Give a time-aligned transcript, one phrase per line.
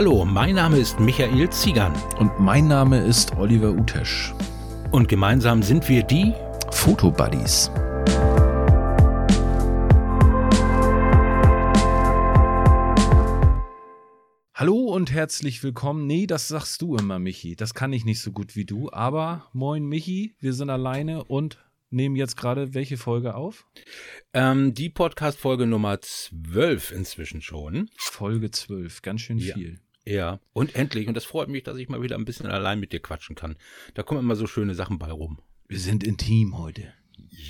[0.00, 1.92] Hallo, mein Name ist Michael Ziegern.
[2.18, 4.32] Und mein Name ist Oliver Utesch.
[4.92, 6.32] Und gemeinsam sind wir die
[6.70, 7.70] Fotobuddies.
[14.54, 16.06] Hallo und herzlich willkommen.
[16.06, 17.54] Nee, das sagst du immer, Michi.
[17.54, 18.90] Das kann ich nicht so gut wie du.
[18.90, 20.34] Aber moin, Michi.
[20.40, 21.58] Wir sind alleine und
[21.90, 23.66] nehmen jetzt gerade welche Folge auf?
[24.32, 27.90] Ähm, die Podcast-Folge Nummer 12 inzwischen schon.
[27.98, 29.52] Folge 12, ganz schön ja.
[29.52, 29.78] viel.
[30.10, 31.06] Ja, und endlich.
[31.06, 33.56] Und das freut mich, dass ich mal wieder ein bisschen allein mit dir quatschen kann.
[33.94, 35.38] Da kommen immer so schöne Sachen bei rum.
[35.68, 36.92] Wir sind intim heute.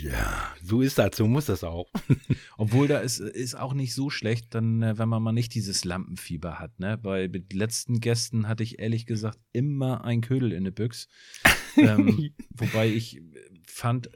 [0.03, 1.91] Ja, so ist das, so muss das auch.
[2.59, 5.87] Obwohl da ist, ist auch nicht so schlecht, dann, äh, wenn man mal nicht dieses
[5.87, 6.79] Lampenfieber hat.
[6.79, 6.99] Ne?
[6.99, 11.09] Bei mit letzten Gästen hatte ich ehrlich gesagt immer ein Ködel in der Büchs.
[11.77, 13.23] ähm, wobei ich
[13.67, 14.11] fand,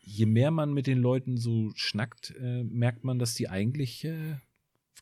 [0.00, 4.38] je mehr man mit den Leuten so schnackt, äh, merkt man, dass die eigentlich äh,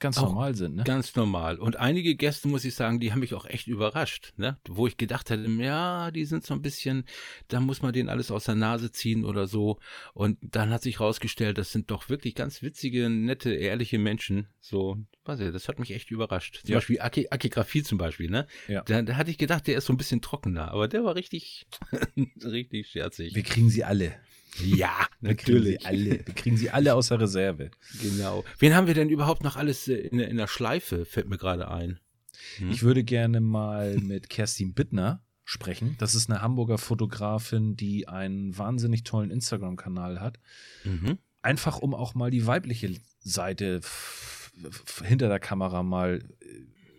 [0.00, 0.76] ganz auch normal sind.
[0.76, 0.84] Ne?
[0.84, 1.58] Ganz normal.
[1.58, 4.32] Und einige Gäste, muss ich sagen, die haben mich auch echt überrascht.
[4.36, 4.58] Ne?
[4.68, 7.04] Wo ich gedacht hätte, ja, die sind so ein bisschen,
[7.48, 9.78] da muss man denen alles aus der Nase ziehen oder so.
[10.12, 14.48] Und dann hat sich rausgestellt, das sind doch wirklich ganz witzige, nette, ehrliche Menschen.
[14.60, 16.60] So, weiß ich, das hat mich echt überrascht.
[16.62, 16.76] Zum ja.
[16.78, 18.46] Beispiel Aki, Akigraphie zum Beispiel, ne?
[18.68, 18.82] Ja.
[18.82, 21.66] Da, da, hatte ich gedacht, der ist so ein bisschen trockener, aber der war richtig,
[22.44, 23.34] richtig scherzig.
[23.34, 24.14] Wir kriegen sie alle.
[24.62, 25.80] Ja, natürlich.
[25.80, 27.70] Wir kriegen, sie alle, wir kriegen sie alle aus der Reserve.
[28.00, 28.44] Genau.
[28.58, 31.70] Wen haben wir denn überhaupt noch alles äh, in, in der Schleife, fällt mir gerade
[31.70, 32.00] ein.
[32.58, 32.70] Hm?
[32.70, 35.96] Ich würde gerne mal mit Kerstin Bittner sprechen.
[35.98, 40.38] Das ist eine Hamburger Fotografin, die einen wahnsinnig tollen Instagram-Kanal hat.
[40.84, 41.18] Mhm.
[41.42, 43.80] Einfach um auch mal die weibliche Seite
[45.02, 46.46] hinter der Kamera mal äh,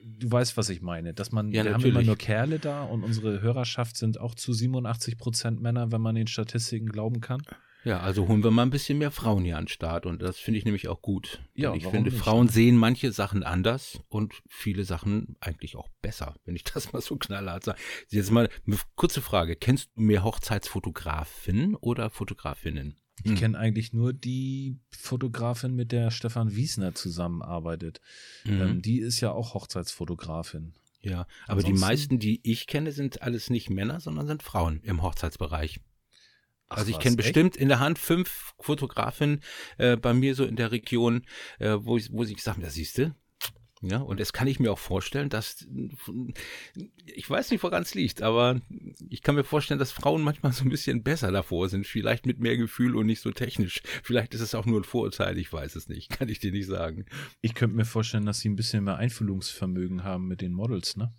[0.05, 1.13] du weißt, was ich meine.
[1.13, 1.93] Dass man, ja, wir natürlich.
[1.93, 6.01] haben immer nur Kerle da und unsere Hörerschaft sind auch zu 87 Prozent Männer, wenn
[6.01, 7.41] man den Statistiken glauben kann.
[7.83, 10.39] Ja, also holen wir mal ein bisschen mehr Frauen hier an den Start und das
[10.39, 11.43] finde ich nämlich auch gut.
[11.53, 12.19] Ja, ich finde, nicht?
[12.19, 17.01] Frauen sehen manche Sachen anders und viele Sachen eigentlich auch besser, wenn ich das mal
[17.01, 17.79] so knallhart sage.
[18.09, 19.55] Jetzt mal eine kurze Frage.
[19.55, 22.95] Kennst du mehr Hochzeitsfotografinnen oder Fotografinnen?
[23.23, 23.37] Ich hm.
[23.37, 28.01] kenne eigentlich nur die Fotografin, mit der Stefan Wiesner zusammenarbeitet.
[28.43, 28.61] Mhm.
[28.61, 30.73] Ähm, die ist ja auch Hochzeitsfotografin.
[31.01, 34.81] Ja, aber Ansonsten, die meisten, die ich kenne, sind alles nicht Männer, sondern sind Frauen
[34.83, 35.79] im Hochzeitsbereich.
[36.67, 39.41] Ach, also ich kenne bestimmt in der Hand fünf Fotografinnen
[39.77, 41.25] äh, bei mir so in der Region,
[41.59, 43.13] äh, wo ich, wo ich gesagt habe, da siehst du,
[43.81, 45.67] ja, und das kann ich mir auch vorstellen, dass,
[47.05, 48.61] ich weiß nicht, woran es liegt, aber
[49.09, 52.39] ich kann mir vorstellen, dass Frauen manchmal so ein bisschen besser davor sind, vielleicht mit
[52.39, 53.81] mehr Gefühl und nicht so technisch.
[54.03, 56.67] Vielleicht ist es auch nur ein Vorurteil, ich weiß es nicht, kann ich dir nicht
[56.67, 57.05] sagen.
[57.41, 61.13] Ich könnte mir vorstellen, dass sie ein bisschen mehr Einfühlungsvermögen haben mit den Models, ne?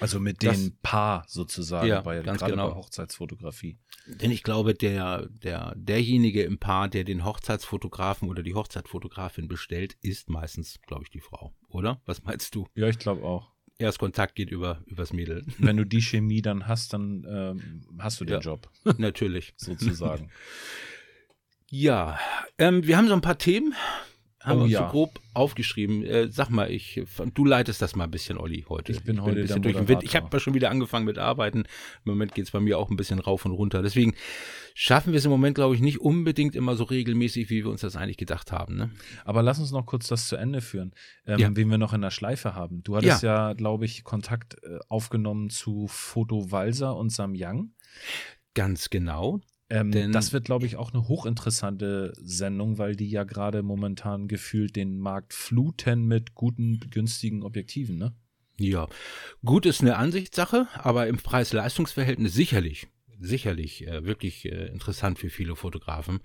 [0.00, 2.70] Also mit das, dem Paar sozusagen ja, bei, ganz genau.
[2.70, 3.78] bei Hochzeitsfotografie.
[4.06, 9.96] Denn ich glaube, der, der, derjenige im Paar, der den Hochzeitsfotografen oder die Hochzeitsfotografin bestellt,
[10.02, 12.00] ist meistens, glaube ich, die Frau, oder?
[12.04, 12.66] Was meinst du?
[12.74, 13.52] Ja, ich glaube auch.
[13.78, 15.44] Erst Kontakt geht über übers Mädel.
[15.58, 18.70] Wenn du die Chemie dann hast, dann ähm, hast du den ja, Job.
[18.98, 19.54] Natürlich.
[19.56, 20.30] Sozusagen.
[21.70, 22.18] ja,
[22.58, 23.74] ähm, wir haben so ein paar Themen
[24.44, 24.86] haben oh, wir ja.
[24.86, 26.04] so grob aufgeschrieben.
[26.04, 28.92] Äh, sag mal, ich, du leitest das mal ein bisschen, Olli, heute.
[28.92, 30.02] Ich bin heute ich bin durch den Wind.
[30.04, 31.60] Ich habe schon wieder angefangen mit Arbeiten.
[31.60, 33.82] Im Moment geht es bei mir auch ein bisschen rauf und runter.
[33.82, 34.14] Deswegen
[34.74, 37.80] schaffen wir es im Moment, glaube ich, nicht unbedingt immer so regelmäßig, wie wir uns
[37.80, 38.76] das eigentlich gedacht haben.
[38.76, 38.90] Ne?
[39.24, 40.92] Aber lass uns noch kurz das zu Ende führen,
[41.26, 41.56] ähm, ja.
[41.56, 42.82] wen wir noch in der Schleife haben.
[42.82, 47.70] Du hattest ja, ja glaube ich, Kontakt äh, aufgenommen zu Foto Walser und Sam Yang.
[48.52, 49.40] Ganz genau.
[49.74, 54.76] Ähm, das wird, glaube ich, auch eine hochinteressante Sendung, weil die ja gerade momentan gefühlt
[54.76, 58.14] den Markt fluten mit guten, günstigen Objektiven, ne?
[58.56, 58.86] Ja,
[59.44, 62.86] gut ist eine Ansichtssache, aber im Preis-Leistungs-Verhältnis sicherlich,
[63.18, 66.20] sicherlich äh, wirklich äh, interessant für viele Fotografen.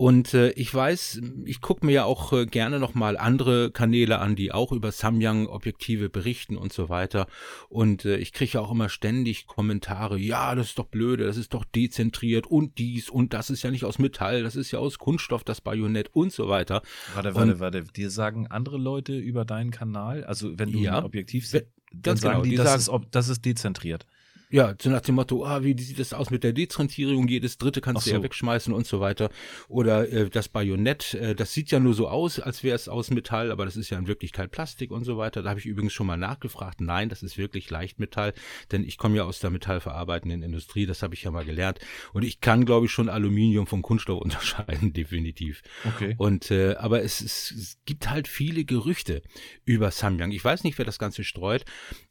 [0.00, 4.34] Und äh, ich weiß, ich gucke mir ja auch äh, gerne nochmal andere Kanäle an,
[4.34, 7.26] die auch über Samyang-Objektive berichten und so weiter.
[7.68, 11.36] Und äh, ich kriege ja auch immer ständig Kommentare, ja, das ist doch blöde, das
[11.36, 14.78] ist doch dezentriert und dies und das ist ja nicht aus Metall, das ist ja
[14.78, 16.80] aus Kunststoff, das Bajonett und so weiter.
[17.12, 17.82] Warte, warte, und, warte.
[17.84, 22.16] Dir sagen andere Leute über deinen Kanal, also wenn du ja, ein Objektiv siehst, dann
[22.16, 24.06] sagen genau, die, die das, sagen, ist, das ist dezentriert.
[24.52, 27.28] Ja, so nach dem Motto, ah, wie sieht das aus mit der Dezentrierung?
[27.28, 28.10] Jedes dritte kannst so.
[28.10, 29.30] du ja wegschmeißen und so weiter.
[29.68, 33.10] Oder äh, das Bajonett, äh, das sieht ja nur so aus, als wäre es aus
[33.10, 35.44] Metall, aber das ist ja in Wirklichkeit Plastik und so weiter.
[35.44, 36.80] Da habe ich übrigens schon mal nachgefragt.
[36.80, 38.34] Nein, das ist wirklich Leichtmetall,
[38.72, 41.78] denn ich komme ja aus der metallverarbeitenden Industrie, das habe ich ja mal gelernt.
[42.12, 45.62] Und ich kann, glaube ich, schon Aluminium vom Kunststoff unterscheiden, definitiv.
[45.86, 46.16] Okay.
[46.18, 49.22] Und äh, aber es, es, es gibt halt viele Gerüchte
[49.64, 50.32] über Samyang.
[50.32, 51.64] Ich weiß nicht, wer das Ganze streut.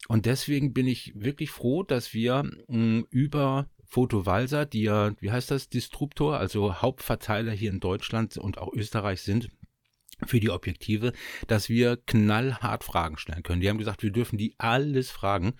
[0.08, 5.12] Und deswegen bin ich wirklich froh, dass wir wir mh, mm, über Valsa, die ja,
[5.20, 9.50] wie heißt das, Distruptor, also Hauptverteiler hier in Deutschland und auch Österreich sind,
[10.26, 11.12] für die Objektive,
[11.46, 13.60] dass wir knallhart Fragen stellen können.
[13.60, 15.54] Die haben gesagt, wir dürfen die alles fragen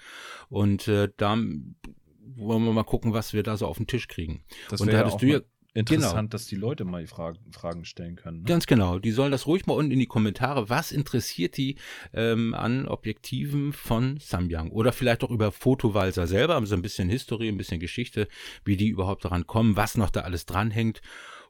[0.49, 4.45] und äh, da wollen wir mal gucken, was wir da so auf den Tisch kriegen.
[4.69, 5.41] Das und da hattest ja du ja
[5.75, 6.29] interessant, genau.
[6.29, 8.39] dass die Leute mal Fragen, Fragen stellen können.
[8.39, 8.45] Ne?
[8.45, 8.99] Ganz genau.
[8.99, 10.69] Die sollen das ruhig mal unten in die Kommentare.
[10.69, 11.77] Was interessiert die
[12.13, 14.71] ähm, an Objektiven von Samyang?
[14.71, 18.29] Oder vielleicht auch über Fotowalser selber, so ein bisschen Historie, ein bisschen Geschichte,
[18.65, 21.01] wie die überhaupt daran kommen, was noch da alles dranhängt.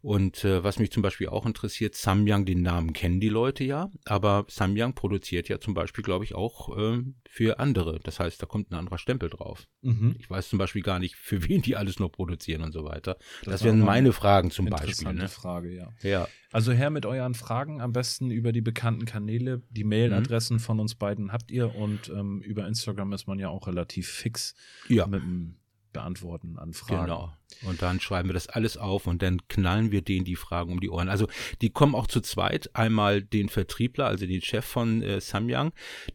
[0.02, 3.90] Und äh, was mich zum Beispiel auch interessiert, Samyang, den Namen kennen die Leute ja,
[4.06, 8.00] aber Samyang produziert ja zum Beispiel, glaube ich, auch äh, für andere.
[8.02, 9.66] Das heißt, da kommt ein anderer Stempel drauf.
[9.82, 10.16] Mhm.
[10.18, 13.16] Ich weiß zum Beispiel gar nicht, für wen die alles noch produzieren und so weiter.
[13.44, 15.12] Das, das wären meine Fragen zum Beispiel.
[15.12, 15.28] Ne?
[15.28, 15.92] Frage, ja.
[16.02, 16.28] ja.
[16.50, 19.62] Also her mit euren Fragen, am besten über die bekannten Kanäle.
[19.68, 20.60] Die Mailadressen mhm.
[20.60, 24.54] von uns beiden habt ihr und ähm, über Instagram ist man ja auch relativ fix
[24.88, 25.06] ja.
[25.06, 25.59] mit dem
[25.92, 27.04] beantworten an Fragen.
[27.04, 27.32] Genau.
[27.62, 30.80] Und dann schreiben wir das alles auf und dann knallen wir denen die Fragen um
[30.80, 31.08] die Ohren.
[31.08, 31.26] Also
[31.60, 32.70] die kommen auch zu zweit.
[32.74, 35.72] Einmal den Vertriebler, also den Chef von äh, Samyang,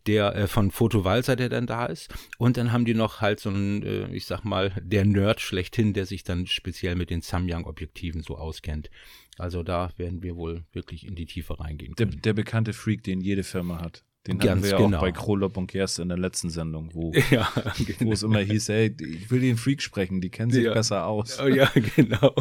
[0.07, 2.13] der äh, von Walser, der dann da ist.
[2.38, 5.94] Und dann haben die noch halt so einen, äh, ich sag mal, der Nerd schlechthin,
[5.94, 8.89] der sich dann speziell mit den Samyang-Objektiven so auskennt.
[9.38, 11.94] Also da werden wir wohl wirklich in die Tiefe reingehen.
[11.95, 14.04] Der, der bekannte Freak, den jede Firma hat.
[14.27, 14.98] Den Ganz hatten wir ja genau.
[14.98, 18.10] auch bei Krolop und Gerst in der letzten Sendung, wo, ja, genau.
[18.10, 20.74] wo es immer hieß, ey, ich will den Freak sprechen, die kennen sich ja.
[20.74, 21.39] besser aus.
[21.39, 22.33] Oh, ja, genau.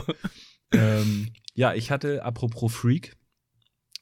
[0.72, 3.16] ähm, ja, ich hatte, apropos Freak,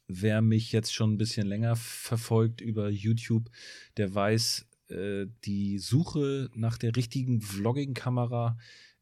[0.07, 3.51] wer mich jetzt schon ein bisschen länger verfolgt über YouTube,
[3.97, 8.59] der weiß, äh, die Suche nach der richtigen Vlogging-Kamera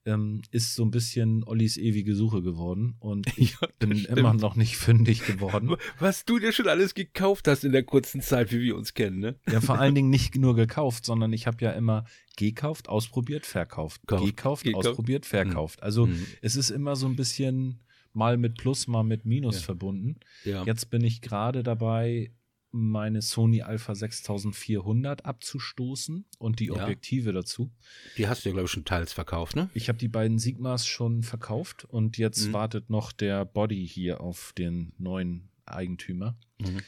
[0.06, 4.18] ähm, ist so ein bisschen Ollis ewige Suche geworden und ich ja, bin stimmt.
[4.18, 5.76] immer noch nicht fündig geworden.
[5.98, 9.18] Was du dir schon alles gekauft hast in der kurzen Zeit, wie wir uns kennen,
[9.18, 9.38] ne?
[9.50, 12.04] Ja, vor allen Dingen nicht nur gekauft, sondern ich habe ja immer
[12.36, 14.02] gekauft, ausprobiert, verkauft.
[14.06, 15.28] Kauft, gekauft, gekauft, ausprobiert, hm.
[15.28, 15.82] verkauft.
[15.82, 16.26] Also mhm.
[16.42, 17.80] es ist immer so ein bisschen
[18.12, 19.62] mal mit Plus, mal mit Minus ja.
[19.62, 20.16] verbunden.
[20.44, 20.64] Ja.
[20.64, 22.32] Jetzt bin ich gerade dabei,
[22.72, 26.74] meine Sony Alpha 6400 abzustoßen und die ja.
[26.74, 27.70] Objektive dazu.
[28.16, 29.70] Die hast du ja, glaube ich, schon teils verkauft, ne?
[29.74, 32.52] Ich habe die beiden Sigmas schon verkauft und jetzt mhm.
[32.52, 36.36] wartet noch der Body hier auf den neuen Eigentümer.
[36.58, 36.80] Mhm.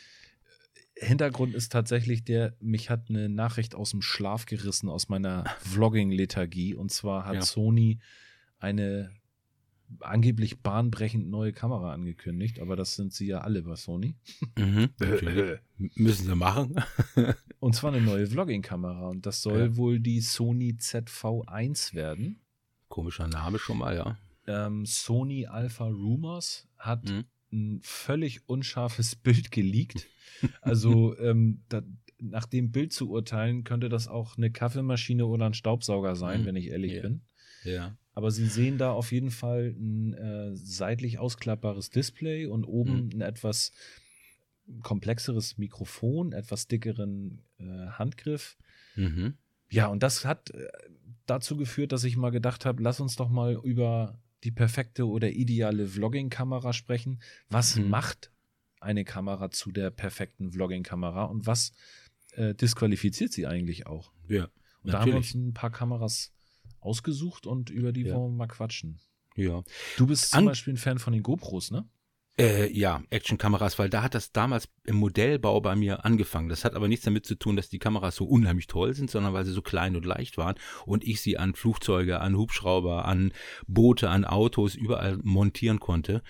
[0.94, 6.74] Hintergrund ist tatsächlich der, mich hat eine Nachricht aus dem Schlaf gerissen, aus meiner Vlogging-Lethargie.
[6.74, 7.42] Und zwar hat ja.
[7.42, 7.98] Sony
[8.58, 9.10] eine
[10.00, 14.14] angeblich bahnbrechend neue Kamera angekündigt, aber das sind sie ja alle bei Sony.
[14.58, 14.90] Mhm,
[15.96, 16.76] Müssen sie machen.
[17.60, 19.76] und zwar eine neue Vlogging-Kamera und das soll ja.
[19.76, 22.40] wohl die Sony ZV1 werden.
[22.88, 24.18] Komischer Name schon mal, ja.
[24.46, 27.24] Ähm, Sony Alpha Rumors hat mhm.
[27.52, 30.08] ein völlig unscharfes Bild geleakt.
[30.60, 31.82] Also ähm, da,
[32.18, 36.46] nach dem Bild zu urteilen, könnte das auch eine Kaffeemaschine oder ein Staubsauger sein, mhm.
[36.46, 37.02] wenn ich ehrlich ja.
[37.02, 37.22] bin.
[37.64, 37.96] Ja.
[38.14, 43.10] Aber Sie sehen da auf jeden Fall ein äh, seitlich ausklappbares Display und oben mhm.
[43.14, 43.72] ein etwas
[44.82, 48.56] komplexeres Mikrofon, etwas dickeren äh, Handgriff.
[48.96, 49.34] Mhm.
[49.70, 50.68] Ja, und das hat äh,
[51.26, 55.30] dazu geführt, dass ich mal gedacht habe, lass uns doch mal über die perfekte oder
[55.30, 57.20] ideale Vlogging-Kamera sprechen.
[57.48, 57.88] Was mhm.
[57.88, 58.30] macht
[58.80, 61.72] eine Kamera zu der perfekten Vlogging-Kamera und was
[62.32, 64.12] äh, disqualifiziert sie eigentlich auch?
[64.28, 64.44] Ja.
[64.82, 64.92] Und natürlich.
[64.92, 66.32] da haben wir uns ein paar Kameras
[66.82, 68.14] ausgesucht und über die ja.
[68.14, 68.98] wollen wir mal quatschen.
[69.36, 69.62] Ja.
[69.96, 71.88] Du bist zum An Beispiel ein Fan von den GoPros, ne?
[72.38, 76.48] Äh, ja, Actionkameras, weil da hat das damals im Modellbau bei mir angefangen.
[76.48, 79.34] Das hat aber nichts damit zu tun, dass die Kameras so unheimlich toll sind, sondern
[79.34, 80.54] weil sie so klein und leicht waren
[80.86, 83.32] und ich sie an Flugzeuge, an Hubschrauber, an
[83.66, 86.22] Boote, an Autos überall montieren konnte.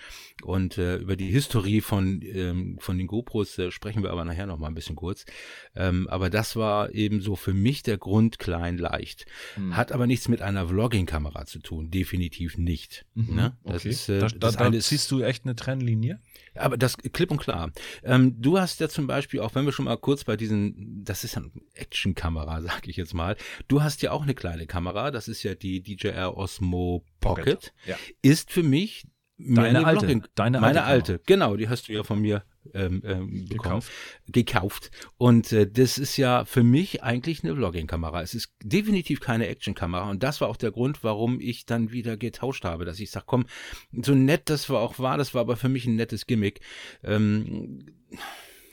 [0.43, 4.45] Und äh, über die Historie von, ähm, von den GoPros äh, sprechen wir aber nachher
[4.45, 5.25] noch mal ein bisschen kurz.
[5.73, 9.25] Ähm, aber das war eben so für mich der Grund klein, leicht.
[9.55, 9.77] Hm.
[9.77, 13.05] Hat aber nichts mit einer Vlogging-Kamera zu tun, definitiv nicht.
[13.13, 13.35] Mhm.
[13.35, 13.57] Ne?
[13.63, 13.89] Das okay.
[13.89, 16.19] ist, äh, da, das da, da ziehst du echt eine Trennlinie Linie?
[16.55, 17.71] Aber das klipp und klar.
[18.03, 21.23] Ähm, du hast ja zum Beispiel, auch wenn wir schon mal kurz bei diesen, das
[21.23, 23.35] ist ja eine Actionkamera, sag ich jetzt mal.
[23.67, 27.45] Du hast ja auch eine kleine Kamera, das ist ja die DJI Osmo Pocket.
[27.45, 27.73] Pocket.
[27.85, 27.97] Ja.
[28.21, 29.05] Ist für mich
[29.37, 33.01] Deine alte, Vlogging, deine meine alte, alte, genau, die hast du ja von mir ähm,
[33.05, 33.91] ähm, gekauft.
[34.27, 34.91] gekauft.
[35.17, 38.21] Und äh, das ist ja für mich eigentlich eine Vlogging-Kamera.
[38.21, 40.09] Es ist definitiv keine Action-Kamera.
[40.09, 43.25] Und das war auch der Grund, warum ich dann wieder getauscht habe, dass ich sage,
[43.27, 43.45] komm,
[43.91, 46.61] so nett das war auch war, das war aber für mich ein nettes Gimmick.
[47.03, 47.85] Ähm,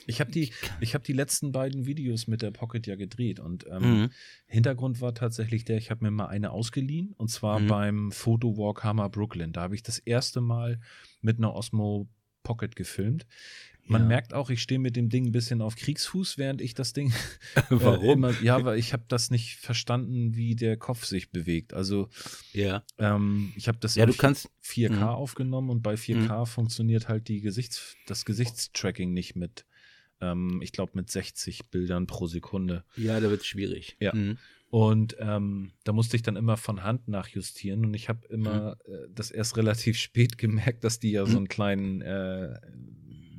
[0.07, 3.65] ich habe die, ich habe die letzten beiden Videos mit der Pocket ja gedreht und
[3.69, 4.09] ähm, mhm.
[4.45, 7.67] Hintergrund war tatsächlich der, ich habe mir mal eine ausgeliehen und zwar mhm.
[7.67, 9.53] beim Photo Walk Hammer Brooklyn.
[9.53, 10.79] Da habe ich das erste Mal
[11.21, 12.09] mit einer Osmo
[12.43, 13.27] Pocket gefilmt.
[13.91, 14.07] Man ja.
[14.07, 17.11] merkt auch, ich stehe mit dem Ding ein bisschen auf Kriegsfuß, während ich das Ding.
[17.69, 18.03] Warum?
[18.05, 21.73] Äh, immer, ja, weil ich habe das nicht verstanden, wie der Kopf sich bewegt.
[21.73, 22.07] Also
[22.53, 22.83] ja.
[22.97, 25.13] Ähm, ich habe das ja, du kannst 4K mh.
[25.13, 26.45] aufgenommen und bei 4K mh.
[26.45, 29.65] funktioniert halt die Gesichts das Gesichtstracking nicht mit.
[30.21, 32.85] Ähm, ich glaube mit 60 Bildern pro Sekunde.
[32.95, 33.97] Ja, da wird es schwierig.
[33.99, 34.15] Ja.
[34.15, 34.37] Mhm.
[34.69, 38.93] Und ähm, da musste ich dann immer von Hand nachjustieren und ich habe immer mhm.
[38.93, 41.29] äh, das erst relativ spät gemerkt, dass die ja mhm.
[41.29, 42.57] so einen kleinen äh,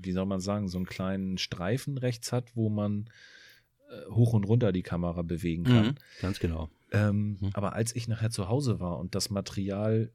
[0.05, 3.11] wie soll man sagen, so einen kleinen Streifen rechts hat, wo man
[3.91, 5.87] äh, hoch und runter die Kamera bewegen kann.
[5.87, 6.71] Mhm, ganz genau.
[6.93, 7.51] Ähm, mhm.
[7.55, 10.13] Aber als ich nachher zu Hause war und das Material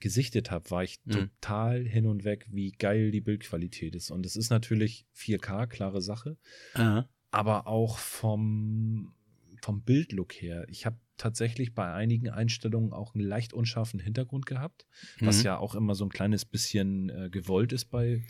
[0.00, 1.12] gesichtet habe, war ich mhm.
[1.12, 4.10] total hin und weg, wie geil die Bildqualität ist.
[4.10, 6.36] Und es ist natürlich 4K, klare Sache.
[6.74, 7.08] Aha.
[7.30, 9.14] Aber auch vom,
[9.62, 10.66] vom Bildlook her.
[10.68, 14.86] Ich habe tatsächlich bei einigen Einstellungen auch einen leicht unscharfen Hintergrund gehabt,
[15.20, 15.26] mhm.
[15.26, 18.22] was ja auch immer so ein kleines bisschen äh, gewollt ist bei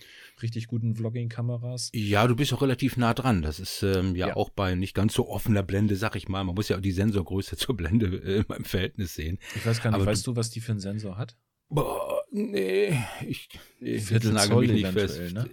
[0.42, 1.90] richtig guten Vlogging-Kameras.
[1.94, 3.42] Ja, du bist auch relativ nah dran.
[3.42, 6.44] Das ist ähm, ja, ja, auch bei nicht ganz so offener Blende, sag ich mal.
[6.44, 9.38] Man muss ja auch die Sensorgröße zur Blende äh, im Verhältnis sehen.
[9.54, 11.36] Ich weiß gar nicht, Aber weißt du, du, was die für einen Sensor hat?
[11.68, 13.48] Boah, nee, ich,
[13.80, 15.20] nee, Viertel nagel mich nicht fest.
[15.32, 15.50] Ne?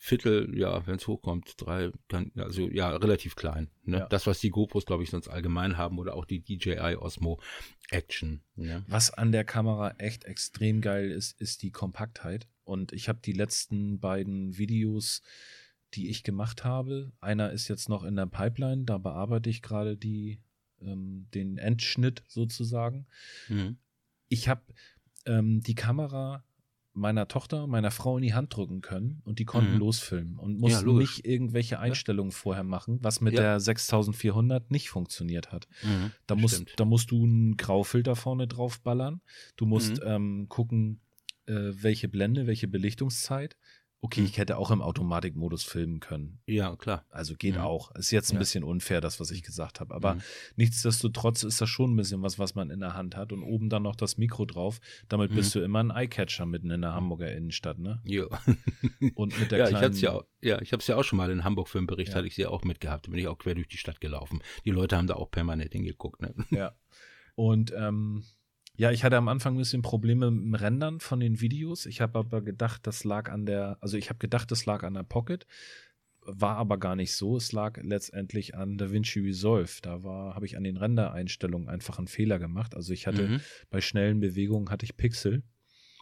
[0.00, 3.68] Viertel, ja, wenn es hochkommt, drei, kann, also ja, relativ klein.
[3.82, 3.98] Ne?
[3.98, 4.06] Ja.
[4.06, 7.40] Das, was die GoPros, glaube ich, sonst allgemein haben oder auch die DJI Osmo
[7.90, 8.40] Action.
[8.54, 8.84] Ne?
[8.86, 12.46] Was an der Kamera echt extrem geil ist, ist die Kompaktheit.
[12.62, 15.22] Und ich habe die letzten beiden Videos,
[15.94, 19.96] die ich gemacht habe, einer ist jetzt noch in der Pipeline, da bearbeite ich gerade
[19.96, 20.38] die,
[20.80, 23.06] ähm, den Endschnitt sozusagen.
[23.48, 23.78] Mhm.
[24.28, 24.62] Ich habe
[25.26, 26.44] ähm, die Kamera
[26.98, 29.78] meiner Tochter, meiner Frau in die Hand drücken können und die konnten mhm.
[29.78, 32.36] losfilmen und mussten ja, nicht irgendwelche Einstellungen ja.
[32.36, 33.40] vorher machen, was mit ja.
[33.40, 35.68] der 6400 nicht funktioniert hat.
[35.82, 39.20] Mhm, da, musst, da musst du einen Graufilter vorne drauf ballern.
[39.56, 40.08] Du musst mhm.
[40.08, 41.00] ähm, gucken,
[41.46, 43.56] äh, welche Blende, welche Belichtungszeit.
[44.00, 44.26] Okay, hm.
[44.26, 46.38] ich hätte auch im Automatikmodus filmen können.
[46.46, 47.04] Ja, klar.
[47.10, 47.64] Also geht ja.
[47.64, 47.92] auch.
[47.96, 48.38] Ist jetzt ein ja.
[48.38, 49.92] bisschen unfair, das, was ich gesagt habe.
[49.92, 50.22] Aber mhm.
[50.54, 53.32] nichtsdestotrotz ist das schon ein bisschen was, was man in der Hand hat.
[53.32, 54.80] Und oben dann noch das Mikro drauf.
[55.08, 55.36] Damit mhm.
[55.36, 58.00] bist du immer ein Eyecatcher mitten in der Hamburger Innenstadt, ne?
[58.04, 58.26] Ja.
[59.16, 59.94] Und mit der ja, kleinen...
[59.94, 61.88] Ich ja, auch, ja, ich habe es ja auch schon mal in Hamburg für einen
[61.88, 62.16] Bericht, ja.
[62.16, 63.08] hatte ich sie auch mitgehabt.
[63.08, 64.42] Da bin ich auch quer durch die Stadt gelaufen.
[64.64, 66.34] Die Leute haben da auch permanent hingeguckt, ne?
[66.50, 66.72] Ja.
[67.34, 68.24] Und ähm,
[68.78, 71.84] ja, ich hatte am Anfang ein bisschen Probleme mit dem Rendern von den Videos.
[71.84, 74.94] Ich habe aber gedacht, das lag an der, also ich habe gedacht, das lag an
[74.94, 75.46] der Pocket,
[76.22, 77.36] war aber gar nicht so.
[77.36, 79.72] Es lag letztendlich an DaVinci Resolve.
[79.82, 82.76] Da war, habe ich an den Rendereinstellungen einfach einen Fehler gemacht.
[82.76, 83.40] Also ich hatte mhm.
[83.68, 85.42] bei schnellen Bewegungen hatte ich Pixel.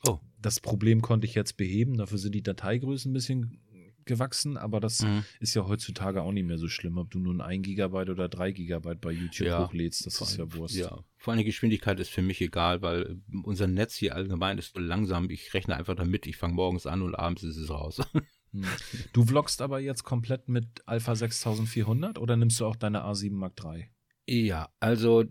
[0.07, 0.19] Oh.
[0.39, 1.97] Das Problem konnte ich jetzt beheben.
[1.97, 3.59] Dafür sind die Dateigrößen ein bisschen
[4.07, 5.25] gewachsen, aber das mhm.
[5.41, 8.53] ist ja heutzutage auch nicht mehr so schlimm, ob du nun ein Gigabyte oder drei
[8.53, 10.77] Gigabyte bei YouTube ja, hochlädst, das ist ja Wurst.
[10.77, 14.75] Ja, vor allem die Geschwindigkeit ist für mich egal, weil unser Netz hier allgemein ist
[14.75, 15.29] so langsam.
[15.31, 18.01] Ich rechne einfach damit, ich fange morgens an und abends ist es raus.
[18.53, 18.65] Hm.
[19.13, 23.55] Du vloggst aber jetzt komplett mit Alpha 6400 oder nimmst du auch deine A7 Mark
[23.63, 23.89] III?
[24.29, 25.25] Ja, also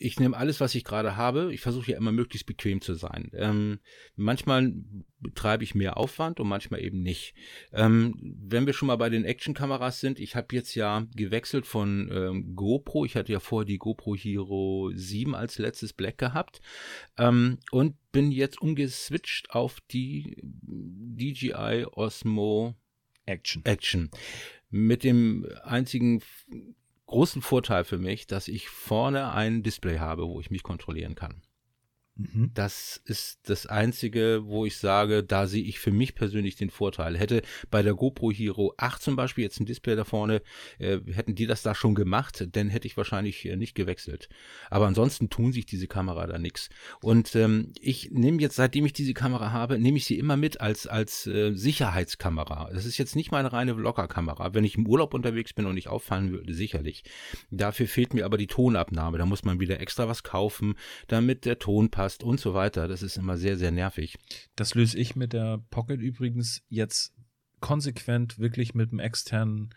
[0.00, 1.54] ich nehme alles, was ich gerade habe.
[1.54, 3.30] Ich versuche ja immer möglichst bequem zu sein.
[3.32, 3.78] Ähm,
[4.16, 4.72] manchmal
[5.20, 7.34] betreibe ich mehr Aufwand und manchmal eben nicht.
[7.72, 12.10] Ähm, wenn wir schon mal bei den Action-Kameras sind, ich habe jetzt ja gewechselt von
[12.12, 13.04] ähm, GoPro.
[13.04, 16.60] Ich hatte ja vorher die GoPro Hero 7 als letztes Black gehabt
[17.18, 22.74] ähm, und bin jetzt umgeswitcht auf die DJI Osmo
[23.26, 23.64] Action.
[23.64, 24.10] Action.
[24.70, 26.20] Mit dem einzigen
[27.10, 31.42] großen Vorteil für mich, dass ich vorne ein Display habe, wo ich mich kontrollieren kann.
[32.20, 32.50] Mhm.
[32.54, 37.16] Das ist das Einzige, wo ich sage, da sehe ich für mich persönlich den Vorteil.
[37.16, 40.42] Hätte bei der GoPro Hero 8 zum Beispiel jetzt ein Display da vorne,
[40.78, 44.28] äh, hätten die das da schon gemacht, dann hätte ich wahrscheinlich äh, nicht gewechselt.
[44.68, 46.68] Aber ansonsten tun sich diese Kamera da nichts.
[47.00, 50.60] Und ähm, ich nehme jetzt, seitdem ich diese Kamera habe, nehme ich sie immer mit
[50.60, 52.70] als, als äh, Sicherheitskamera.
[52.72, 54.52] Das ist jetzt nicht meine reine Vlogger-Kamera.
[54.52, 57.02] Wenn ich im Urlaub unterwegs bin und nicht auffallen würde, sicherlich.
[57.50, 59.16] Dafür fehlt mir aber die Tonabnahme.
[59.16, 60.74] Da muss man wieder extra was kaufen,
[61.06, 62.88] damit der Ton passt hast und so weiter.
[62.88, 64.18] Das ist immer sehr, sehr nervig.
[64.56, 67.12] Das löse ich mit der Pocket übrigens jetzt
[67.60, 69.70] konsequent wirklich mit dem externen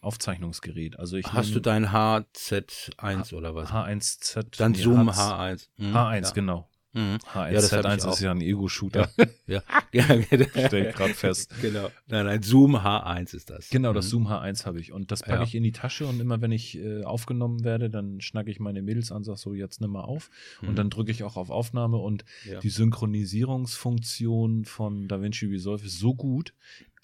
[0.00, 0.98] Aufzeichnungsgerät.
[0.98, 3.70] Also ich Hast du dein HZ1 oder was?
[3.70, 4.58] H1Z.
[4.58, 5.68] Dann Zoom H1.
[5.76, 6.30] Hm, H1, ja.
[6.30, 6.68] genau.
[6.96, 7.18] Mhm.
[7.34, 9.10] H1 ja, Z1 ist ja ein Ego-Shooter.
[9.46, 9.62] Ja,
[9.92, 10.02] ja.
[10.66, 11.52] stell gerade fest.
[11.60, 11.90] Genau.
[12.08, 13.68] Nein, nein, Zoom H1 ist das.
[13.68, 14.10] Genau, das mhm.
[14.10, 14.92] Zoom H1 habe ich.
[14.92, 15.42] Und das packe ja.
[15.42, 18.80] ich in die Tasche und immer wenn ich äh, aufgenommen werde, dann schnacke ich meine
[18.80, 20.30] Mädels an, sag so, jetzt nimm mal auf.
[20.62, 20.68] Mhm.
[20.68, 22.60] Und dann drücke ich auch auf Aufnahme und ja.
[22.60, 26.54] die Synchronisierungsfunktion von DaVinci Resolve ist so gut.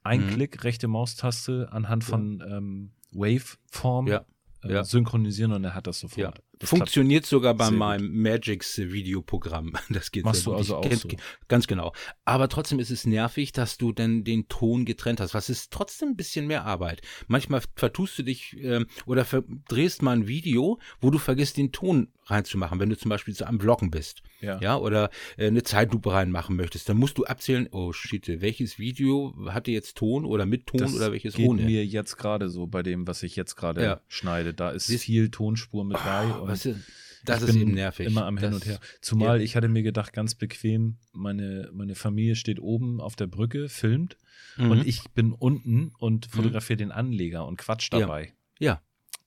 [0.03, 0.31] Ein mhm.
[0.31, 4.25] Klick, rechte Maustaste anhand von ähm, Waveform ja.
[4.63, 6.41] Äh, synchronisieren und er hat das sofort.
[6.63, 9.73] Das Funktioniert sogar bei meinem Magix Videoprogramm.
[9.91, 11.09] Das geht Machst du also auch so.
[11.49, 11.93] Ganz genau.
[12.25, 15.35] Aber trotzdem ist es nervig, dass du dann den Ton getrennt hast.
[15.35, 17.03] Was ist trotzdem ein bisschen mehr Arbeit.
[17.27, 19.27] Manchmal vertust du dich äh, oder
[19.69, 23.45] drehst mal ein Video, wo du vergisst, den Ton reinzumachen, wenn du zum Beispiel so
[23.45, 24.23] am Vloggen bist.
[24.41, 24.61] Ja.
[24.61, 29.35] ja oder äh, eine Zeitlupe reinmachen möchtest, dann musst du abzählen, oh shit, welches Video
[29.49, 31.63] hatte jetzt Ton oder mit Ton das oder welches geht ohne.
[31.63, 34.01] mir jetzt gerade so bei dem, was ich jetzt gerade ja.
[34.09, 34.55] schneide.
[34.55, 36.33] Da ist Siehst, viel Tonspur mit bei.
[36.53, 36.85] Oh, und
[37.25, 38.07] das ist eben nervig.
[38.07, 38.81] Immer am Hin und Her.
[39.01, 39.45] Zumal ja.
[39.45, 44.17] ich hatte mir gedacht, ganz bequem, meine, meine Familie steht oben auf der Brücke, filmt
[44.57, 44.71] mhm.
[44.71, 46.33] und ich bin unten und mhm.
[46.33, 46.79] fotografiere mhm.
[46.79, 48.35] den Anleger und quatsch dabei.
[48.59, 48.83] Ja.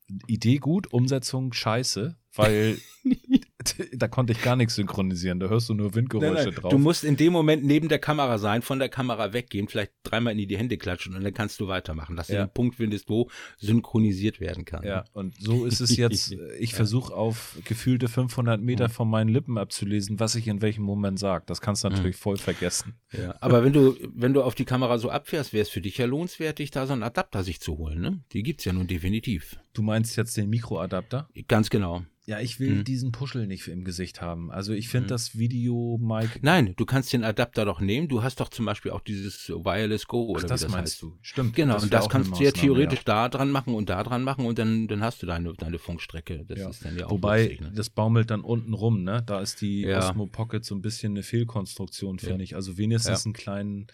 [0.10, 0.18] ja.
[0.28, 2.78] Idee gut, Umsetzung scheiße, weil
[3.94, 5.40] da konnte ich gar nichts synchronisieren.
[5.40, 6.54] Da hörst du nur Windgeräusche nein, nein.
[6.56, 6.72] drauf.
[6.72, 10.38] Du musst in dem Moment neben der Kamera sein, von der Kamera weggehen, vielleicht dreimal
[10.38, 12.42] in die Hände klatschen und dann kannst du weitermachen, dass ja.
[12.42, 14.84] du den Punkt findest, wo synchronisiert werden kann.
[14.84, 16.36] Ja, und so ist es jetzt.
[16.60, 16.78] Ich ja.
[16.78, 18.92] versuche auf gefühlte 500 Meter mhm.
[18.92, 21.44] von meinen Lippen abzulesen, was ich in welchem Moment sage.
[21.48, 22.22] Das kannst du natürlich mhm.
[22.22, 22.94] voll vergessen.
[23.12, 25.98] Ja, aber wenn du, wenn du auf die Kamera so abfährst, wäre es für dich
[25.98, 28.02] ja lohnenswertig, da so einen Adapter sich zu holen.
[28.02, 28.24] Ne?
[28.32, 29.58] Die gibt es ja nun definitiv.
[29.74, 31.28] Du meinst jetzt den Mikroadapter?
[31.48, 32.04] Ganz genau.
[32.28, 32.84] Ja, ich will hm.
[32.84, 34.50] diesen Puschel nicht im Gesicht haben.
[34.50, 35.10] Also ich finde hm.
[35.10, 36.40] das Video, Mike.
[36.42, 38.08] Nein, du kannst den Adapter doch nehmen.
[38.08, 41.02] Du hast doch zum Beispiel auch dieses Wireless Go oder Ach, das, das meinst heißt.
[41.04, 41.18] du.
[41.22, 41.56] Stimmt.
[41.56, 43.28] Genau, und das kannst du ja theoretisch ja.
[43.28, 46.46] da dran machen und da dran machen und dann, dann hast du deine, deine Funkstrecke.
[46.48, 46.70] Das ja.
[46.70, 47.72] ist dann ja auch Wobei, lustig, ne?
[47.76, 49.22] das baumelt dann unten rum, ne?
[49.24, 50.00] Da ist die ja.
[50.00, 52.56] Osmo Pocket so ein bisschen eine Fehlkonstruktion, finde ich.
[52.56, 53.86] Also wenigstens einen kleinen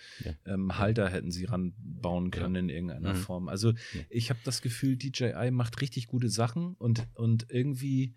[0.46, 3.18] ähm, Halter hätten sie ranbauen können in irgendeiner mhm.
[3.18, 3.50] Form.
[3.50, 3.74] Also
[4.10, 8.14] ich habe das Gefühl, DJI macht richtig gute Sachen und, und irgendwie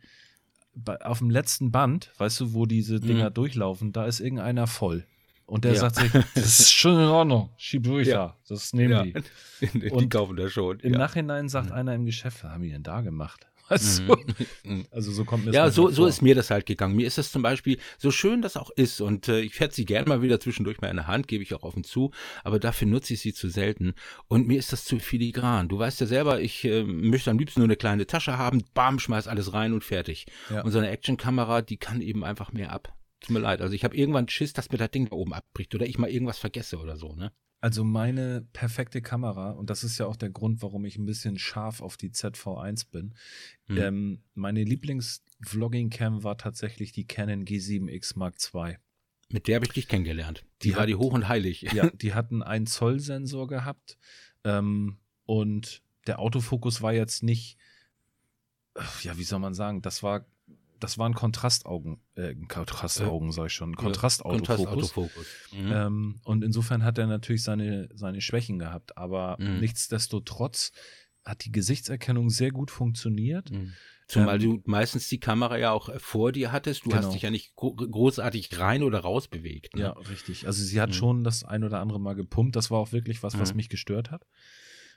[1.03, 3.35] auf dem letzten Band, weißt du, wo diese Dinger mhm.
[3.35, 5.07] durchlaufen, da ist irgendeiner voll.
[5.47, 5.81] Und der ja.
[5.81, 8.37] sagt sich, das ist schon in Ordnung, schieb durch ja.
[8.49, 9.03] das nehmen ja.
[9.03, 9.15] die.
[9.81, 10.81] die und kaufen das schon.
[10.81, 11.75] Im Nachhinein sagt mhm.
[11.75, 13.47] einer im Geschäft, was haben die denn da gemacht?
[13.69, 14.17] Weißt du?
[14.65, 14.87] Mhm.
[14.91, 16.95] Also so kommt mir das Ja, so, so ist mir das halt gegangen.
[16.97, 19.87] Mir ist das zum Beispiel, so schön das auch ist, und äh, ich hätte sie
[19.87, 22.11] gerne mal wieder zwischendurch mal in der Hand, gebe ich auch offen zu,
[22.43, 23.95] aber dafür nutze ich sie zu selten.
[24.29, 25.69] Und mir ist das zu filigran.
[25.69, 28.99] Du weißt ja selber, ich äh, möchte am liebsten nur eine kleine Tasche haben, bam,
[28.99, 30.27] schmeiß alles rein und fertig.
[30.51, 30.63] Ja.
[30.63, 32.95] Und so eine Actionkamera, die kann eben einfach mehr ab.
[33.21, 33.63] Tut mir leid.
[33.63, 36.11] Also ich habe irgendwann Schiss, dass mir das Ding da oben abbricht oder ich mal
[36.11, 37.33] irgendwas vergesse oder so, ne?
[37.65, 41.39] Also meine perfekte Kamera, und das ist ja auch der Grund, warum ich ein bisschen
[41.39, 43.15] scharf auf die ZV1 bin.
[43.69, 43.79] Mhm.
[43.79, 48.77] Ähm, meine Lieblings-Vlogging-Cam war tatsächlich die Canon G7X Mark II.
[49.31, 50.45] Mit der habe ich dich kennengelernt.
[50.61, 51.63] Die, die war hat, die hoch und heilig.
[51.63, 53.97] Ja, die hatten einen Zoll-Sensor gehabt.
[54.45, 57.57] Ähm, und der Autofokus war jetzt nicht,
[59.01, 60.27] ja, wie soll man sagen, das war
[60.85, 64.93] das waren Kontrastaugen, äh, Kontrastaugen, sag ich schon, Kontrastautofokus.
[64.93, 65.27] Kontrastautofokus.
[65.53, 65.73] Mhm.
[65.73, 69.61] Ähm, und insofern hat er natürlich seine, seine Schwächen gehabt, aber mhm.
[69.61, 70.73] nichtsdestotrotz
[71.25, 73.51] hat die Gesichtserkennung sehr gut funktioniert.
[73.51, 73.73] Mhm.
[74.09, 76.85] Zumal ähm, du meistens die Kamera ja auch vor dir hattest.
[76.85, 77.03] Du genau.
[77.03, 79.75] hast dich ja nicht großartig rein oder raus bewegt.
[79.75, 79.85] Ne?
[79.85, 80.47] Ja, richtig.
[80.47, 80.95] Also sie hat mhm.
[80.95, 82.57] schon das ein oder andere Mal gepumpt.
[82.57, 83.57] Das war auch wirklich was, was mhm.
[83.57, 84.27] mich gestört hat.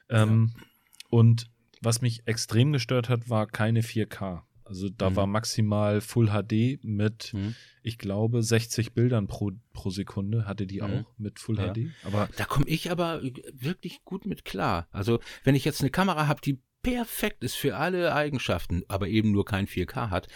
[0.10, 0.64] Ähm, ja.
[1.10, 1.50] Und
[1.82, 4.42] was mich extrem gestört hat, war keine 4K.
[4.68, 5.16] Also da mhm.
[5.16, 7.56] war maximal Full HD mit, mhm.
[7.84, 10.84] ich glaube, 60 Bildern pro, pro Sekunde hatte die mhm.
[10.84, 11.74] auch mit Full ja.
[11.74, 11.90] HD.
[12.04, 13.22] Aber da komme ich aber
[13.54, 14.88] wirklich gut mit klar.
[14.92, 19.32] Also wenn ich jetzt eine Kamera habe, die perfekt ist für alle Eigenschaften, aber eben
[19.32, 20.28] nur kein 4K hat,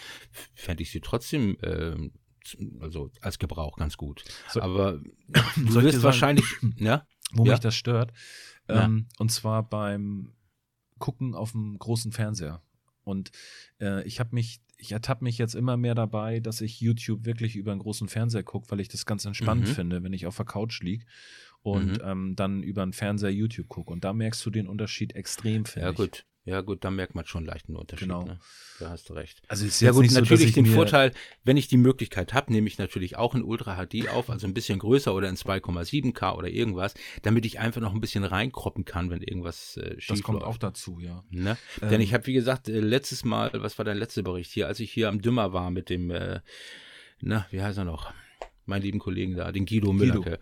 [0.54, 1.96] fände ich sie trotzdem äh,
[2.80, 4.24] also als Gebrauch ganz gut.
[4.48, 5.00] So, aber
[5.56, 6.44] du wirst wahrscheinlich,
[6.76, 7.52] ja, wo ja?
[7.52, 8.12] mich das stört.
[8.68, 9.08] Ähm.
[9.18, 10.34] Und zwar beim
[10.98, 12.62] Gucken auf dem großen Fernseher.
[13.04, 13.30] Und
[13.80, 17.56] äh, ich habe mich, ich ertappe mich jetzt immer mehr dabei, dass ich YouTube wirklich
[17.56, 19.72] über einen großen Fernseher gucke, weil ich das ganz entspannt mhm.
[19.72, 21.04] finde, wenn ich auf der Couch liege
[21.62, 22.04] und mhm.
[22.04, 23.92] ähm, dann über einen Fernseher YouTube gucke.
[23.92, 25.98] Und da merkst du den Unterschied extrem, finde ich.
[25.98, 26.26] Ja, gut.
[26.44, 28.08] Ja, gut, da merkt man schon leicht einen Unterschied.
[28.08, 28.24] Genau.
[28.24, 28.40] Ne?
[28.80, 29.40] Da hast du recht.
[29.46, 31.12] Also ist ja gut, natürlich so, den Vorteil,
[31.44, 34.54] wenn ich die Möglichkeit habe, nehme ich natürlich auch in Ultra HD auf, also ein
[34.54, 39.10] bisschen größer oder in 2,7K oder irgendwas, damit ich einfach noch ein bisschen reinkroppen kann,
[39.10, 40.48] wenn irgendwas äh, schief Das kommt läuft.
[40.48, 41.22] auch dazu, ja.
[41.30, 41.56] Ne?
[41.80, 44.66] Ähm, Denn ich habe, wie gesagt, äh, letztes Mal, was war dein letzter Bericht hier,
[44.66, 46.40] als ich hier am Dümmer war mit dem, äh,
[47.20, 48.12] na, wie heißt er noch?
[48.66, 50.38] Meinen lieben Kollegen da, den Guido Müller.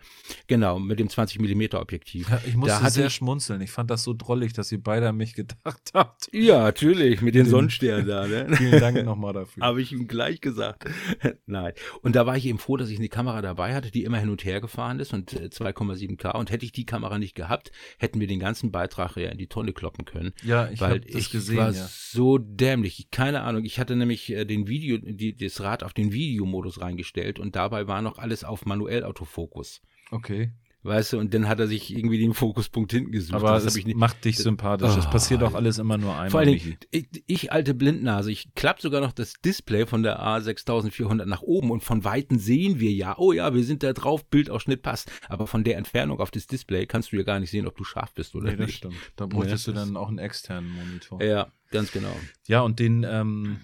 [0.47, 2.29] Genau, mit dem 20 mm Objektiv.
[2.29, 3.61] Ja, ich musste da sehr ich, schmunzeln.
[3.61, 6.29] Ich fand das so drollig, dass ihr beide an mich gedacht habt.
[6.33, 8.27] Ja, natürlich, mit den Sonnensternen da.
[8.27, 8.47] Ne?
[8.55, 9.63] Vielen Dank nochmal dafür.
[9.63, 10.89] Habe ich ihm gleich gesagt.
[11.45, 11.73] Nein.
[12.01, 14.29] Und da war ich eben froh, dass ich eine Kamera dabei hatte, die immer hin
[14.29, 16.33] und her gefahren ist und 2,7K.
[16.33, 19.37] Äh, und hätte ich die Kamera nicht gehabt, hätten wir den ganzen Beitrag ja in
[19.37, 20.33] die Tonne kloppen können.
[20.43, 21.57] Ja, ich habe das ich gesehen.
[21.57, 21.87] war ja.
[21.89, 23.09] so dämlich.
[23.11, 23.65] Keine Ahnung.
[23.65, 27.87] Ich hatte nämlich äh, den Video, die, das Rad auf den Videomodus reingestellt und dabei
[27.87, 29.81] war noch noch alles auf manuell Autofokus.
[30.11, 30.51] Okay.
[30.83, 33.35] Weißt du, und dann hat er sich irgendwie den Fokuspunkt hinten gesucht.
[33.35, 34.89] Aber das es macht dich sympathisch.
[34.91, 36.31] Oh, das passiert doch alles immer nur einmal.
[36.31, 41.25] Vor allem, ich, ich, alte Blindnase, ich klappe sogar noch das Display von der A6400
[41.25, 44.81] nach oben und von Weitem sehen wir ja, oh ja, wir sind da drauf, Bildausschnitt
[44.81, 45.11] passt.
[45.29, 47.83] Aber von der Entfernung auf das Display kannst du ja gar nicht sehen, ob du
[47.83, 48.77] scharf bist oder nee, das nicht.
[48.77, 48.95] Stimmt.
[49.17, 51.21] Da bräuchtest ja, du dann auch einen externen Monitor.
[51.21, 52.15] Ja, ganz genau.
[52.47, 53.59] Ja, und den, ähm,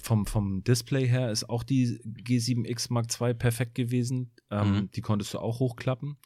[0.00, 4.32] vom, vom Display her ist auch die G7X Mark II perfekt gewesen.
[4.50, 4.90] Ähm, mhm.
[4.92, 6.16] Die konntest du auch hochklappen.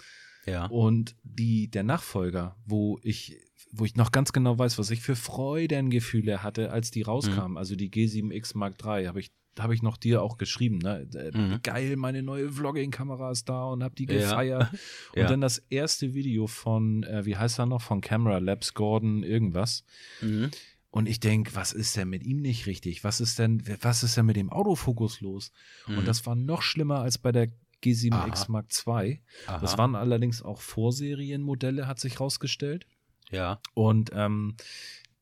[0.47, 0.67] Ja.
[0.67, 3.37] Und die, der Nachfolger, wo ich,
[3.71, 7.57] wo ich noch ganz genau weiß, was ich für Freudengefühle hatte, als die rauskamen, mhm.
[7.57, 11.07] also die G7X Mark III, habe ich habe ich noch dir auch geschrieben, ne?
[11.15, 11.61] Äh, mhm.
[11.63, 14.63] Geil, meine neue Vlogging-Kamera ist da und habe die gefeiert.
[14.63, 14.79] Ja.
[15.15, 15.27] Und ja.
[15.27, 19.85] dann das erste Video von, äh, wie heißt er noch, von Camera Labs Gordon irgendwas.
[20.23, 20.51] Mhm.
[20.93, 23.03] Und ich denke, was ist denn mit ihm nicht richtig?
[23.03, 25.51] Was ist denn, was ist denn mit dem Autofokus los?
[25.87, 25.99] Mhm.
[25.99, 27.49] Und das war noch schlimmer als bei der
[27.83, 28.47] G7X Aha.
[28.49, 29.23] Mark II.
[29.47, 29.59] Aha.
[29.59, 32.87] Das waren allerdings auch Vorserienmodelle, hat sich rausgestellt.
[33.31, 33.59] Ja.
[33.73, 34.55] Und ähm,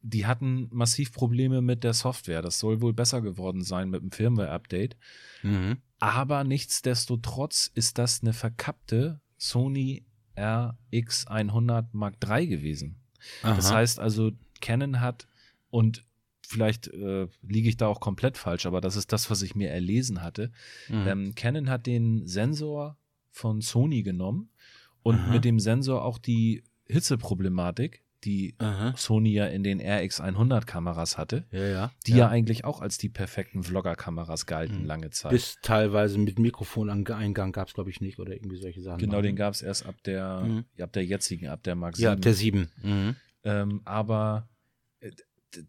[0.03, 2.43] die hatten massiv Probleme mit der Software.
[2.43, 4.97] Das soll wohl besser geworden sein mit dem Firmware-Update.
[5.45, 5.79] Mhm.
[6.01, 10.05] Aber nichtsdestotrotz ist das eine verkappte Sony
[10.37, 12.97] RX100 Mark III gewesen.
[13.45, 13.55] Aha.
[13.55, 15.29] Das heißt also, Canon hat
[15.71, 16.05] und
[16.47, 19.71] vielleicht äh, liege ich da auch komplett falsch, aber das ist das, was ich mir
[19.71, 20.51] erlesen hatte.
[20.89, 21.07] Mhm.
[21.07, 22.99] Ähm, Canon hat den Sensor
[23.31, 24.51] von Sony genommen
[25.03, 25.33] und Aha.
[25.33, 28.95] mit dem Sensor auch die Hitzeproblematik, die Aha.
[28.97, 32.19] Sony ja in den RX100 Kameras hatte, ja, ja, die ja.
[32.19, 32.29] ja.
[32.29, 34.87] eigentlich auch als die perfekten Vlogger-Kameras galten mhm.
[34.87, 35.33] lange Zeit.
[35.33, 38.99] Bis teilweise mit Mikrofoneingang gab es, glaube ich, nicht oder irgendwie solche Sachen.
[38.99, 40.65] Genau, den gab es erst ab der, mhm.
[40.81, 42.05] ab der jetzigen, ab der Mark 7.
[42.05, 42.69] Ja, ab der 7.
[42.83, 43.17] Mhm.
[43.45, 44.49] Ähm, aber
[45.01, 45.13] äh,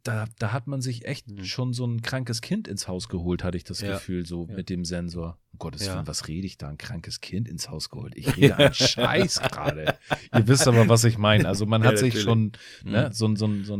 [0.03, 1.43] da, da hat man sich echt mhm.
[1.43, 3.93] schon so ein krankes Kind ins Haus geholt, hatte ich das ja.
[3.93, 4.55] Gefühl, so ja.
[4.55, 5.37] mit dem Sensor.
[5.53, 6.07] Um Gottes Willen, ja.
[6.07, 6.69] was rede ich da?
[6.69, 8.13] Ein krankes Kind ins Haus geholt.
[8.15, 9.97] Ich rede einen Scheiß gerade.
[10.33, 11.47] Ihr wisst aber, was ich meine.
[11.47, 12.51] Also man hat sich schon
[12.83, 13.13] ne, mhm.
[13.13, 13.79] so, so, so,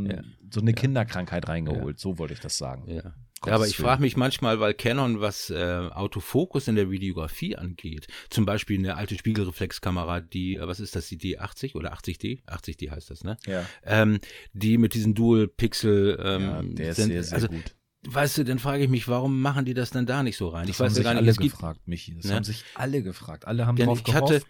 [0.50, 2.00] so, eine Kinderkrankheit reingeholt.
[2.00, 2.90] So wollte ich das sagen.
[2.90, 3.14] Ja.
[3.46, 8.08] Ja, aber ich frage mich manchmal, weil Canon, was äh, Autofokus in der Videografie angeht,
[8.30, 12.46] zum Beispiel eine alte Spiegelreflexkamera, die, äh, was ist das, die D80 oder 80D?
[12.46, 13.38] 80D heißt das, ne?
[13.48, 13.66] Ja.
[13.84, 14.20] Ähm,
[14.54, 17.76] die mit diesen Dual-Pixel ähm, ja, der ist sind, sehr, sehr also, gut.
[18.04, 20.68] Weißt du, dann frage ich mich, warum machen die das dann da nicht so rein?
[20.68, 22.16] Das ich weiß ja gar nicht, alle gefragt, Michi.
[22.16, 22.36] Das ne?
[22.36, 23.46] haben sich alle gefragt.
[23.46, 24.34] Alle haben ja, drauf ich gehofft.
[24.34, 24.46] Hatte,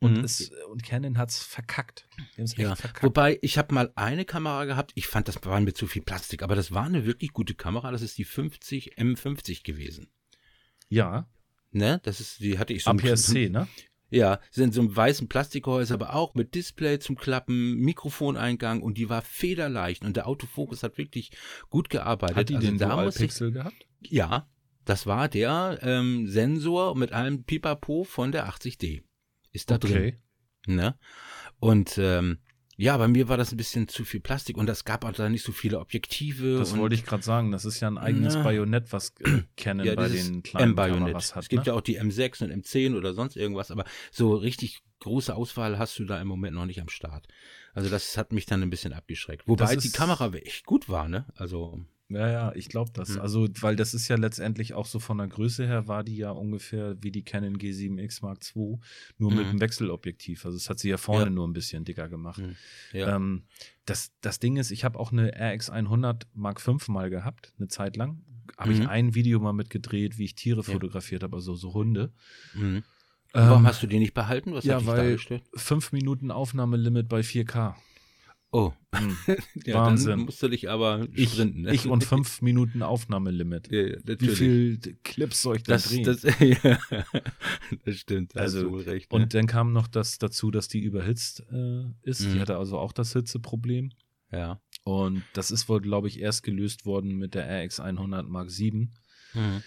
[0.00, 0.24] und, mhm.
[0.24, 2.08] es, und Canon hat es verkackt.
[2.36, 2.74] Ja.
[2.74, 3.02] verkackt.
[3.02, 6.42] Wobei, ich habe mal eine Kamera gehabt, ich fand, das war mir zu viel Plastik,
[6.42, 10.08] aber das war eine wirklich gute Kamera, das ist die 50 M50 gewesen.
[10.88, 11.28] Ja.
[11.70, 12.90] Ne, das ist, die hatte ich so.
[12.90, 13.68] APS-C, ne?
[14.08, 19.08] Ja, sind so einem weißen Plastikhäuser, aber auch mit Display zum Klappen, Mikrofoneingang und die
[19.08, 21.30] war federleicht und der Autofokus hat wirklich
[21.68, 22.36] gut gearbeitet.
[22.36, 23.86] Hat die also den Dual-Pixel gehabt?
[24.00, 24.48] Ja,
[24.84, 29.02] das war der ähm, Sensor mit einem Pipapo von der 80D
[29.52, 30.18] ist da okay.
[30.66, 30.76] drin.
[30.76, 30.98] Ne?
[31.58, 32.38] Und ähm,
[32.76, 35.28] ja, bei mir war das ein bisschen zu viel Plastik und es gab auch da
[35.28, 36.56] nicht so viele Objektive.
[36.58, 37.52] Das wollte ich gerade sagen.
[37.52, 41.34] Das ist ja ein eigenes na, Bajonett, was äh, Canon ja, bei den kleinen Kameras
[41.34, 41.42] hat.
[41.42, 41.72] Es gibt ne?
[41.72, 45.98] ja auch die M6 und M10 oder sonst irgendwas, aber so richtig große Auswahl hast
[45.98, 47.28] du da im Moment noch nicht am Start.
[47.74, 49.46] Also das hat mich dann ein bisschen abgeschreckt.
[49.46, 51.26] Wobei die Kamera echt gut war, ne?
[51.34, 53.10] Also ja, ja, ich glaube das.
[53.10, 53.20] Mhm.
[53.20, 56.30] Also, weil das ist ja letztendlich auch so von der Größe her, war die ja
[56.30, 58.78] ungefähr wie die Canon G7X Mark II,
[59.18, 59.36] nur mhm.
[59.36, 60.44] mit einem Wechselobjektiv.
[60.44, 61.30] Also, es hat sie ja vorne ja.
[61.30, 62.38] nur ein bisschen dicker gemacht.
[62.38, 62.56] Mhm.
[62.92, 63.16] Ja.
[63.16, 63.44] Ähm,
[63.86, 67.96] das, das Ding ist, ich habe auch eine RX100 Mark V mal gehabt, eine Zeit
[67.96, 68.22] lang.
[68.58, 68.88] Habe ich mhm.
[68.88, 70.72] ein Video mal mitgedreht, wie ich Tiere ja.
[70.72, 72.12] fotografiert habe, also so Hunde.
[72.54, 72.82] Mhm.
[73.32, 74.52] Warum ähm, hast du die nicht behalten?
[74.52, 75.18] Was ja, weil
[75.54, 77.74] fünf Minuten Aufnahmelimit bei 4K.
[78.52, 79.16] Oh, hm.
[79.64, 80.20] ja, Wahnsinn.
[80.20, 81.62] Musst du dich aber sprinten.
[81.62, 81.74] Ne?
[81.74, 83.70] Ich und fünf Minuten Aufnahmelimit.
[83.70, 86.04] Ja, Wie viel Clips soll ich da drehen?
[86.04, 86.78] Das, ja,
[87.84, 88.36] das stimmt.
[88.36, 89.18] Also, recht, ne?
[89.18, 92.26] Und dann kam noch das dazu, dass die überhitzt äh, ist.
[92.26, 92.32] Mhm.
[92.34, 93.92] Die hatte also auch das Hitzeproblem.
[94.32, 94.60] Ja.
[94.82, 98.94] Und das ist wohl, glaube ich, erst gelöst worden mit der RX100 Mark 7.
[99.34, 99.62] Mhm.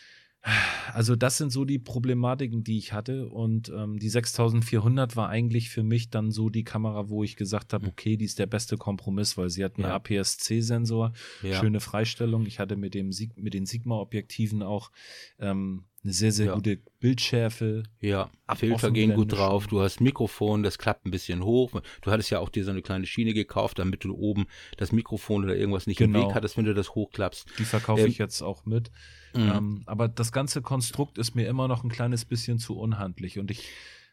[0.93, 5.69] Also das sind so die Problematiken, die ich hatte und ähm, die 6400 war eigentlich
[5.69, 7.91] für mich dann so die Kamera, wo ich gesagt habe, hm.
[7.91, 9.95] okay, die ist der beste Kompromiss, weil sie hat einen ja.
[9.95, 11.59] APS-C-Sensor, ja.
[11.59, 12.45] schöne Freistellung.
[12.45, 14.91] Ich hatte mit dem Sig mit den Sigma-Objektiven auch
[15.39, 16.55] ähm, eine sehr, sehr ja.
[16.55, 17.83] gute Bildschärfe.
[18.01, 19.67] Ja, Filter gehen gut drauf.
[19.67, 21.81] Du hast Mikrofon, das klappt ein bisschen hoch.
[22.01, 25.43] Du hattest ja auch dir so eine kleine Schiene gekauft, damit du oben das Mikrofon
[25.45, 26.19] oder irgendwas nicht genau.
[26.19, 27.45] im Weg hattest, wenn du das hochklappst.
[27.57, 28.91] Die verkaufe ähm, ich jetzt auch mit.
[29.33, 29.51] Mhm.
[29.51, 33.49] Ähm, aber das ganze Konstrukt ist mir immer noch ein kleines bisschen zu unhandlich und
[33.49, 33.69] ich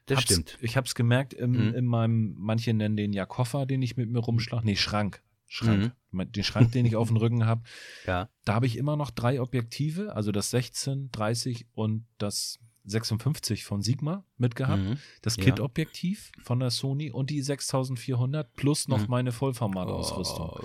[0.06, 0.58] das hab's, stimmt.
[0.60, 1.74] Ich habe es gemerkt im, mhm.
[1.74, 4.64] in meinem, manche nennen den ja Koffer, den ich mit mir rumschlag.
[4.64, 5.22] Nee, Schrank.
[5.46, 5.78] Schrank.
[5.82, 5.92] Mhm.
[6.12, 7.62] Den Schrank, den ich auf dem Rücken habe.
[8.06, 8.28] Ja.
[8.44, 13.82] Da habe ich immer noch drei Objektive, also das 16, 30 und das 56 von
[13.82, 14.98] Sigma mitgehabt, mhm.
[15.22, 19.06] das Kit-Objektiv von der Sony und die 6400 plus noch mhm.
[19.08, 20.50] meine Vollformatausrüstung.
[20.50, 20.60] Oh,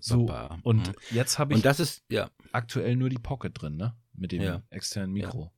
[0.00, 0.50] super.
[0.50, 0.94] So, und mhm.
[1.10, 2.30] jetzt habe ich und das ist, ja.
[2.52, 3.94] aktuell nur die Pocket drin, ne?
[4.14, 4.62] Mit dem ja.
[4.70, 5.52] externen Mikro.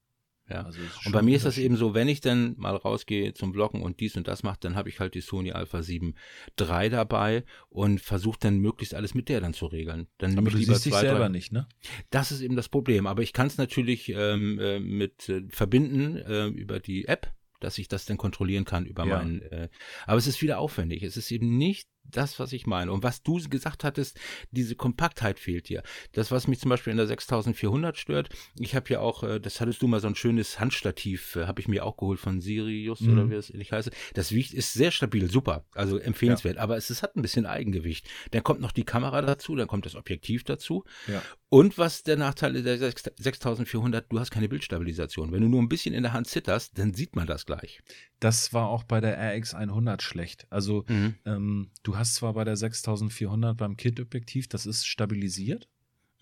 [0.53, 0.63] Ja.
[0.63, 3.83] Also und bei mir ist das eben so, wenn ich dann mal rausgehe zum Vloggen
[3.83, 6.15] und dies und das mache, dann habe ich halt die Sony Alpha 7
[6.61, 10.09] III dabei und versuche dann möglichst alles mit der dann zu regeln.
[10.19, 11.29] Dann aber du lieber siehst dich selber drei.
[11.29, 11.67] nicht, ne?
[12.11, 13.07] Das ist eben das Problem.
[13.07, 17.79] Aber ich kann es natürlich ähm, äh, mit äh, verbinden äh, über die App dass
[17.79, 19.19] ich das dann kontrollieren kann über ja.
[19.19, 19.43] meinen.
[19.43, 19.69] Äh,
[20.07, 21.05] aber es ist wieder aufwendig.
[21.05, 22.93] Es ist eben nicht das, was ich meine.
[22.93, 24.19] Und was du gesagt hattest,
[24.51, 25.83] diese Kompaktheit fehlt dir.
[26.13, 29.61] Das, was mich zum Beispiel in der 6400 stört, ich habe ja auch, äh, das
[29.61, 33.01] hattest du mal so ein schönes Handstativ, äh, habe ich mir auch geholt von Sirius
[33.01, 33.13] mhm.
[33.13, 33.91] oder wie es ähnlich heißt.
[34.15, 36.57] Das wiegt, ist sehr stabil, super, also empfehlenswert.
[36.57, 36.63] Ja.
[36.63, 38.09] Aber es, es hat ein bisschen Eigengewicht.
[38.31, 40.85] Dann kommt noch die Kamera dazu, dann kommt das Objektiv dazu.
[41.07, 41.23] Ja.
[41.53, 45.33] Und was der Nachteil ist der 6400, du hast keine Bildstabilisation.
[45.33, 47.83] Wenn du nur ein bisschen in der Hand zitterst, dann sieht man das gleich.
[48.21, 50.47] Das war auch bei der RX100 schlecht.
[50.49, 51.15] Also mhm.
[51.27, 55.69] ähm, du hast zwar bei der 6400 beim Kit-Objektiv, das ist stabilisiert.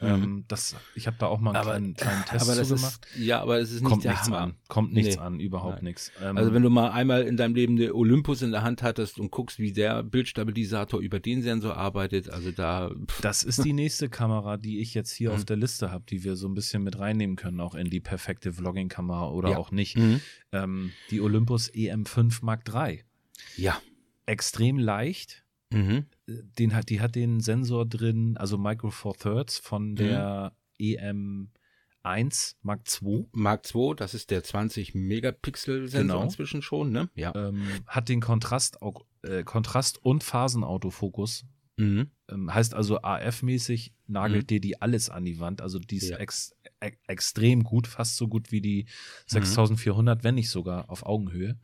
[0.01, 0.09] Mhm.
[0.09, 3.07] Ähm, das, ich habe da auch mal einen aber, kleinen, kleinen Test aber das gemacht.
[3.15, 4.39] Ist, ja, aber es ist nicht Kommt nichts Hammer.
[4.39, 4.55] an.
[4.69, 5.23] Kommt nichts nee.
[5.23, 6.11] an, überhaupt nichts.
[6.23, 9.19] Ähm, also wenn du mal einmal in deinem Leben eine Olympus in der Hand hattest
[9.19, 12.91] und guckst, wie der Bildstabilisator über den Sensor arbeitet, also da.
[13.07, 13.21] Pff.
[13.21, 15.37] Das ist die nächste Kamera, die ich jetzt hier mhm.
[15.37, 18.01] auf der Liste habe, die wir so ein bisschen mit reinnehmen können, auch in die
[18.01, 19.57] perfekte Vlogging-Kamera oder ja.
[19.59, 19.99] auch nicht.
[19.99, 20.21] Mhm.
[20.53, 23.05] Ähm, die Olympus EM5 Mark III.
[23.57, 23.81] Ja.
[24.25, 25.40] Extrem leicht.
[25.73, 26.07] Mhm.
[26.27, 29.97] Den hat, die hat den Sensor drin, also Micro Four Thirds von mhm.
[29.97, 31.49] der mhm.
[32.05, 33.27] EM1 Mark II.
[33.33, 36.23] Mark II, das ist der 20 Megapixel Sensor genau.
[36.23, 37.09] inzwischen schon, ne?
[37.15, 37.35] Ja.
[37.35, 38.79] Ähm, hat den Kontrast,
[39.23, 41.47] äh, Kontrast und Phasenautofokus.
[41.77, 42.11] Mhm.
[42.29, 44.47] Ähm, heißt also AF-mäßig nagelt mhm.
[44.49, 45.63] dir die alles an die Wand.
[45.63, 46.19] Also die ist ja.
[46.19, 48.87] ex, e extrem gut, fast so gut wie die
[49.27, 50.25] 6400, mhm.
[50.25, 51.59] wenn nicht sogar auf Augenhöhe.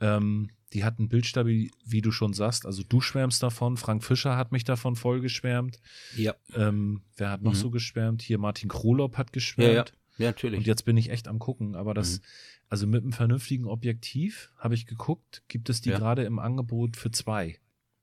[0.00, 2.66] Ähm, die hatten Bildstabil, wie du schon sagst.
[2.66, 3.76] Also du schwärmst davon.
[3.76, 5.78] Frank Fischer hat mich davon voll geschwärmt.
[6.16, 6.34] Ja.
[6.54, 7.56] Ähm, wer hat noch mhm.
[7.56, 8.22] so geschwärmt?
[8.22, 9.72] Hier Martin Krolop hat geschwärmt.
[9.72, 9.84] Ja,
[10.18, 10.24] ja.
[10.24, 10.58] ja, natürlich.
[10.58, 11.76] Und jetzt bin ich echt am gucken.
[11.76, 12.24] Aber das, mhm.
[12.68, 15.98] also mit einem vernünftigen Objektiv habe ich geguckt, gibt es die ja.
[15.98, 17.58] gerade im Angebot für zwei.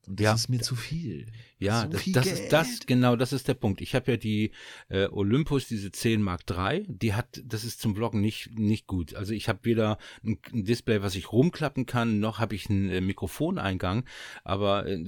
[0.08, 0.34] Und das ja.
[0.34, 1.28] ist mir zu viel.
[1.60, 3.80] Ja, so das, das ist das, genau, das ist der Punkt.
[3.80, 4.52] Ich habe ja die
[4.90, 9.16] äh, Olympus, diese 10 Mark III, die hat, das ist zum Vloggen nicht, nicht gut.
[9.16, 12.90] Also ich habe weder ein, ein, Display, was ich rumklappen kann, noch habe ich einen
[12.90, 14.04] äh, Mikrofoneingang,
[14.44, 15.06] aber äh,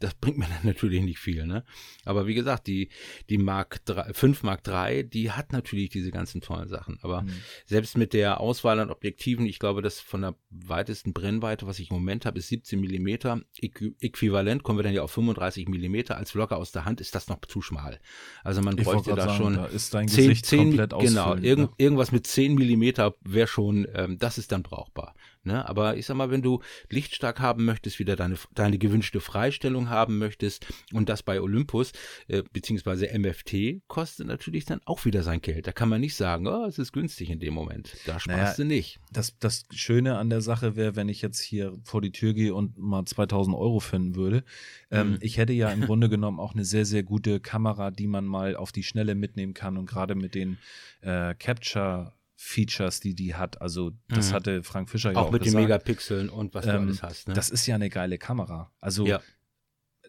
[0.00, 1.64] das bringt mir dann natürlich nicht viel, ne?
[2.04, 2.88] Aber wie gesagt, die,
[3.28, 6.98] die Mark 3, 5 Mark 3, die hat natürlich diese ganzen tollen Sachen.
[7.02, 7.32] Aber mhm.
[7.66, 11.90] selbst mit der Auswahl an Objektiven, ich glaube, das von der weitesten Brennweite, was ich
[11.90, 13.40] im Moment habe, ist 17 Millimeter.
[13.60, 16.16] Äquivalent kommen wir dann ja auf 35 Millimeter.
[16.16, 17.98] Als Vlogger aus der Hand ist das noch zu schmal.
[18.44, 21.34] Also man ich bräuchte da sagen, schon da ist dein 10, Gesicht 10, komplett Genau,
[21.36, 21.76] irgend, ne?
[21.78, 25.14] irgendwas mit 10 Millimeter wäre schon, ähm, das ist dann brauchbar.
[25.44, 25.66] Ne?
[25.68, 30.18] Aber ich sag mal, wenn du lichtstark haben möchtest, wieder deine, deine gewünschte Freistellung haben
[30.18, 31.92] möchtest und das bei Olympus
[32.28, 35.66] äh, beziehungsweise MFT kostet natürlich dann auch wieder sein Geld.
[35.66, 37.94] Da kann man nicht sagen, oh, es ist günstig in dem Moment.
[38.06, 39.00] Da sparst naja, du nicht.
[39.12, 42.54] Das, das Schöne an der Sache wäre, wenn ich jetzt hier vor die Tür gehe
[42.54, 44.44] und mal 2000 Euro finden würde.
[44.90, 45.18] Ähm, mhm.
[45.20, 48.56] Ich hätte ja im Grunde genommen auch eine sehr, sehr gute Kamera, die man mal
[48.56, 50.58] auf die Schnelle mitnehmen kann und gerade mit den
[51.00, 53.60] äh, Capture Features, die die hat.
[53.60, 54.34] Also das mhm.
[54.34, 55.60] hatte Frank Fischer ja auch, auch mit gesagt.
[55.60, 57.28] den Megapixeln und was du ähm, alles hast.
[57.28, 57.34] Ne?
[57.34, 58.70] Das ist ja eine geile Kamera.
[58.80, 59.20] Also ja.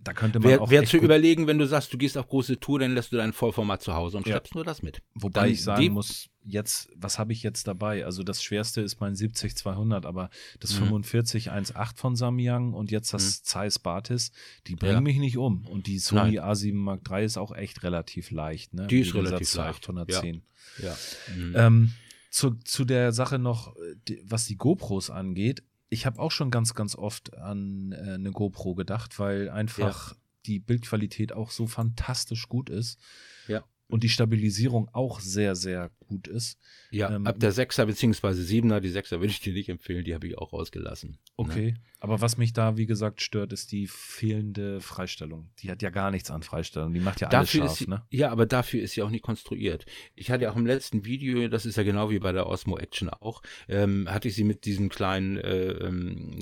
[0.03, 2.59] Da könnte man Wäre auch wär zu überlegen, wenn du sagst, du gehst auf große
[2.59, 4.33] Tour, dann lässt du dein Vollformat zu Hause und ja.
[4.33, 5.01] schleppst nur das mit.
[5.13, 8.05] Wobei dann ich sagen muss, jetzt, was habe ich jetzt dabei?
[8.05, 10.95] Also das schwerste ist mein 70-200, aber das mhm.
[11.03, 13.43] 45-1.8 von Samyang und jetzt das mhm.
[13.43, 14.31] Zeiss Batis,
[14.67, 15.01] die bringen ja.
[15.01, 15.65] mich nicht um.
[15.67, 16.45] Und die Sony Nein.
[16.45, 18.73] A7 Mark III ist auch echt relativ leicht.
[18.73, 18.87] Ne?
[18.87, 19.89] Die ist relativ leicht.
[19.89, 20.41] 810.
[20.77, 20.85] Ja.
[20.85, 20.97] ja.
[21.35, 21.53] Mhm.
[21.55, 21.93] Ähm,
[22.29, 23.75] zu, zu der Sache noch,
[24.07, 25.63] die, was die GoPros angeht.
[25.89, 30.17] Ich habe auch schon ganz, ganz oft an äh, eine GoPro gedacht, weil einfach ja.
[30.45, 32.99] die Bildqualität auch so fantastisch gut ist.
[33.47, 36.59] Ja und die Stabilisierung auch sehr, sehr gut ist.
[36.91, 38.27] Ja, ähm, ab der 6er bzw.
[38.27, 41.11] 7er, die 6er würde ich dir nicht empfehlen, die habe ich auch rausgelassen.
[41.11, 41.17] Ne?
[41.37, 41.77] Okay, ne?
[41.99, 45.49] aber was mich da, wie gesagt, stört, ist die fehlende Freistellung.
[45.59, 47.77] Die hat ja gar nichts an Freistellung, die macht ja alles dafür scharf.
[47.77, 48.03] Sie, ne?
[48.09, 49.85] Ja, aber dafür ist sie auch nicht konstruiert.
[50.15, 52.77] Ich hatte ja auch im letzten Video, das ist ja genau wie bei der Osmo
[52.77, 56.37] Action auch, ähm, hatte ich sie mit diesem kleinen äh, ähm,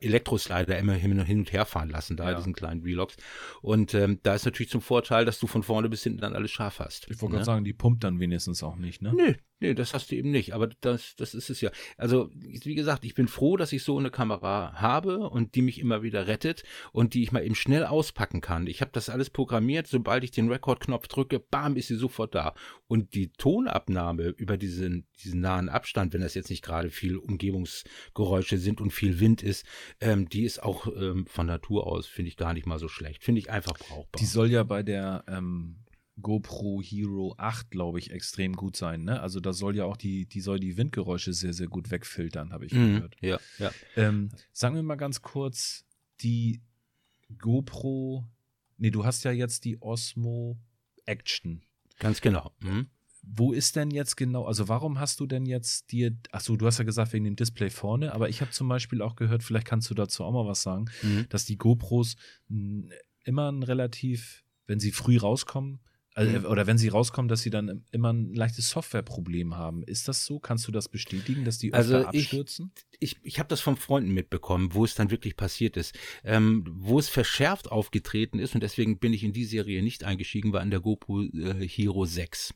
[0.00, 2.36] Elektroslider immer hin und her fahren lassen, da ja.
[2.36, 3.16] diesen kleinen Vlogs.
[3.60, 6.50] Und ähm, da ist natürlich zum Vorteil, dass du von vorne bis hinten dann alles
[6.50, 7.10] scharf hast hast.
[7.10, 7.38] Ich wollte ne?
[7.38, 9.11] gerade sagen, die pumpt dann wenigstens auch nicht, ne?
[9.12, 9.26] Ne?
[9.26, 11.70] Nö, Nee, das hast du eben nicht, aber das, das ist es ja.
[11.96, 15.78] Also, wie gesagt, ich bin froh, dass ich so eine Kamera habe und die mich
[15.78, 18.66] immer wieder rettet und die ich mal eben schnell auspacken kann.
[18.66, 22.54] Ich habe das alles programmiert, sobald ich den Rekordknopf drücke, bam, ist sie sofort da.
[22.88, 28.58] Und die Tonabnahme über diesen, diesen nahen Abstand, wenn das jetzt nicht gerade viel Umgebungsgeräusche
[28.58, 29.64] sind und viel Wind ist,
[30.00, 33.22] ähm, die ist auch ähm, von Natur aus, finde ich gar nicht mal so schlecht.
[33.22, 34.18] Finde ich einfach brauchbar.
[34.18, 35.81] Die soll ja bei der ähm
[36.20, 39.04] GoPro Hero 8, glaube ich, extrem gut sein.
[39.04, 39.20] Ne?
[39.20, 42.66] Also da soll ja auch die, die soll die Windgeräusche sehr, sehr gut wegfiltern, habe
[42.66, 43.16] ich mhm, gehört.
[43.20, 43.70] Ja, ja.
[43.96, 45.84] Ähm, sagen wir mal ganz kurz,
[46.20, 46.60] die
[47.38, 48.26] GoPro,
[48.76, 50.58] nee, du hast ja jetzt die Osmo
[51.06, 51.62] Action.
[51.98, 52.52] Ganz genau.
[52.60, 52.88] Mhm.
[53.22, 56.78] Wo ist denn jetzt genau, also warum hast du denn jetzt dir, achso, du hast
[56.78, 59.88] ja gesagt wegen dem Display vorne, aber ich habe zum Beispiel auch gehört, vielleicht kannst
[59.88, 61.26] du dazu auch mal was sagen, mhm.
[61.28, 62.16] dass die GoPros
[63.24, 65.80] immer ein relativ, wenn sie früh rauskommen,
[66.14, 66.44] also, mhm.
[66.44, 69.82] Oder wenn sie rauskommen, dass sie dann immer ein leichtes Softwareproblem haben.
[69.82, 70.38] Ist das so?
[70.38, 72.70] Kannst du das bestätigen, dass die öfter also abstürzen?
[73.00, 75.98] Ich, ich, ich habe das von Freunden mitbekommen, wo es dann wirklich passiert ist.
[76.22, 80.52] Ähm, wo es verschärft aufgetreten ist, und deswegen bin ich in die Serie nicht eingestiegen,
[80.52, 82.52] war an der GoPro äh, Hero 6.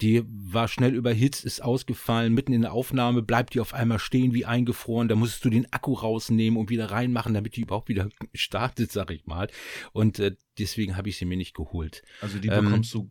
[0.00, 4.32] Die war schnell überhitzt, ist ausgefallen, mitten in der Aufnahme bleibt die auf einmal stehen
[4.32, 5.08] wie eingefroren.
[5.08, 9.10] Da musstest du den Akku rausnehmen und wieder reinmachen, damit die überhaupt wieder startet, sag
[9.10, 9.48] ich mal.
[9.92, 12.02] Und äh, deswegen habe ich sie mir nicht geholt.
[12.20, 13.10] Also die bekommst ähm, du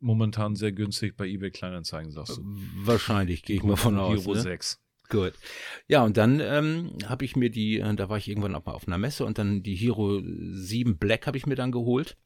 [0.00, 2.42] momentan sehr günstig bei eBay Kleinanzeigen, sagst du.
[2.76, 4.24] Wahrscheinlich, gehe ich mal von aus.
[4.24, 4.40] Hero ne?
[4.40, 4.80] 6.
[5.08, 5.32] Gut.
[5.86, 8.86] Ja, und dann ähm, habe ich mir die, da war ich irgendwann auch mal auf
[8.86, 12.16] einer Messe und dann die Hero 7 Black habe ich mir dann geholt.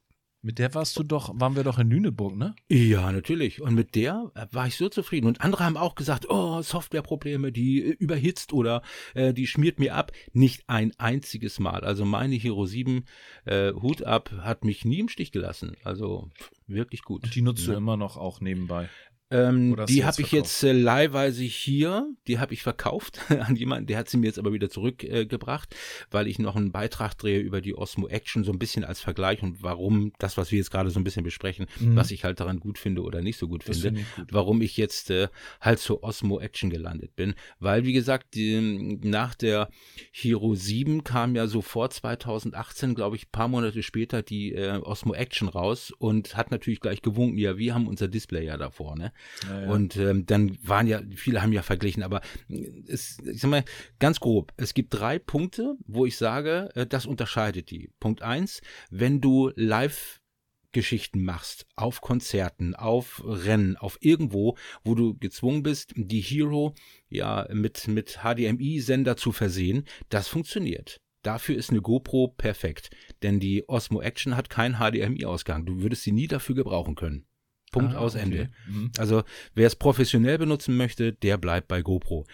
[0.44, 2.56] Mit der warst du doch, waren wir doch in Lüneburg, ne?
[2.68, 3.62] Ja, natürlich.
[3.62, 5.28] Und mit der äh, war ich so zufrieden.
[5.28, 8.82] Und andere haben auch gesagt, oh, Softwareprobleme, die äh, überhitzt oder
[9.14, 10.10] äh, die schmiert mir ab.
[10.32, 11.84] Nicht ein einziges Mal.
[11.84, 13.04] Also meine Hero 7
[13.44, 15.76] äh, Hut ab hat mich nie im Stich gelassen.
[15.84, 16.28] Also
[16.66, 17.22] wirklich gut.
[17.22, 17.74] Und die nutzt ja.
[17.74, 18.88] du immer noch auch nebenbei.
[19.32, 23.96] Ähm, die habe ich jetzt äh, leihweise hier, die habe ich verkauft an jemanden, der
[23.96, 25.76] hat sie mir jetzt aber wieder zurückgebracht, äh,
[26.10, 29.42] weil ich noch einen Beitrag drehe über die Osmo Action, so ein bisschen als Vergleich
[29.42, 31.96] und warum das, was wir jetzt gerade so ein bisschen besprechen, mhm.
[31.96, 34.34] was ich halt daran gut finde oder nicht so gut das finde, find gut.
[34.34, 35.28] warum ich jetzt äh,
[35.60, 37.34] halt zur Osmo Action gelandet bin.
[37.58, 39.70] Weil, wie gesagt, die, nach der
[40.12, 45.48] Hero 7 kam ja sofort 2018, glaube ich, paar Monate später die äh, Osmo Action
[45.48, 49.12] raus und hat natürlich gleich gewunken, ja, wir haben unser Display ja da vorne.
[49.68, 52.20] Und ähm, dann waren ja, viele haben ja verglichen, aber
[52.86, 53.64] es, ich sag mal,
[53.98, 57.90] ganz grob, es gibt drei Punkte, wo ich sage, äh, das unterscheidet die.
[58.00, 60.20] Punkt eins, wenn du live
[60.72, 66.74] Geschichten machst, auf Konzerten, auf Rennen, auf irgendwo, wo du gezwungen bist, die Hero
[67.08, 71.00] ja mit, mit HDMI-Sender zu versehen, das funktioniert.
[71.22, 72.90] Dafür ist eine GoPro perfekt,
[73.22, 75.66] denn die Osmo Action hat keinen HDMI-Ausgang.
[75.66, 77.26] Du würdest sie nie dafür gebrauchen können.
[77.72, 78.22] Punkt ah, aus okay.
[78.24, 78.50] Ende.
[78.68, 78.92] Mhm.
[78.98, 82.24] Also wer es professionell benutzen möchte, der bleibt bei GoPro.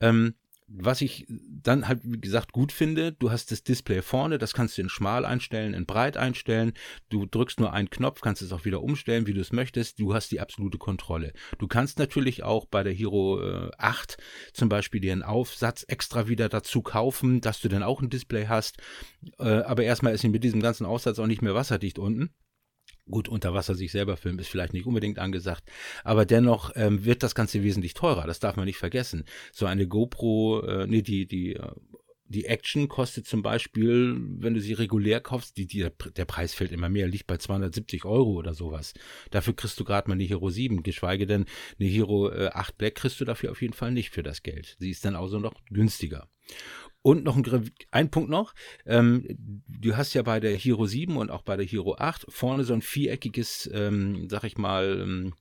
[0.00, 0.34] Ähm,
[0.70, 4.76] was ich dann halt, wie gesagt, gut finde, du hast das Display vorne, das kannst
[4.76, 6.74] du in schmal einstellen, in breit einstellen.
[7.08, 9.98] Du drückst nur einen Knopf, kannst es auch wieder umstellen, wie du es möchtest.
[9.98, 11.32] Du hast die absolute Kontrolle.
[11.58, 14.18] Du kannst natürlich auch bei der Hero äh, 8
[14.52, 18.46] zum Beispiel dir einen Aufsatz extra wieder dazu kaufen, dass du dann auch ein Display
[18.46, 18.76] hast.
[19.38, 22.30] Äh, aber erstmal ist sie mit diesem ganzen Aufsatz auch nicht mehr wasserdicht unten.
[23.10, 25.64] Gut, unter Wasser sich selber filmen ist vielleicht nicht unbedingt angesagt,
[26.04, 28.26] aber dennoch ähm, wird das Ganze wesentlich teurer.
[28.26, 29.24] Das darf man nicht vergessen.
[29.52, 31.70] So eine GoPro, äh, nee, die die äh,
[32.28, 36.72] die Action kostet zum Beispiel, wenn du sie regulär kaufst, die, die, der Preis fällt
[36.72, 38.92] immer mehr, liegt bei 270 Euro oder sowas.
[39.30, 41.46] Dafür kriegst du gerade mal eine Hero 7, geschweige denn
[41.80, 44.76] eine Hero äh, 8 Black kriegst du dafür auf jeden Fall nicht für das Geld.
[44.78, 46.28] Sie ist dann also noch günstiger.
[47.00, 48.54] Und noch ein, ein Punkt noch.
[48.84, 49.24] Ähm,
[49.66, 52.74] du hast ja bei der Hero 7 und auch bei der Hero 8 vorne so
[52.74, 55.34] ein viereckiges, ähm, sag ich mal, ähm,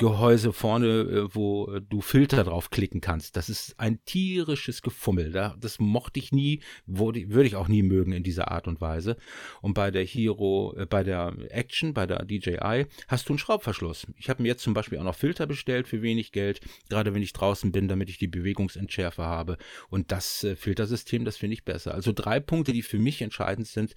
[0.00, 3.36] Gehäuse vorne, äh, wo äh, du Filter drauf klicken kannst.
[3.36, 5.30] Das ist ein tierisches Gefummel.
[5.30, 9.16] Das mochte ich nie, würde ich auch nie mögen in dieser Art und Weise.
[9.60, 14.06] Und bei der Hero, äh, bei der Action, bei der DJI, hast du einen Schraubverschluss.
[14.16, 17.22] Ich habe mir jetzt zum Beispiel auch noch Filter bestellt für wenig Geld, gerade wenn
[17.22, 19.58] ich draußen bin, damit ich die Bewegungsentschärfe habe.
[19.90, 21.92] Und das Filtersystem, das finde ich besser.
[21.92, 23.94] Also drei Punkte, die für mich entscheidend sind,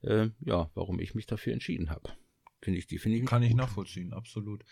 [0.00, 2.10] äh, ja, warum ich mich dafür entschieden habe.
[2.62, 3.26] Finde ich, die finde ich.
[3.26, 4.64] Kann ich nachvollziehen, absolut.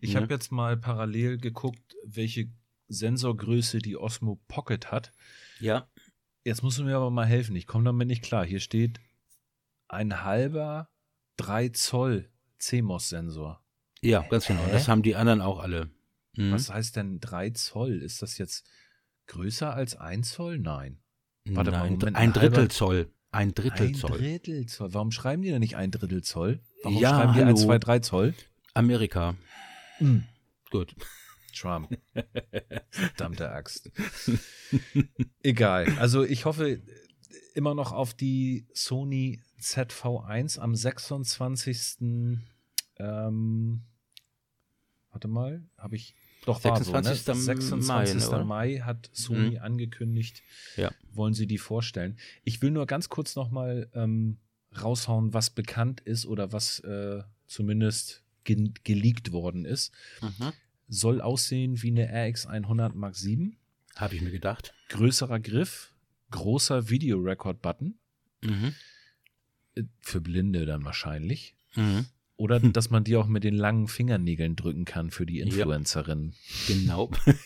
[0.00, 0.20] Ich ja.
[0.20, 2.50] habe jetzt mal parallel geguckt, welche
[2.88, 5.12] Sensorgröße die Osmo Pocket hat.
[5.58, 5.88] Ja.
[6.44, 7.56] Jetzt musst du mir aber mal helfen.
[7.56, 8.44] Ich komme damit nicht klar.
[8.44, 9.00] Hier steht
[9.88, 10.90] ein halber
[11.38, 13.64] 3 Zoll CMOS-Sensor.
[14.02, 14.64] Ja, ganz genau.
[14.66, 14.72] Hä?
[14.72, 15.90] Das haben die anderen auch alle.
[16.36, 16.52] Mhm.
[16.52, 18.02] Was heißt denn 3 Zoll?
[18.02, 18.68] Ist das jetzt
[19.26, 20.58] größer als 1 Zoll?
[20.58, 21.00] Nein.
[21.46, 23.10] Warte Nein, mal, Moment, ein Drittel Zoll.
[23.30, 24.12] Ein Drittel Zoll.
[24.12, 24.94] Ein Drittel Zoll.
[24.94, 26.60] Warum schreiben die denn nicht ein Drittel Zoll?
[26.82, 28.34] Warum ja, schreiben die 1, 2, 3 Zoll?
[28.74, 29.36] Amerika.
[30.00, 30.24] Mhm.
[30.70, 30.94] Gut.
[31.54, 31.98] Trump.
[32.90, 33.90] Verdammte Axt.
[35.42, 35.98] Egal.
[35.98, 36.80] Also ich hoffe
[37.54, 41.98] immer noch auf die Sony ZV1 am 26.
[42.98, 43.82] Ähm,
[45.10, 46.14] warte mal, habe ich
[46.44, 47.22] doch 26.
[47.22, 47.42] So, ne?
[47.42, 48.30] 26.
[48.30, 49.58] Mai, Mai hat Sony mhm.
[49.58, 50.42] angekündigt,
[50.76, 50.90] ja.
[51.12, 52.16] wollen sie die vorstellen.
[52.44, 54.38] Ich will nur ganz kurz noch mal ähm,
[54.80, 59.92] raushauen, was bekannt ist oder was äh, zumindest ge geleakt worden ist.
[60.22, 60.52] Mhm.
[60.88, 63.56] Soll aussehen wie eine RX100 Mark 7.
[63.96, 64.74] Habe ich mir gedacht.
[64.88, 65.92] Größerer Griff,
[66.30, 67.98] großer Video-Record-Button.
[68.42, 68.74] Mhm.
[69.74, 71.54] Äh, für Blinde dann wahrscheinlich.
[71.74, 72.06] Mhm.
[72.38, 76.34] Oder dass man die auch mit den langen Fingernägeln drücken kann für die Influencerin.
[76.68, 77.10] Ja, genau.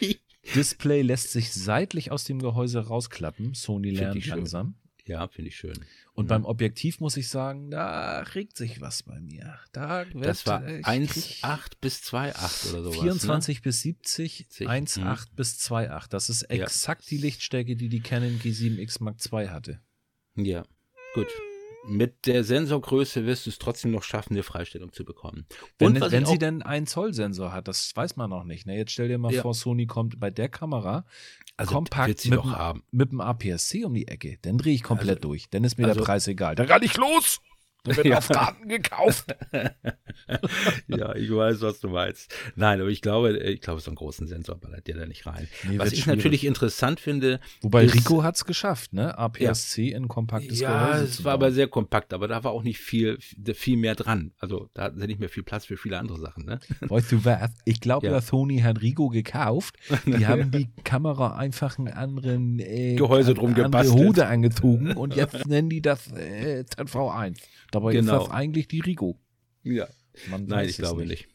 [0.54, 3.52] Display lässt sich seitlich aus dem Gehäuse rausklappen.
[3.52, 4.74] Sony lernt langsam.
[5.04, 5.78] Ja, finde ich schön.
[6.14, 6.28] Und mhm.
[6.28, 9.58] beim Objektiv muss ich sagen, da regt sich was bei mir.
[9.72, 13.00] Da wird, das war 1,8 bis 2,8 oder sowas.
[13.00, 13.62] 24 ne?
[13.62, 15.16] bis 70, 1,8 mhm.
[15.36, 16.08] bis 2,8.
[16.08, 17.08] Das ist exakt ja.
[17.10, 19.80] die Lichtstärke, die die Canon G7X Mark II hatte.
[20.36, 20.64] Ja,
[21.14, 21.28] gut
[21.84, 25.46] mit der Sensorgröße wirst du es trotzdem noch schaffen, eine Freistellung zu bekommen.
[25.80, 28.66] Und wenn, wenn sie denn einen Zoll-Sensor hat, das weiß man noch nicht.
[28.66, 28.76] Ne?
[28.76, 29.42] Jetzt stell dir mal ja.
[29.42, 31.04] vor, Sony kommt bei der Kamera
[31.56, 32.40] also kompakt mit,
[32.90, 34.38] mit dem APS-C um die Ecke.
[34.42, 35.50] Dann drehe ich komplett also, durch.
[35.50, 36.54] Dann ist mir also, der Preis egal.
[36.54, 37.40] Dann kann ich los.
[37.84, 38.18] Dann wird ja.
[38.18, 39.34] auf Karten gekauft.
[40.86, 42.34] ja, ich weiß, was du meinst.
[42.54, 45.48] Nein, aber ich glaube, ich glaube, so einen großen Sensor ballert der da nicht rein.
[45.68, 46.16] Nee, was ich schwierig.
[46.18, 47.40] natürlich interessant finde.
[47.60, 49.18] Wobei ist, Rico hat es geschafft, ne?
[49.18, 49.96] APS-C ja.
[49.96, 50.98] in kompaktes ja, Gehäuse.
[50.98, 54.32] Ja, es war aber sehr kompakt, aber da war auch nicht viel, viel mehr dran.
[54.38, 56.60] Also da hatten sie nicht mehr viel Platz für viele andere Sachen, ne?
[56.80, 57.50] Weißt du was?
[57.64, 58.20] Ich glaube, ja.
[58.20, 59.76] Sony hat Rico gekauft.
[60.06, 63.98] Die haben die Kamera einfach einen anderen äh, Gehäuse drum gebastelt.
[63.98, 67.38] Hude angezogen und jetzt nennen die das äh, ZV1.
[67.72, 68.18] Dabei genau.
[68.18, 69.18] ist das eigentlich die Rigo.
[69.64, 69.88] Ja.
[70.30, 71.26] Man Nein, ich glaube nicht.
[71.26, 71.28] nicht.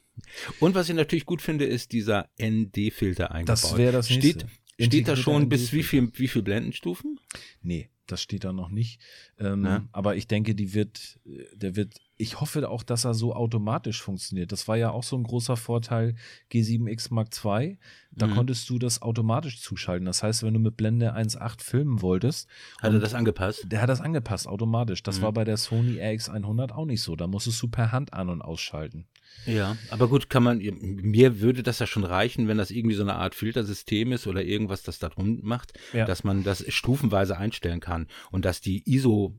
[0.62, 3.50] Und was ich natürlich gut finde, ist dieser ND-Filter eingebaut.
[3.50, 4.48] Das wäre das nächste.
[4.76, 7.20] Steht, steht da schon bis wie viel, wie viel Blendenstufen?
[7.62, 9.02] Nee, das steht da noch nicht.
[9.40, 11.20] Ähm, aber ich denke, die wird,
[11.54, 14.52] der wird ich hoffe auch, dass er so automatisch funktioniert.
[14.52, 16.16] Das war ja auch so ein großer Vorteil
[16.52, 17.78] G7X Mark II.
[18.12, 18.34] Da mhm.
[18.34, 20.06] konntest du das automatisch zuschalten.
[20.06, 22.50] Das heißt, wenn du mit Blende 1.8 filmen wolltest.
[22.82, 23.66] Hat er das angepasst?
[23.68, 25.04] Der hat das angepasst, automatisch.
[25.04, 25.24] Das mhm.
[25.24, 27.16] war bei der Sony RX100 auch nicht so.
[27.16, 29.06] Da musstest du per Hand an- und ausschalten.
[29.46, 33.04] Ja, aber gut, kann man, mir würde das ja schon reichen, wenn das irgendwie so
[33.04, 36.06] eine Art Filtersystem ist oder irgendwas, das da drum macht, ja.
[36.06, 39.38] dass man das stufenweise einstellen kann und dass die ISO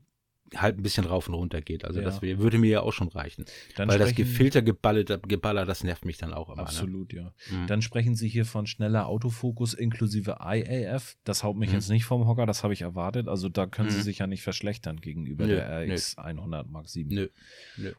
[0.55, 1.85] halt ein bisschen rauf und runter geht.
[1.85, 2.05] Also ja.
[2.05, 3.45] das würde mir ja auch schon reichen.
[3.75, 6.57] Dann Weil das Gefiltergeballer, Geballer, das nervt mich dann auch immer.
[6.57, 6.63] Ne?
[6.63, 7.19] Absolut, ne?
[7.19, 7.57] ja.
[7.57, 7.67] Mhm.
[7.67, 11.17] Dann sprechen Sie hier von schneller Autofokus inklusive IAF.
[11.23, 11.75] Das haut mich mhm.
[11.75, 13.27] jetzt nicht vom Hocker, das habe ich erwartet.
[13.27, 13.93] Also da können mhm.
[13.93, 16.23] Sie sich ja nicht verschlechtern gegenüber nö, der RX nö.
[16.23, 17.13] 100 Mark 7.
[17.13, 17.29] Nö,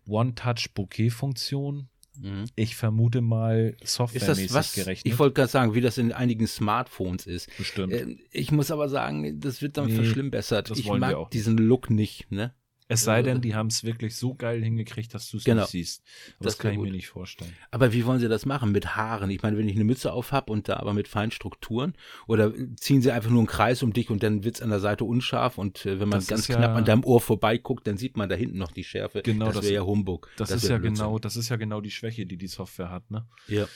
[0.06, 1.88] One-Touch-Bokeh-Funktion
[2.20, 2.44] Mhm.
[2.54, 5.12] Ich vermute mal softwaremäßig was, gerechnet.
[5.12, 7.48] Ich wollte gerade sagen, wie das in einigen Smartphones ist.
[7.56, 7.92] Bestimmt.
[7.92, 10.70] Äh, ich muss aber sagen, das wird dann nee, verschlimmbessert.
[10.70, 12.54] Ich mag diesen Look nicht, ne?
[12.90, 15.62] Es sei denn, die haben es wirklich so geil hingekriegt, dass du es genau.
[15.62, 16.02] nicht siehst.
[16.38, 16.86] Aber das, das kann ich gut.
[16.86, 17.52] mir nicht vorstellen.
[17.70, 18.72] Aber wie wollen sie das machen?
[18.72, 19.30] Mit Haaren?
[19.30, 21.94] Ich meine, wenn ich eine Mütze auf habe und da aber mit feinen Strukturen
[22.26, 24.80] oder ziehen sie einfach nur einen Kreis um dich und dann wird es an der
[24.80, 27.96] Seite unscharf und äh, wenn man das ganz knapp ja, an deinem Ohr vorbeiguckt, dann
[27.96, 29.22] sieht man da hinten noch die Schärfe.
[29.22, 30.28] Genau, das, das wäre ja Humbug.
[30.36, 33.08] Das, das ist ja genau, das ist ja genau die Schwäche, die die Software hat,
[33.08, 33.24] ne?
[33.46, 33.66] Ja.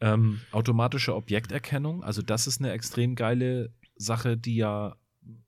[0.00, 4.96] Ähm, automatische Objekterkennung, also das ist eine extrem geile Sache, die ja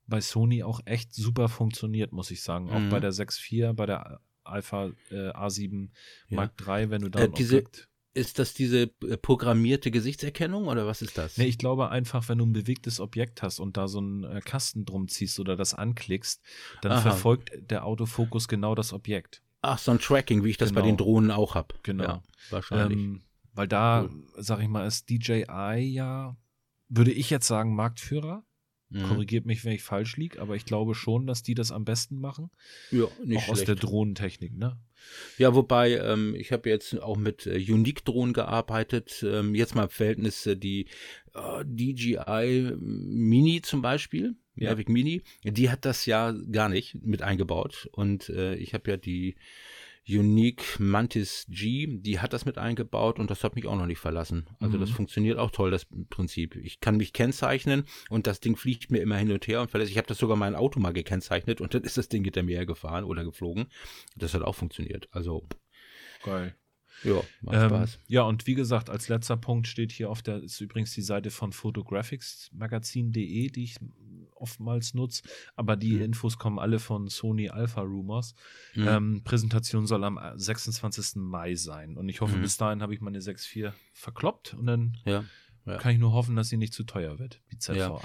[0.05, 2.69] bei Sony auch echt super funktioniert, muss ich sagen.
[2.69, 2.89] Auch mhm.
[2.89, 5.89] bei der 6.4, bei der Alpha äh, A7
[6.29, 6.35] ja.
[6.37, 7.63] Mark III, wenn du da äh, diese,
[8.13, 11.37] Ist das diese äh, programmierte Gesichtserkennung oder was ist das?
[11.37, 14.41] Nee, ich glaube einfach, wenn du ein bewegtes Objekt hast und da so einen äh,
[14.43, 16.41] Kasten drum ziehst oder das anklickst,
[16.81, 17.01] dann Aha.
[17.01, 19.43] verfolgt der Autofokus genau das Objekt.
[19.61, 20.81] Ach, so ein Tracking, wie ich das genau.
[20.81, 21.75] bei den Drohnen auch habe.
[21.83, 22.03] Genau.
[22.03, 22.99] Ja, wahrscheinlich.
[22.99, 23.23] Ähm,
[23.53, 24.23] weil da, cool.
[24.37, 26.37] sag ich mal, ist DJI ja,
[26.89, 28.45] würde ich jetzt sagen, Marktführer.
[28.89, 29.03] Mhm.
[29.03, 32.19] Korrigiert mich, wenn ich falsch liege, aber ich glaube schon, dass die das am besten
[32.19, 32.49] machen.
[32.91, 33.49] Ja, nicht auch schlecht.
[33.49, 34.79] aus der Drohnentechnik, ne?
[35.37, 39.23] Ja, wobei, ähm, ich habe jetzt auch mit äh, Unique-Drohnen gearbeitet.
[39.27, 40.87] Ähm, jetzt mal im Verhältnis äh, die
[41.33, 44.71] äh, DJI Mini zum Beispiel, ja.
[44.71, 47.89] Mavic Mini, die hat das ja gar nicht mit eingebaut.
[47.91, 49.35] Und äh, ich habe ja die
[50.07, 53.99] Unique Mantis G, die hat das mit eingebaut und das hat mich auch noch nicht
[53.99, 54.45] verlassen.
[54.59, 54.81] Also mhm.
[54.81, 56.55] das funktioniert auch toll, das Prinzip.
[56.55, 59.91] Ich kann mich kennzeichnen und das Ding fliegt mir immer hin und her und verlässt.
[59.91, 62.57] Ich habe das sogar mein Auto mal gekennzeichnet und dann ist das Ding hinter mir
[62.57, 63.67] hergefahren oder geflogen.
[64.15, 65.09] Das hat auch funktioniert.
[65.11, 65.47] Also
[66.23, 66.55] geil.
[67.03, 67.99] Ja, macht ähm, Spaß.
[68.07, 71.29] Ja, und wie gesagt, als letzter Punkt steht hier auf der, ist übrigens die Seite
[71.29, 73.75] von photographicsmagazin.de, die ich
[74.39, 75.23] oftmals nutze.
[75.55, 76.03] Aber die mhm.
[76.03, 78.35] Infos kommen alle von Sony Alpha Rumors.
[78.75, 78.87] Mhm.
[78.87, 81.15] Ähm, Präsentation soll am 26.
[81.15, 81.97] Mai sein.
[81.97, 82.41] Und ich hoffe, mhm.
[82.41, 85.23] bis dahin habe ich meine 6.4 verkloppt und dann ja,
[85.65, 85.77] ja.
[85.77, 87.75] kann ich nur hoffen, dass sie nicht zu teuer wird, die ZV1.
[87.75, 87.99] Ja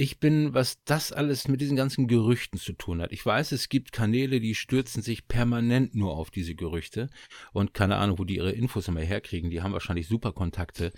[0.00, 3.12] ich bin, was das alles mit diesen ganzen Gerüchten zu tun hat.
[3.12, 7.10] Ich weiß, es gibt Kanäle, die stürzen sich permanent nur auf diese Gerüchte
[7.52, 9.50] und keine Ahnung, wo die ihre Infos immer herkriegen.
[9.50, 10.90] Die haben wahrscheinlich super Kontakte.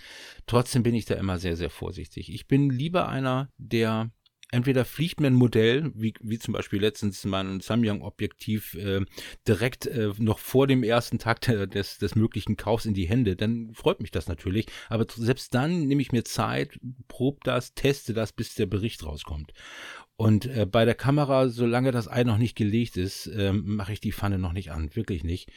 [0.47, 2.33] Trotzdem bin ich da immer sehr, sehr vorsichtig.
[2.33, 4.13] Ich bin lieber einer, der
[4.53, 9.01] entweder fliegt mir ein Modell, wie, wie zum Beispiel letztens mein Samyang-Objektiv, äh,
[9.49, 13.73] direkt äh, noch vor dem ersten Tag des, des möglichen Kaufs in die Hände, dann
[13.75, 14.67] freut mich das natürlich.
[14.89, 16.79] Aber selbst dann nehme ich mir Zeit,
[17.09, 19.53] prob das, teste das, bis der Bericht rauskommt.
[20.17, 24.01] Und äh, bei der Kamera, solange das Ei noch nicht gelegt ist, äh, mache ich
[24.01, 24.95] die Pfanne noch nicht an.
[24.95, 25.51] Wirklich nicht.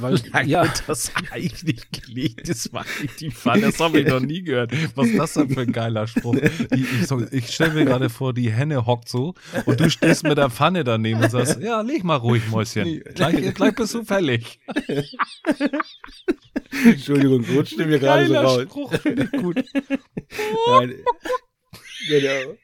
[0.00, 3.62] Weil, ja, das eigentlich nicht gelegt ist, mache ich die Pfanne.
[3.62, 4.72] Das habe ich noch nie gehört.
[4.96, 6.36] Was ist das denn für ein geiler Spruch?
[6.36, 9.34] Die, ich, so, ich stelle mir gerade vor, die Henne hockt so
[9.66, 13.02] und du stehst mit der Pfanne daneben und sagst, ja, leg mal ruhig, Mäuschen.
[13.14, 14.60] Gleich, gleich bist du fällig.
[16.84, 18.62] Entschuldigung, rutscht mir gerade so raus.
[18.62, 19.64] Spruch, finde ich gut.
[20.68, 20.94] Nein.
[22.08, 22.56] Genau.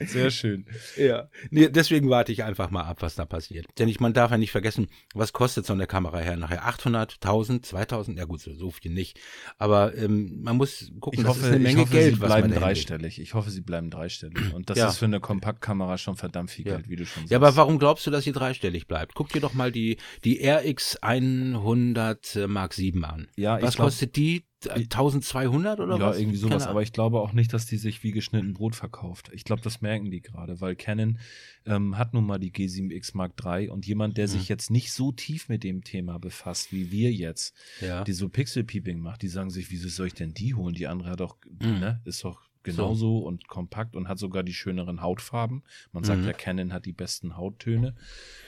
[0.00, 0.66] Sehr schön.
[0.96, 1.28] Ja.
[1.50, 3.66] Nee, deswegen warte ich einfach mal ab, was da passiert.
[3.78, 6.66] Denn ich, man darf ja nicht vergessen, was kostet so eine Kamera her nachher?
[6.66, 8.18] 800, 1000, 2000?
[8.18, 9.18] Ja gut, so, so viel nicht.
[9.58, 12.52] Aber ähm, man muss gucken, ich hoffe, das ist eine Menge hoffe, Geld, sie bleiben
[12.52, 13.20] dreistellig.
[13.20, 14.54] Ich hoffe, sie bleiben dreistellig.
[14.54, 14.88] Und das ja.
[14.88, 17.32] ist für eine Kompaktkamera schon verdammt viel Geld, wie du schon sagst.
[17.32, 19.14] Ja, aber warum glaubst du, dass sie dreistellig bleibt?
[19.14, 23.28] Guck dir doch mal die, die RX 100 Mark 7 an.
[23.36, 24.44] Ja, was glaub, kostet die?
[24.64, 26.16] 1200 oder ja, was?
[26.16, 26.66] Ja, irgendwie sowas.
[26.66, 29.30] Aber ich glaube auch nicht, dass die sich wie geschnitten Brot verkauft.
[29.32, 31.18] Ich glaube, das merken die gerade, weil Canon
[31.66, 34.32] ähm, hat nun mal die G7X Mark III und jemand, der mhm.
[34.32, 38.02] sich jetzt nicht so tief mit dem Thema befasst, wie wir jetzt, ja.
[38.04, 40.74] die so Pixel-Peeping macht, die sagen sich, wieso soll ich denn die holen?
[40.74, 41.80] Die andere hat doch, mhm.
[41.80, 43.26] ne, ist doch genauso so.
[43.26, 45.62] und kompakt und hat sogar die schöneren Hautfarben.
[45.92, 46.26] Man sagt mhm.
[46.26, 47.94] ja, Canon hat die besten Hauttöne.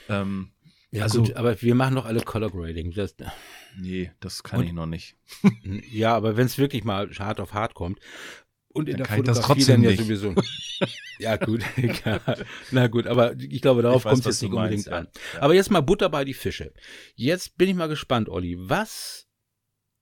[0.09, 0.51] Ähm,
[0.91, 2.91] ja, also, gut, aber wir machen doch alle Color Grading.
[2.91, 3.15] Das,
[3.77, 5.15] nee, das kann und, ich noch nicht.
[5.91, 7.99] ja, aber wenn es wirklich mal hart auf hart kommt.
[8.71, 10.35] Und in dann der kann Fotografie dann ja sowieso.
[11.19, 12.45] ja, gut, egal.
[12.71, 15.07] Na gut, aber ich glaube, darauf kommt es jetzt nicht unbedingt meinst, an.
[15.33, 15.41] Ja.
[15.41, 16.73] Aber jetzt mal Butter bei die Fische.
[17.15, 18.57] Jetzt bin ich mal gespannt, Olli.
[18.59, 19.27] Was,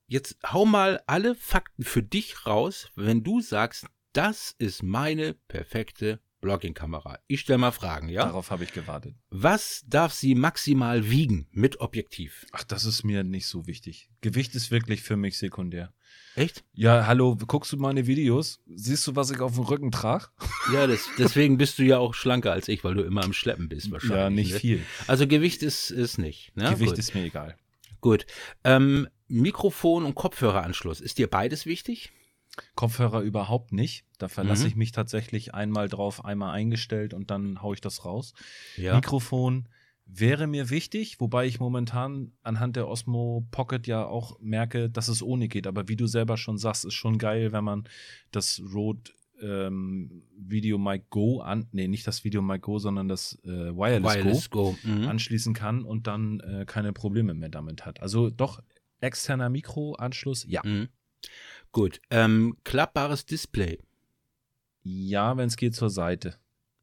[0.08, 6.20] jetzt hau mal alle Fakten für dich raus, wenn du sagst, das ist meine perfekte
[6.42, 7.20] Blogging-Kamera.
[7.28, 8.26] Ich stelle mal Fragen, ja?
[8.26, 9.16] Darauf habe ich gewartet.
[9.30, 12.46] Was darf sie maximal wiegen mit Objektiv?
[12.52, 14.10] Ach, das ist mir nicht so wichtig.
[14.22, 15.94] Gewicht ist wirklich für mich sekundär.
[16.36, 16.64] Echt?
[16.74, 18.62] Ja, hallo, guckst du meine Videos?
[18.68, 20.28] Siehst du, was ich auf dem Rücken trage?
[20.74, 23.70] Ja, das, deswegen bist du ja auch schlanker als ich, weil du immer am Schleppen
[23.70, 24.18] bist wahrscheinlich.
[24.18, 24.60] Ja, nicht ne?
[24.60, 24.86] viel.
[25.08, 26.54] Also Gewicht ist, ist nicht.
[26.58, 26.70] Ne?
[26.72, 27.00] Gewicht Gut.
[27.00, 27.56] ist mir egal.
[28.02, 28.26] Gut.
[28.66, 31.00] Ähm, Mikrofon und Kopfhöreranschluss.
[31.00, 32.12] Ist dir beides wichtig?
[32.76, 34.06] Kopfhörer überhaupt nicht.
[34.18, 34.68] Da verlasse mhm.
[34.70, 38.34] ich mich tatsächlich einmal drauf, einmal eingestellt und dann haue ich das raus.
[38.76, 38.96] Ja.
[38.96, 39.68] Mikrofon
[40.06, 45.22] wäre mir wichtig, wobei ich momentan anhand der Osmo Pocket ja auch merke, dass es
[45.22, 45.68] ohne geht.
[45.68, 47.88] Aber wie du selber schon sagst, ist schon geil, wenn man
[48.32, 53.38] das Rode ähm, Video Mic Go an, nee, nicht das Video Mic Go, sondern das
[53.44, 54.90] äh, Wireless, Wireless, Go, Go.
[54.90, 55.08] Mhm.
[55.08, 58.02] anschließen kann und dann äh, keine Probleme mehr damit hat.
[58.02, 58.64] Also doch
[59.00, 60.62] externer Mikroanschluss, ja.
[60.64, 60.88] Mhm.
[61.72, 62.00] Gut.
[62.10, 63.80] Ähm, klappbares Display.
[64.84, 66.38] Ja, wenn es geht zur Seite.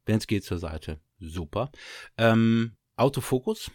[0.05, 0.99] Wenn es geht zur Seite.
[1.19, 1.71] Super.
[2.17, 3.71] Ähm, Autofokus.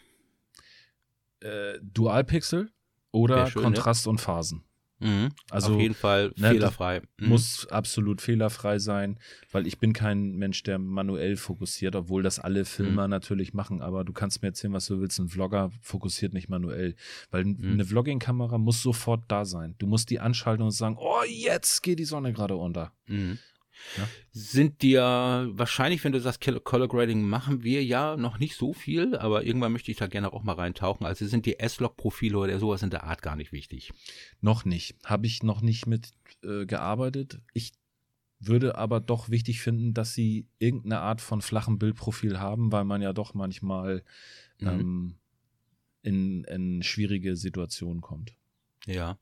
[1.40, 2.70] Äh, Dualpixel
[3.12, 4.10] oder schön, Kontrast ja.
[4.10, 4.64] und Phasen.
[5.00, 5.30] Mhm.
[5.50, 7.02] Also auf jeden Fall ne, fehlerfrei.
[7.18, 7.28] Mhm.
[7.28, 9.18] Muss absolut fehlerfrei sein,
[9.50, 13.10] weil ich bin kein Mensch, der manuell fokussiert, obwohl das alle Filmer mhm.
[13.10, 13.80] natürlich machen.
[13.80, 15.18] Aber du kannst mir erzählen, was du willst.
[15.18, 16.94] Ein Vlogger fokussiert nicht manuell,
[17.30, 17.72] weil mhm.
[17.72, 19.74] eine Vlogging-Kamera muss sofort da sein.
[19.78, 22.92] Du musst die anschalten und sagen, oh, jetzt geht die Sonne gerade unter.
[23.96, 24.08] Ja.
[24.32, 29.16] Sind dir wahrscheinlich, wenn du sagst, Color Grading machen wir ja noch nicht so viel,
[29.16, 31.06] aber irgendwann möchte ich da gerne auch mal reintauchen.
[31.06, 33.92] Also sind die S-Log-Profile oder sowas in der Art gar nicht wichtig?
[34.40, 34.96] Noch nicht.
[35.04, 36.12] Habe ich noch nicht mit
[36.42, 37.40] äh, gearbeitet.
[37.54, 37.72] Ich
[38.40, 43.02] würde aber doch wichtig finden, dass sie irgendeine Art von flachem Bildprofil haben, weil man
[43.02, 44.02] ja doch manchmal
[44.58, 44.68] mhm.
[44.68, 45.14] ähm,
[46.02, 48.34] in, in schwierige Situationen kommt.
[48.86, 49.18] Ja.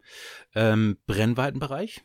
[0.55, 2.05] Ähm, Brennweitenbereich?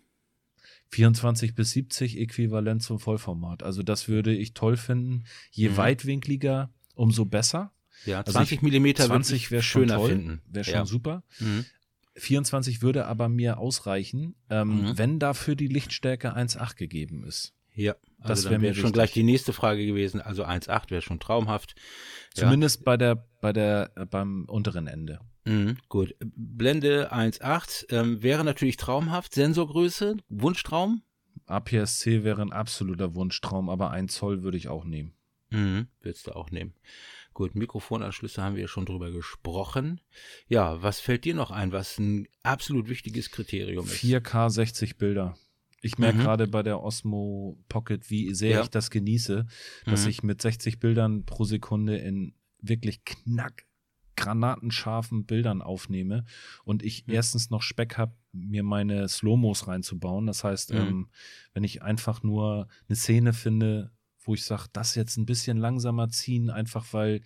[0.94, 3.64] 24 bis 70 äquivalent zum Vollformat.
[3.64, 5.24] Also das würde ich toll finden.
[5.52, 5.78] Je mhm.
[5.78, 7.72] weitwinkliger, umso besser.
[8.06, 10.41] Ja, 20 also Millimeter 20 wäre schöner toll, finden.
[10.48, 10.86] Wäre schon ja.
[10.86, 11.24] super.
[11.39, 11.66] Mhm.
[12.16, 14.98] 24 würde aber mir ausreichen, ähm, mhm.
[14.98, 17.54] wenn dafür die Lichtstärke 1,8 gegeben ist.
[17.76, 20.22] Ja, also das wäre wär schon gleich die nächste Frage gewesen.
[20.22, 21.74] Also 1,8 wäre schon traumhaft.
[22.34, 22.84] Zumindest ja.
[22.86, 25.20] bei der, bei der, äh, beim unteren Ende.
[25.46, 26.16] Mhm, gut.
[26.20, 29.34] Blende 1.8 ähm, wäre natürlich traumhaft.
[29.34, 31.04] Sensorgröße, Wunschtraum?
[31.46, 35.14] APS-C wäre ein absoluter Wunschtraum, aber ein Zoll würde ich auch nehmen.
[35.50, 36.74] Mhm, würdest du auch nehmen.
[37.34, 40.02] Gut, Mikrofonanschlüsse haben wir ja schon drüber gesprochen.
[40.48, 44.04] Ja, was fällt dir noch ein, was ein absolut wichtiges Kriterium ist?
[44.04, 45.36] 4K 60 Bilder.
[45.84, 46.22] Ich merke mhm.
[46.22, 48.62] gerade bei der Osmo Pocket, wie sehr ja.
[48.62, 49.46] ich das genieße,
[49.86, 50.10] dass mhm.
[50.10, 53.66] ich mit 60 Bildern pro Sekunde in wirklich knack
[54.16, 56.24] granatenscharfen Bildern aufnehme
[56.64, 57.14] und ich mhm.
[57.14, 60.26] erstens noch Speck habe, mir meine Slow-Mos reinzubauen.
[60.26, 60.80] Das heißt, mhm.
[60.80, 61.10] ähm,
[61.54, 66.10] wenn ich einfach nur eine Szene finde, wo ich sage, das jetzt ein bisschen langsamer
[66.10, 67.22] ziehen, einfach weil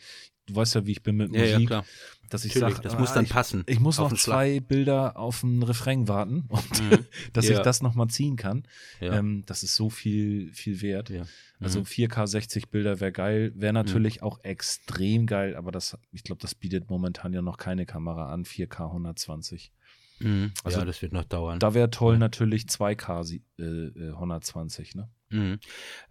[0.47, 1.83] du weißt ja, wie ich bin mit ja, Musik, ja,
[2.29, 3.63] dass ich sage, das ah, muss dann ich, passen.
[3.67, 4.59] Ich muss auf zwei.
[4.59, 7.05] Bilder auf ein Refrain warten und mhm.
[7.33, 7.57] dass ja.
[7.57, 8.63] ich das nochmal ziehen kann.
[8.99, 11.11] Ähm, das ist so viel, viel wert.
[11.59, 12.27] Also 4K mhm.
[12.27, 14.27] 60 Bilder wäre geil, wäre natürlich mhm.
[14.27, 18.43] auch extrem geil, aber das, ich glaube, das bietet momentan ja noch keine Kamera an,
[18.43, 19.71] 4K 120.
[20.19, 20.51] Mhm.
[20.63, 21.59] Also, ja, das wird noch dauern.
[21.59, 25.09] Da wäre toll natürlich 2K äh, 120, ne?
[25.29, 25.59] Mhm.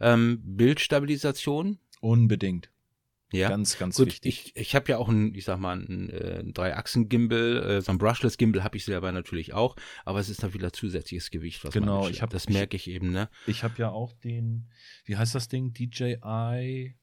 [0.01, 1.78] Ähm, Bildstabilisation?
[2.01, 2.70] Unbedingt.
[3.32, 4.52] Ja, ganz, ganz Gut, wichtig.
[4.54, 7.90] Ich, ich habe ja auch ein, ich sag mal, ein, äh, ein Drei-Achsen-Gimbal, äh, so
[7.90, 9.74] ein Brushless-Gimbal habe ich selber natürlich auch,
[10.04, 12.88] aber es ist dann wieder zusätzliches Gewicht, was genau, man ich hab, das merke ich
[12.88, 13.28] eben, ne?
[13.48, 14.70] Ich habe ja auch den,
[15.04, 15.72] wie heißt das Ding?
[15.72, 16.94] DJI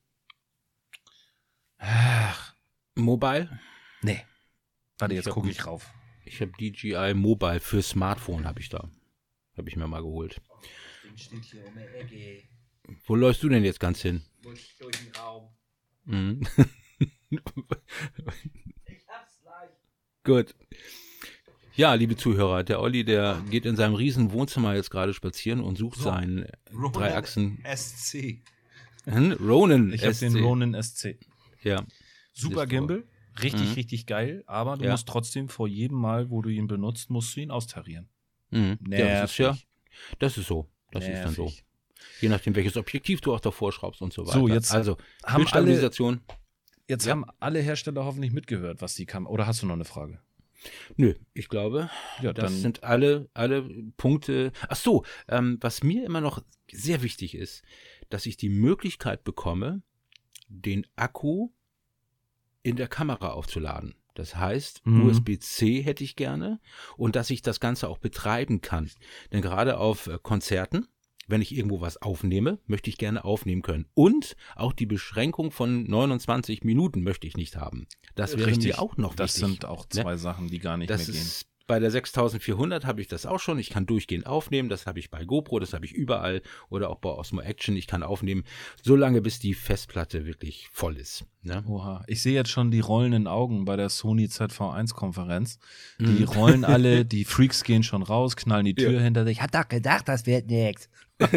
[1.86, 2.55] Ach.
[2.95, 3.59] Mobile?
[4.01, 4.21] Nee.
[4.97, 5.91] Warte, jetzt gucke ich rauf.
[6.26, 8.89] Ich habe DJI Mobile für Smartphone habe ich da.
[9.57, 10.41] Habe ich mir mal geholt.
[11.03, 12.43] Das Ding steht hier um der Ecke.
[13.05, 14.24] Wo läufst du denn jetzt ganz hin?
[14.41, 15.49] Durch, durch den Raum.
[16.06, 16.41] Mhm.
[17.30, 19.70] ich hab's gleich.
[20.24, 20.56] Gut.
[21.76, 25.78] Ja, liebe Zuhörer, der Olli, der geht in seinem riesen Wohnzimmer jetzt gerade spazieren und
[25.78, 27.64] sucht so, seinen Ronin Dreiachsen.
[27.76, 28.41] SC.
[29.06, 29.34] Hm?
[29.34, 31.18] Ronin Ich habe den Ronin SC.
[31.64, 31.84] Ja.
[32.32, 33.04] Super Gimbal.
[33.41, 33.74] Richtig, mhm.
[33.74, 34.43] richtig geil.
[34.45, 34.91] Aber du ja.
[34.91, 38.08] musst trotzdem vor jedem Mal, wo du ihn benutzt, musst du ihn austarieren.
[38.51, 38.78] Mhm.
[38.89, 39.58] Ja, das ist ja,
[40.20, 40.70] das ist so.
[40.91, 41.18] Das Nervig.
[41.18, 41.51] ist dann so.
[42.22, 44.39] Je nachdem, welches Objektiv du auch davor schraubst und so weiter.
[44.39, 45.82] So, jetzt also haben alle,
[46.88, 47.12] jetzt ja.
[47.12, 49.28] haben alle Hersteller hoffentlich mitgehört, was die kam.
[49.28, 50.20] Oder hast du noch eine Frage?
[50.95, 51.89] Nö, ich glaube,
[52.22, 53.64] ja, das sind alle, alle
[53.97, 54.51] Punkte.
[54.70, 56.41] Ach so, ähm, was mir immer noch
[56.72, 57.64] sehr wichtig ist,
[58.10, 59.82] dass ich die Möglichkeit bekomme,
[60.47, 61.49] den Akku
[62.62, 63.95] in der Kamera aufzuladen.
[64.14, 65.08] Das heißt, mhm.
[65.08, 66.60] USB-C hätte ich gerne
[66.97, 68.89] und dass ich das Ganze auch betreiben kann.
[69.32, 70.88] Denn gerade auf äh, Konzerten
[71.28, 73.86] wenn ich irgendwo was aufnehme, möchte ich gerne aufnehmen können.
[73.93, 77.88] Und auch die Beschränkung von 29 Minuten möchte ich nicht haben.
[78.15, 78.74] Das wäre Richtig.
[78.74, 79.41] mir auch noch das wichtig.
[79.41, 79.89] Das sind auch ne?
[79.89, 80.17] zwei ne?
[80.17, 81.28] Sachen, die gar nicht das mehr gehen.
[81.65, 83.57] Bei der 6400 habe ich das auch schon.
[83.57, 84.67] Ich kann durchgehend aufnehmen.
[84.67, 87.78] Das habe ich bei GoPro, das habe ich überall oder auch bei Osmo Action.
[87.78, 88.43] Ich kann aufnehmen,
[88.82, 91.26] so lange bis die Festplatte wirklich voll ist.
[91.41, 91.63] Ne?
[91.65, 95.57] Oha, ich sehe jetzt schon die rollenden Augen bei der Sony ZV1-Konferenz.
[95.99, 96.24] Die mhm.
[96.26, 98.99] rollen alle, die Freaks gehen schon raus, knallen die Tür ja.
[98.99, 99.41] hinter sich.
[99.41, 100.89] Hat doch gedacht, das wird nichts.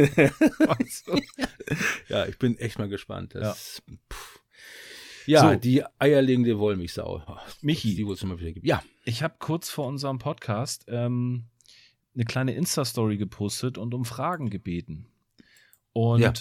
[2.08, 3.34] ja, ich bin echt mal gespannt.
[3.34, 3.94] Das, ja.
[5.26, 5.58] Ja, so.
[5.58, 7.22] die eierlegende Wollmilchsau.
[7.60, 7.94] Michi.
[7.96, 8.66] Die wohl immer wieder gibt.
[8.66, 8.82] Ja.
[9.04, 11.46] Ich habe kurz vor unserem Podcast ähm,
[12.14, 15.08] eine kleine Insta-Story gepostet und um Fragen gebeten.
[15.92, 16.32] Und ja.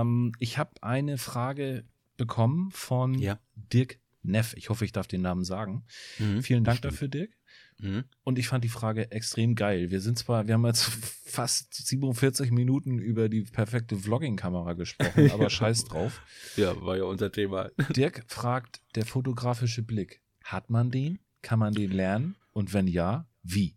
[0.00, 1.84] ähm, ich habe eine Frage
[2.16, 3.38] bekommen von ja.
[3.72, 4.54] Dirk Neff.
[4.54, 5.84] Ich hoffe, ich darf den Namen sagen.
[6.18, 6.92] Mhm, Vielen Dank bestimmt.
[6.92, 7.30] dafür, Dirk.
[7.78, 8.04] Mhm.
[8.24, 9.90] Und ich fand die Frage extrem geil.
[9.90, 10.84] Wir sind zwar, wir haben jetzt
[11.24, 16.22] fast 47 Minuten über die perfekte Vlogging-Kamera gesprochen, aber scheiß drauf.
[16.56, 17.70] Ja, war ja unser Thema.
[17.96, 21.18] Dirk fragt, der fotografische Blick, hat man den?
[21.42, 22.36] Kann man den lernen?
[22.52, 23.76] Und wenn ja, wie?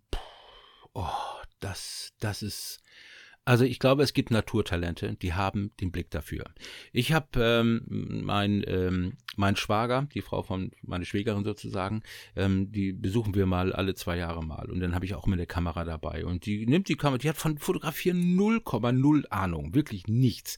[0.93, 1.07] Oh,
[1.59, 2.81] das, das ist,
[3.49, 6.45] also ich glaube, es gibt Naturtalente, die haben den Blick dafür.
[6.91, 12.03] Ich habe ähm, mein, ähm, mein Schwager, die Frau von meine Schwägerin sozusagen,
[12.35, 14.69] ähm, die besuchen wir mal alle zwei Jahre mal.
[14.69, 16.25] Und dann habe ich auch immer eine Kamera dabei.
[16.25, 20.57] Und die nimmt die Kamera, die hat von Fotografieren 0,0 Ahnung, wirklich nichts.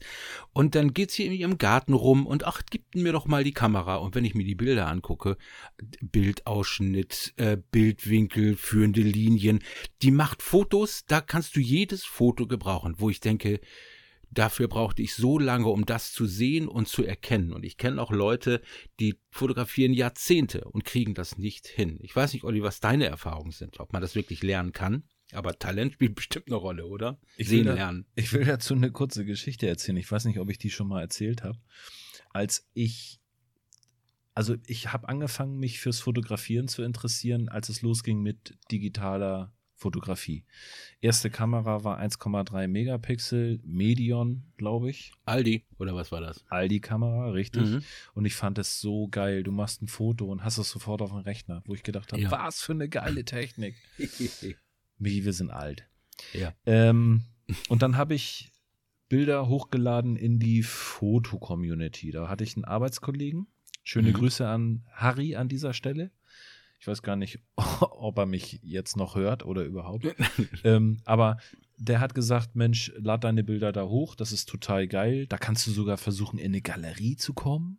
[0.52, 3.52] Und dann geht sie in ihrem Garten rum und ach, gibt mir doch mal die
[3.52, 3.96] Kamera.
[3.96, 5.36] Und wenn ich mir die Bilder angucke,
[6.00, 9.60] Bildausschnitt, äh, Bildwinkel, führende Linien,
[10.02, 13.60] die macht Fotos, da kannst du jedes Foto gebrauchen brauchen, wo ich denke,
[14.32, 17.52] dafür brauchte ich so lange, um das zu sehen und zu erkennen.
[17.52, 18.60] Und ich kenne auch Leute,
[19.00, 21.98] die fotografieren Jahrzehnte und kriegen das nicht hin.
[22.00, 25.04] Ich weiß nicht, Olli, was deine Erfahrungen sind, ob man das wirklich lernen kann.
[25.32, 27.18] Aber Talent spielt bestimmt eine Rolle, oder?
[27.36, 28.06] Ich Sehen da, lernen.
[28.14, 29.96] Ich will dazu eine kurze Geschichte erzählen.
[29.96, 31.58] Ich weiß nicht, ob ich die schon mal erzählt habe.
[32.30, 33.20] Als ich,
[34.34, 39.52] also ich habe angefangen, mich fürs Fotografieren zu interessieren, als es losging mit digitaler
[39.82, 40.44] Fotografie.
[41.00, 45.12] Erste Kamera war 1,3 Megapixel, Medion, glaube ich.
[45.24, 46.44] Aldi, oder was war das?
[46.48, 47.64] Aldi-Kamera, richtig.
[47.64, 47.82] Mhm.
[48.14, 49.42] Und ich fand es so geil.
[49.42, 52.22] Du machst ein Foto und hast es sofort auf dem Rechner, wo ich gedacht habe,
[52.22, 52.30] ja.
[52.30, 53.74] was für eine geile Technik.
[54.98, 55.88] Wie, wir sind alt.
[56.32, 56.54] Ja.
[56.64, 57.24] Ähm,
[57.68, 58.52] Und dann habe ich
[59.08, 62.12] Bilder hochgeladen in die Foto-Community.
[62.12, 63.46] Da hatte ich einen Arbeitskollegen.
[63.84, 64.14] Schöne mhm.
[64.14, 66.12] Grüße an Harry an dieser Stelle.
[66.82, 67.38] Ich weiß gar nicht,
[67.80, 70.04] ob er mich jetzt noch hört oder überhaupt.
[70.64, 71.36] ähm, aber
[71.78, 75.28] der hat gesagt, Mensch, lad deine Bilder da hoch, das ist total geil.
[75.28, 77.78] Da kannst du sogar versuchen, in eine Galerie zu kommen.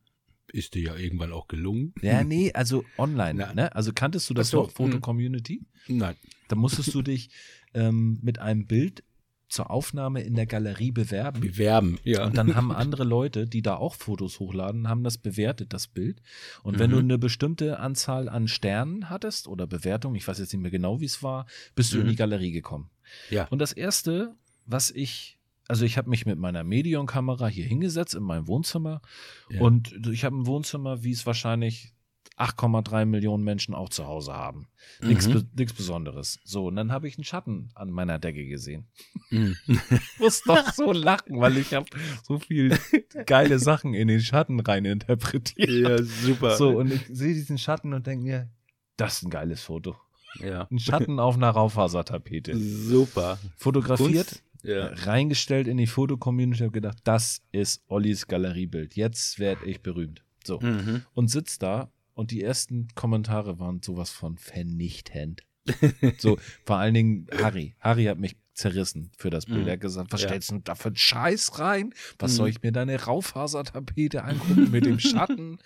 [0.54, 1.94] Ist dir ja irgendwann auch gelungen.
[2.02, 3.54] Ja, nee, also online.
[3.54, 3.76] Ne?
[3.76, 5.66] Also kanntest du das so, noch, Foto-Community?
[5.90, 6.16] Nein.
[6.48, 7.30] Da musstest du dich
[7.74, 9.04] ähm, mit einem Bild
[9.48, 11.42] zur Aufnahme in der Galerie bewerben.
[11.42, 12.26] Bewerben, ja.
[12.26, 16.22] Und dann haben andere Leute, die da auch Fotos hochladen, haben das bewertet, das Bild.
[16.64, 16.94] Und wenn mhm.
[16.94, 21.02] du eine bestimmte Anzahl an Sternen hattest oder Bewertung, ich weiß jetzt nicht mehr genau,
[21.02, 22.18] wie es war, bist du in die mhm.
[22.18, 22.90] Galerie gekommen.
[23.30, 23.48] Ja.
[23.50, 24.36] Und das erste,
[24.66, 25.38] was ich
[25.68, 29.02] also ich habe mich mit meiner Medion-Kamera hier hingesetzt in meinem Wohnzimmer
[29.50, 29.62] ja.
[29.62, 31.93] und ich habe ein Wohnzimmer, wie es wahrscheinlich
[32.38, 34.68] 8,3 Millionen Menschen auch zu Hause haben.
[35.02, 35.10] Mhm.
[35.56, 36.40] Nichts Besonderes.
[36.44, 38.88] So, und dann habe ich einen Schatten an meiner Decke gesehen.
[39.30, 39.56] Mhm.
[39.68, 41.86] ich muss doch so lachen, weil ich habe
[42.24, 42.78] so viel
[43.26, 45.70] geile Sachen in den Schatten rein interpretiert.
[45.70, 46.58] Ja, super.
[46.58, 48.50] So, und ich sehe diesen Schatten und denke mir,
[48.98, 49.96] das ist ein geiles Foto.
[50.40, 50.68] Ja.
[50.72, 52.58] Ein Schatten auf einer Raufasertapete.
[52.58, 53.38] Super.
[53.58, 54.88] Fotografiert, ja.
[54.88, 58.96] reingestellt in die Fotocommunity und gedacht, das ist Ollis Galeriebild.
[58.96, 60.24] Jetzt werde ich berühmt.
[60.44, 60.60] So.
[60.60, 61.04] Mhm.
[61.14, 65.44] Und sitzt da und die ersten Kommentare waren sowas von vernichtend.
[66.18, 67.76] so, vor allen Dingen Harry.
[67.80, 69.62] Harry hat mich zerrissen für das Bild.
[69.62, 69.68] Mhm.
[69.68, 70.28] Er hat gesagt, was ja.
[70.28, 71.94] stellst du da für einen Scheiß rein?
[72.20, 72.38] Was mhm.
[72.38, 75.60] soll ich mir deine Raufasertapete angucken mit dem Schatten?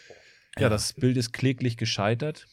[0.58, 2.46] ja, das Bild ist kläglich gescheitert.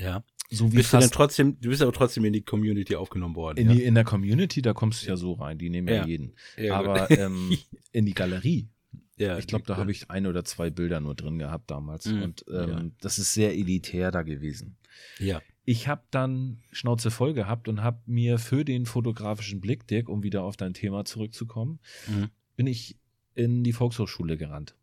[0.00, 0.24] Ja.
[0.50, 3.58] So wie bist du, denn trotzdem, du bist aber trotzdem in die Community aufgenommen worden.
[3.58, 3.74] In, ja?
[3.74, 6.34] die, in der Community, da kommst du ja so rein, die nehmen ja, ja jeden.
[6.56, 7.56] Ja, aber ähm,
[7.92, 8.68] in die Galerie,
[9.16, 12.06] ja, ich glaube, da habe ich ein oder zwei Bilder nur drin gehabt damals.
[12.06, 12.22] Mhm.
[12.22, 12.84] Und ähm, ja.
[13.00, 14.76] das ist sehr elitär da gewesen.
[15.18, 15.40] Ja.
[15.64, 20.22] Ich habe dann Schnauze voll gehabt und habe mir für den fotografischen Blick, Dirk, um
[20.22, 22.28] wieder auf dein Thema zurückzukommen, mhm.
[22.56, 22.98] bin ich
[23.34, 24.74] in die Volkshochschule gerannt.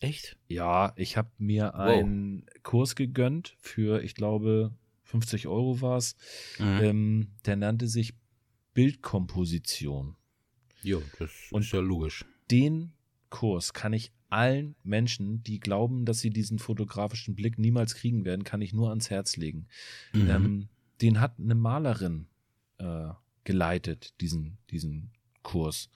[0.00, 0.36] Echt?
[0.48, 1.98] Ja, ich habe mir wow.
[1.98, 4.72] einen Kurs gegönnt für, ich glaube,
[5.04, 6.16] 50 Euro war es.
[6.58, 6.80] Mhm.
[6.82, 8.14] Ähm, der nannte sich
[8.74, 10.16] Bildkomposition.
[10.82, 12.24] Jo, das und ist ja logisch.
[12.50, 12.92] Den
[13.30, 18.44] Kurs kann ich allen Menschen, die glauben, dass sie diesen fotografischen Blick niemals kriegen werden,
[18.44, 19.66] kann ich nur ans Herz legen.
[20.12, 20.30] Mhm.
[20.30, 20.68] Ähm,
[21.00, 22.26] den hat eine Malerin
[22.78, 23.08] äh,
[23.44, 25.10] geleitet, diesen, diesen
[25.42, 25.88] Kurs.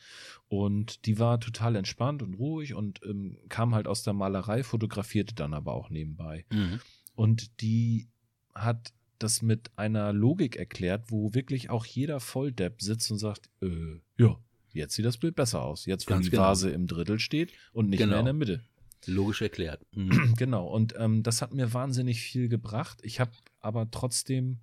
[0.48, 5.34] Und die war total entspannt und ruhig und ähm, kam halt aus der Malerei, fotografierte
[5.34, 6.46] dann aber auch nebenbei.
[6.50, 6.80] Mhm.
[7.14, 8.08] Und die
[8.54, 14.00] hat das mit einer Logik erklärt, wo wirklich auch jeder Volldepp sitzt und sagt, äh,
[14.16, 14.38] ja,
[14.72, 15.86] Jetzt sieht das Bild besser aus.
[15.86, 16.44] Jetzt, wo Ganz die genau.
[16.44, 18.10] Vase im Drittel steht und nicht genau.
[18.10, 18.64] mehr in der Mitte.
[19.06, 19.84] Logisch erklärt.
[19.94, 20.34] Mhm.
[20.36, 20.66] Genau.
[20.66, 23.00] Und ähm, das hat mir wahnsinnig viel gebracht.
[23.02, 24.60] Ich habe aber trotzdem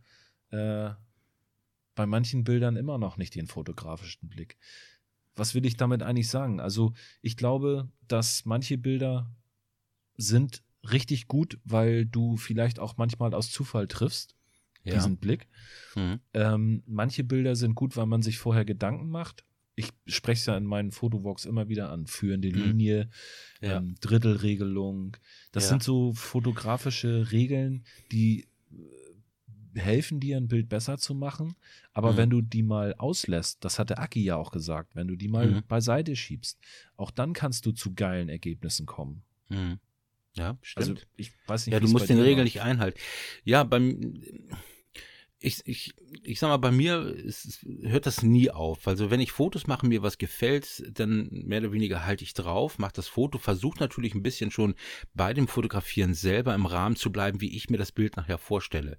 [0.50, 0.92] äh,
[1.96, 4.58] bei manchen Bildern immer noch nicht den fotografischen Blick.
[5.36, 6.60] Was will ich damit eigentlich sagen?
[6.60, 9.32] Also ich glaube, dass manche Bilder
[10.18, 14.36] sind richtig gut, weil du vielleicht auch manchmal aus Zufall triffst,
[14.84, 14.96] ja.
[14.96, 15.48] diesen Blick.
[15.96, 16.20] Mhm.
[16.34, 19.46] Ähm, manche Bilder sind gut, weil man sich vorher Gedanken macht
[19.80, 22.06] ich spreche es ja in meinen Fotowalks immer wieder an.
[22.06, 22.56] Führende mhm.
[22.56, 23.10] Linie,
[23.62, 23.78] ja.
[23.78, 25.16] ähm, Drittelregelung.
[25.54, 25.70] Das ja.
[25.70, 31.56] sind so fotografische Regeln, die äh, helfen dir, ein Bild besser zu machen.
[31.94, 32.18] Aber mhm.
[32.18, 35.30] wenn du die mal auslässt, das hat der Aki ja auch gesagt, wenn du die
[35.30, 35.64] mal mhm.
[35.68, 36.60] beiseite schiebst,
[36.98, 39.24] auch dann kannst du zu geilen Ergebnissen kommen.
[39.48, 39.80] Mhm.
[40.34, 40.90] Ja, stimmt.
[40.90, 43.00] Also ich weiß nicht, ja, du musst den Regeln nicht einhalten.
[43.46, 44.22] Ja, beim
[45.42, 48.88] ich, ich, ich sag mal, bei mir ist, hört das nie auf.
[48.88, 52.78] Also wenn ich Fotos mache, mir was gefällt, dann mehr oder weniger halte ich drauf,
[52.78, 54.76] mache das Foto, versuche natürlich ein bisschen schon
[55.14, 58.98] bei dem Fotografieren selber im Rahmen zu bleiben, wie ich mir das Bild nachher vorstelle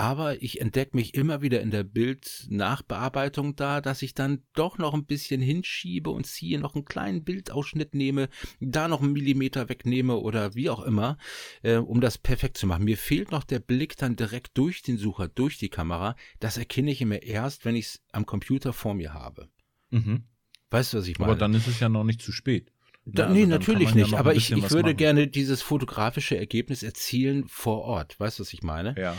[0.00, 4.94] aber ich entdecke mich immer wieder in der Bildnachbearbeitung da, dass ich dann doch noch
[4.94, 8.30] ein bisschen hinschiebe und ziehe, noch einen kleinen Bildausschnitt nehme,
[8.60, 11.18] da noch einen Millimeter wegnehme oder wie auch immer,
[11.62, 12.84] äh, um das perfekt zu machen.
[12.84, 16.16] Mir fehlt noch der Blick dann direkt durch den Sucher, durch die Kamera.
[16.38, 19.50] Das erkenne ich immer erst, wenn ich es am Computer vor mir habe.
[19.90, 20.24] Mhm.
[20.70, 21.32] Weißt du, was ich meine?
[21.32, 22.72] Aber dann ist es ja noch nicht zu spät.
[23.04, 24.12] Da, also nee, natürlich nicht.
[24.12, 24.96] Ja aber ich, ich würde machen.
[24.96, 28.18] gerne dieses fotografische Ergebnis erzielen vor Ort.
[28.20, 28.94] Weißt du, was ich meine?
[28.96, 29.16] Ja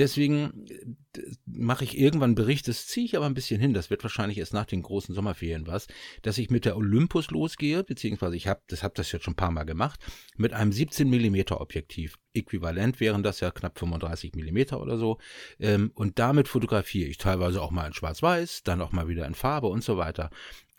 [0.00, 3.90] deswegen äh, mache ich irgendwann einen Bericht, das ziehe ich aber ein bisschen hin, das
[3.90, 5.86] wird wahrscheinlich erst nach den großen Sommerferien was,
[6.22, 9.36] dass ich mit der Olympus losgehe, beziehungsweise ich habe das, hab das jetzt schon ein
[9.36, 10.00] paar Mal gemacht,
[10.36, 12.16] mit einem 17 Millimeter Objektiv.
[12.32, 15.18] Äquivalent wären das ja knapp 35 Millimeter oder so.
[15.58, 19.34] Ähm, und damit fotografiere ich teilweise auch mal in Schwarz-Weiß, dann auch mal wieder in
[19.34, 20.30] Farbe und so weiter.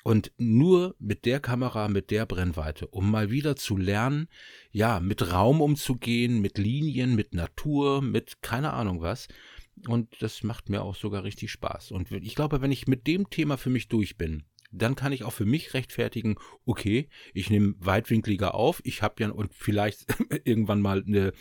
[0.03, 4.27] Und nur mit der Kamera, mit der Brennweite, um mal wieder zu lernen,
[4.71, 9.27] ja, mit Raum umzugehen, mit Linien, mit Natur, mit keine Ahnung was.
[9.87, 11.91] Und das macht mir auch sogar richtig Spaß.
[11.91, 15.23] Und ich glaube, wenn ich mit dem Thema für mich durch bin, dann kann ich
[15.23, 16.35] auch für mich rechtfertigen,
[16.65, 20.05] okay, ich nehme weitwinkliger auf, ich habe ja und vielleicht
[20.45, 21.33] irgendwann mal eine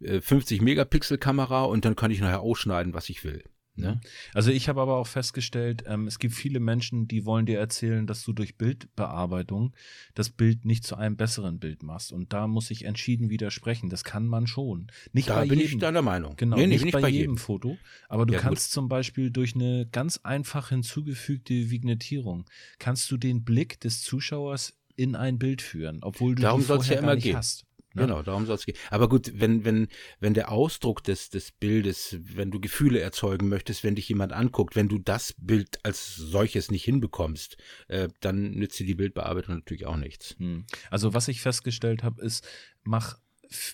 [0.00, 3.44] 50 äh, Megapixel Kamera und dann kann ich nachher ausschneiden, was ich will.
[3.76, 4.00] Ne?
[4.32, 8.06] Also ich habe aber auch festgestellt, ähm, es gibt viele Menschen, die wollen dir erzählen,
[8.06, 9.74] dass du durch Bildbearbeitung
[10.14, 12.12] das Bild nicht zu einem besseren Bild machst.
[12.12, 13.90] Und da muss ich entschieden widersprechen.
[13.90, 14.88] Das kann man schon.
[15.12, 16.34] Nicht da bei bin jedem, ich deiner Meinung.
[16.36, 17.76] Genau, nee, nee, nicht, bei, bei, jedem, jedem Foto.
[18.08, 18.72] Aber du ja, kannst gut.
[18.72, 22.46] zum Beispiel durch eine ganz einfach hinzugefügte Vignettierung,
[22.78, 26.88] kannst du den Blick des Zuschauers in ein Bild führen, obwohl du Darum soll es
[26.88, 27.36] ja immer gehen.
[27.36, 27.65] hast.
[27.96, 28.02] Ne?
[28.02, 28.76] Genau, darum soll es gehen.
[28.90, 29.88] Aber gut, wenn, wenn,
[30.20, 34.76] wenn der Ausdruck des, des Bildes, wenn du Gefühle erzeugen möchtest, wenn dich jemand anguckt,
[34.76, 37.56] wenn du das Bild als solches nicht hinbekommst,
[37.88, 40.36] äh, dann nützt dir die Bildbearbeitung natürlich auch nichts.
[40.38, 40.66] Hm.
[40.90, 42.46] Also was ich festgestellt habe, ist,
[42.84, 43.18] mach,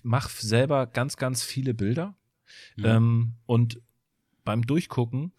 [0.05, 2.16] mach selber ganz, ganz viele Bilder
[2.77, 2.85] mhm.
[2.85, 3.81] ähm, und
[4.45, 5.33] beim Durchgucken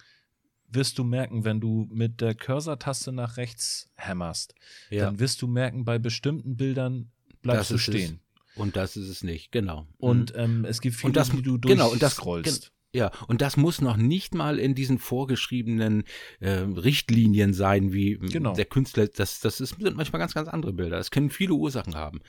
[0.68, 4.56] wirst du merken, wenn du mit der Cursor-Taste nach rechts hämmerst,
[4.90, 5.06] ja.
[5.06, 7.12] dann wirst du merken, bei bestimmten Bildern
[7.42, 8.20] bleibst das du stehen.
[8.56, 9.88] Und das ist es nicht, genau.
[9.98, 10.40] Und mhm.
[10.40, 12.72] ähm, es gibt viele, und das, die du genau, und das, scrollst.
[12.96, 16.04] Ja, und das muss noch nicht mal in diesen vorgeschriebenen
[16.40, 18.54] äh, Richtlinien sein, wie genau.
[18.54, 19.08] der Künstler.
[19.08, 20.98] Das, das ist, sind manchmal ganz, ganz andere Bilder.
[20.98, 22.22] Das können viele Ursachen haben.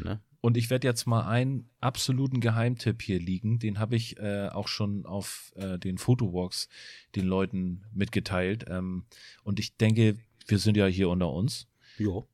[0.00, 0.20] Ne?
[0.40, 3.60] Und ich werde jetzt mal einen absoluten Geheimtipp hier liegen.
[3.60, 6.68] Den habe ich äh, auch schon auf äh, den Fotowalks
[7.14, 8.64] den Leuten mitgeteilt.
[8.68, 9.04] Ähm,
[9.44, 10.16] und ich denke,
[10.48, 11.68] wir sind ja hier unter uns.
[11.96, 12.26] Jo.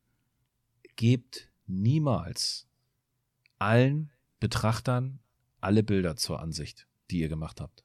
[0.96, 2.66] Gebt niemals
[3.58, 5.20] allen Betrachtern
[5.60, 7.84] alle Bilder zur Ansicht, die ihr gemacht habt.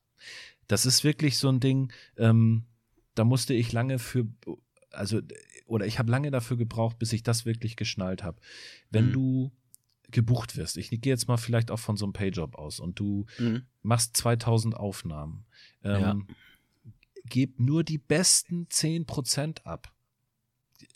[0.67, 2.65] Das ist wirklich so ein Ding, ähm,
[3.15, 4.27] da musste ich lange für,
[4.91, 5.21] also,
[5.65, 8.39] oder ich habe lange dafür gebraucht, bis ich das wirklich geschnallt habe.
[8.89, 9.13] Wenn mhm.
[9.13, 9.51] du
[10.11, 13.25] gebucht wirst, ich gehe jetzt mal vielleicht auch von so einem Payjob aus und du
[13.37, 13.63] mhm.
[13.81, 15.45] machst 2000 Aufnahmen,
[15.83, 16.93] ähm, ja.
[17.25, 19.93] gib nur die besten 10% ab.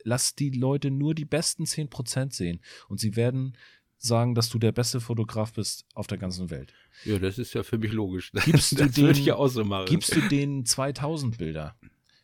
[0.03, 3.57] Lass die Leute nur die besten 10% sehen und sie werden
[4.03, 6.73] sagen, dass du der beste Fotograf bist auf der ganzen Welt.
[7.05, 8.31] Ja, das ist ja für mich logisch.
[8.45, 9.85] Gibst das du den, ich ja auch so machen.
[9.87, 11.75] Gibst du denen 2000 Bilder?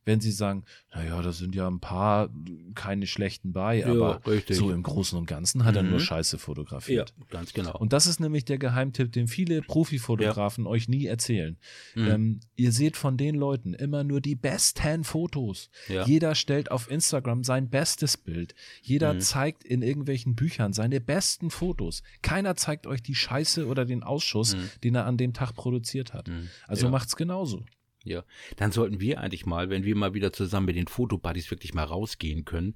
[0.05, 2.29] Wenn sie sagen, naja, da sind ja ein paar
[2.73, 5.77] keine schlechten bei, aber ja, so im Großen und Ganzen hat mhm.
[5.77, 6.03] er nur mhm.
[6.03, 7.13] Scheiße fotografiert.
[7.17, 7.77] Ja, ganz genau.
[7.77, 10.71] Und das ist nämlich der Geheimtipp, den viele Profifotografen ja.
[10.71, 11.57] euch nie erzählen.
[11.95, 12.07] Mhm.
[12.07, 15.69] Ähm, ihr seht von den Leuten immer nur die besten Fotos.
[15.87, 16.05] Ja.
[16.05, 18.55] Jeder stellt auf Instagram sein bestes Bild.
[18.81, 19.19] Jeder mhm.
[19.21, 22.01] zeigt in irgendwelchen Büchern seine besten Fotos.
[22.21, 24.69] Keiner zeigt euch die Scheiße oder den Ausschuss, mhm.
[24.83, 26.27] den er an dem Tag produziert hat.
[26.27, 26.49] Mhm.
[26.67, 27.63] Also macht's genauso.
[28.05, 28.23] Ja,
[28.55, 31.83] dann sollten wir eigentlich mal, wenn wir mal wieder zusammen mit den Fotobuddies wirklich mal
[31.83, 32.75] rausgehen können,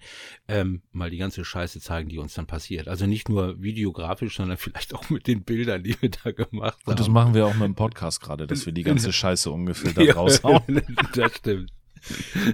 [0.49, 2.89] ähm, mal die ganze Scheiße zeigen, die uns dann passiert.
[2.89, 6.91] Also nicht nur videografisch, sondern vielleicht auch mit den Bildern, die wir da gemacht haben.
[6.91, 9.93] Und das machen wir auch mit dem Podcast gerade, dass wir die ganze Scheiße ungefähr
[9.93, 10.82] da ja, raushauen.
[11.13, 11.71] das stimmt.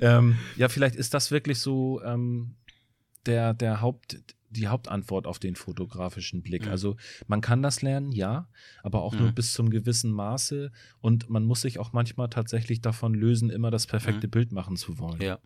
[0.02, 2.56] ähm, ja, vielleicht ist das wirklich so ähm,
[3.26, 4.20] der, der Haupt,
[4.50, 6.66] die Hauptantwort auf den fotografischen Blick.
[6.66, 6.72] Mhm.
[6.72, 6.96] Also
[7.28, 8.48] man kann das lernen, ja,
[8.84, 9.20] aber auch mhm.
[9.20, 10.72] nur bis zum gewissen Maße
[11.02, 14.32] und man muss sich auch manchmal tatsächlich davon lösen, immer das perfekte mhm.
[14.32, 15.22] Bild machen zu wollen.
[15.22, 15.40] Ja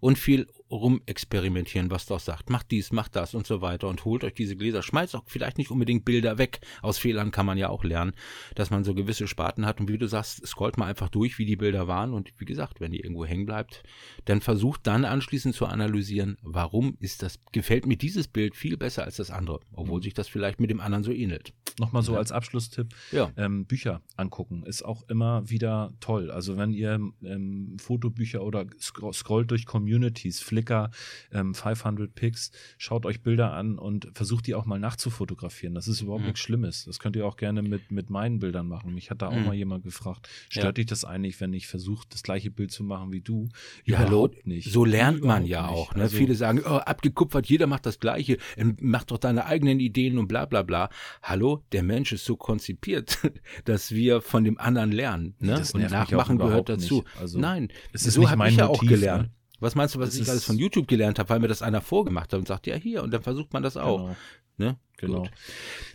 [0.00, 2.50] und viel rumexperimentieren, was das sagt.
[2.50, 4.82] Macht dies, macht das und so weiter und holt euch diese Gläser.
[4.82, 6.60] Schmeißt auch vielleicht nicht unbedingt Bilder weg.
[6.82, 8.12] Aus Fehlern kann man ja auch lernen,
[8.54, 9.80] dass man so gewisse Sparten hat.
[9.80, 12.12] Und wie du sagst, scrollt mal einfach durch, wie die Bilder waren.
[12.12, 13.84] Und wie gesagt, wenn die irgendwo hängen bleibt,
[14.24, 19.04] dann versucht dann anschließend zu analysieren, warum ist das, gefällt mir dieses Bild viel besser
[19.04, 20.04] als das andere, obwohl mhm.
[20.04, 21.52] sich das vielleicht mit dem anderen so ähnelt.
[21.78, 22.18] Nochmal so ja.
[22.18, 23.30] als Abschlusstipp, ja.
[23.36, 26.30] ähm, Bücher angucken ist auch immer wieder toll.
[26.30, 30.90] Also wenn ihr ähm, Fotobücher oder scrollt durch Communities, Flickr,
[31.32, 35.74] ähm, 500 Pics, schaut euch Bilder an und versucht die auch mal nachzufotografieren.
[35.74, 36.28] Das ist überhaupt mhm.
[36.28, 36.84] nichts Schlimmes.
[36.84, 38.94] Das könnt ihr auch gerne mit, mit meinen Bildern machen.
[38.94, 39.46] Mich hat da auch mhm.
[39.46, 40.72] mal jemand gefragt, stört ja.
[40.72, 43.48] dich das eigentlich, wenn ich versuche, das gleiche Bild zu machen wie du?
[43.84, 44.70] Ja, hallo, nicht.
[44.72, 45.94] So lernt überhaupt man ja auch.
[45.94, 46.02] Ne?
[46.02, 50.18] Also, Viele sagen, oh, abgekupfert, jeder macht das Gleiche, ähm, mach doch deine eigenen Ideen
[50.18, 50.88] und bla bla bla.
[51.22, 53.18] Hallo, der Mensch ist so konzipiert,
[53.64, 55.34] dass wir von dem anderen lernen.
[55.38, 55.62] Ne?
[55.72, 57.04] und nachmachen gehört dazu.
[57.20, 59.24] Also, Nein, so habe ich ja auch gelernt.
[59.24, 59.30] Ne?
[59.58, 61.80] Was meinst du, was das ich alles von YouTube gelernt habe, weil mir das einer
[61.80, 63.98] vorgemacht hat und sagt, ja hier, und dann versucht man das auch.
[63.98, 64.16] Genau.
[64.58, 64.78] Ne?
[64.98, 65.22] Genau.
[65.22, 65.30] Gut.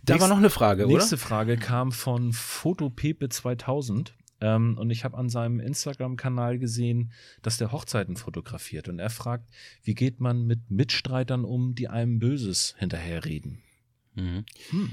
[0.04, 0.94] Da Nächst, war noch eine Frage, oder?
[0.94, 7.12] Nächste Frage kam von Fotopepe 2000 ähm, und ich habe an seinem Instagram-Kanal gesehen,
[7.42, 9.50] dass der Hochzeiten fotografiert und er fragt,
[9.82, 13.62] wie geht man mit Mitstreitern um, die einem Böses hinterherreden?
[14.14, 14.44] Mhm.
[14.70, 14.90] Hm.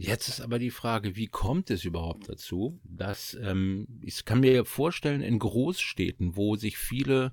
[0.00, 4.64] Jetzt ist aber die Frage, wie kommt es überhaupt dazu, dass ähm, ich kann mir
[4.64, 7.32] vorstellen, in Großstädten, wo sich viele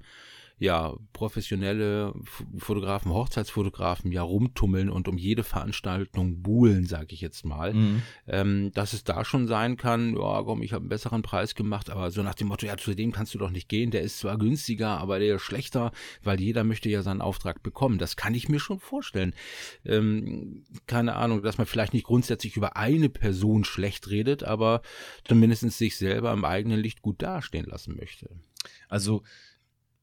[0.57, 2.13] ja professionelle
[2.57, 8.01] Fotografen, Hochzeitsfotografen ja rumtummeln und um jede Veranstaltung buhlen, sage ich jetzt mal, mhm.
[8.27, 11.89] ähm, dass es da schon sein kann, ja, komm, ich habe einen besseren Preis gemacht,
[11.89, 14.19] aber so nach dem Motto, ja, zu dem kannst du doch nicht gehen, der ist
[14.19, 15.91] zwar günstiger, aber der ist schlechter,
[16.23, 17.97] weil jeder möchte ja seinen Auftrag bekommen.
[17.97, 19.33] Das kann ich mir schon vorstellen.
[19.83, 24.81] Ähm, keine Ahnung, dass man vielleicht nicht grundsätzlich über eine Person schlecht redet, aber
[25.25, 28.29] zumindest sich selber im eigenen Licht gut dastehen lassen möchte.
[28.87, 29.23] Also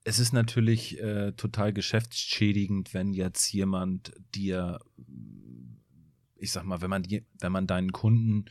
[0.04, 4.80] es ist natürlich äh, total geschäftsschädigend, wenn jetzt jemand dir,
[6.36, 8.46] ich sag mal, wenn man, wenn man deinen Kunden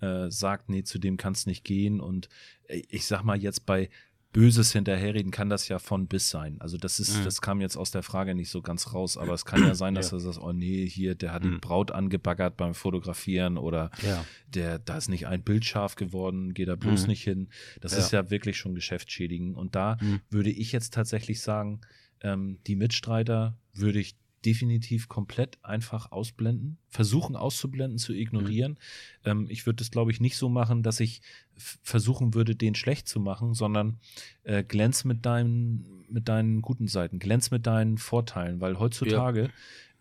[0.00, 2.00] äh, sagt, nee, zu dem kannst nicht gehen.
[2.00, 2.28] Und
[2.68, 3.90] äh, ich sag mal jetzt bei
[4.34, 6.60] Böses hinterherreden kann das ja von bis sein.
[6.60, 7.24] Also das ist, mhm.
[7.24, 9.94] das kam jetzt aus der Frage nicht so ganz raus, aber es kann ja sein,
[9.94, 10.16] dass ja.
[10.16, 11.52] er sagt, oh nee, hier, der hat mhm.
[11.52, 14.24] die Braut angebaggert beim Fotografieren oder ja.
[14.48, 17.08] der, da ist nicht ein Bild scharf geworden, geht da bloß mhm.
[17.10, 17.48] nicht hin.
[17.80, 17.98] Das ja.
[17.98, 19.56] ist ja wirklich schon geschäftsschädigend.
[19.56, 20.20] Und da mhm.
[20.30, 21.80] würde ich jetzt tatsächlich sagen,
[22.20, 28.72] ähm, die Mitstreiter würde ich definitiv komplett einfach ausblenden, versuchen auszublenden, zu ignorieren.
[28.72, 29.30] Mhm.
[29.30, 31.22] Ähm, ich würde das, glaube ich, nicht so machen, dass ich
[31.56, 33.98] versuchen würde, den schlecht zu machen, sondern
[34.42, 39.50] äh, glänz mit deinen, mit deinen guten Seiten, glänz mit deinen Vorteilen, weil heutzutage ja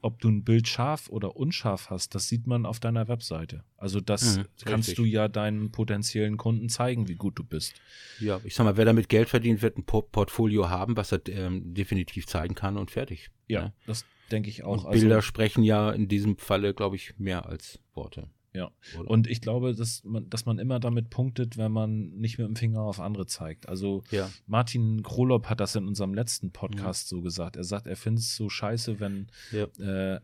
[0.03, 3.63] ob du ein Bild scharf oder unscharf hast, das sieht man auf deiner Webseite.
[3.77, 4.95] Also das mhm, kannst richtig.
[4.95, 7.75] du ja deinen potenziellen Kunden zeigen, wie gut du bist.
[8.19, 11.73] Ja, ich sag mal, wer damit Geld verdient, wird ein Portfolio haben, was er ähm,
[11.73, 13.29] definitiv zeigen kann und fertig.
[13.47, 13.73] Ja, ja.
[13.87, 14.85] das denke ich auch.
[14.85, 18.29] Und Bilder also, sprechen ja in diesem Falle, glaube ich, mehr als Worte.
[18.53, 18.71] Ja.
[18.99, 19.09] Oder?
[19.09, 22.55] Und ich glaube, dass man, dass man immer damit punktet, wenn man nicht mit dem
[22.55, 23.67] Finger auf andere zeigt.
[23.67, 24.29] Also ja.
[24.45, 27.17] Martin Krolop hat das in unserem letzten Podcast ja.
[27.17, 27.55] so gesagt.
[27.55, 29.65] Er sagt, er findet es so scheiße, wenn ja.
[29.79, 30.19] äh,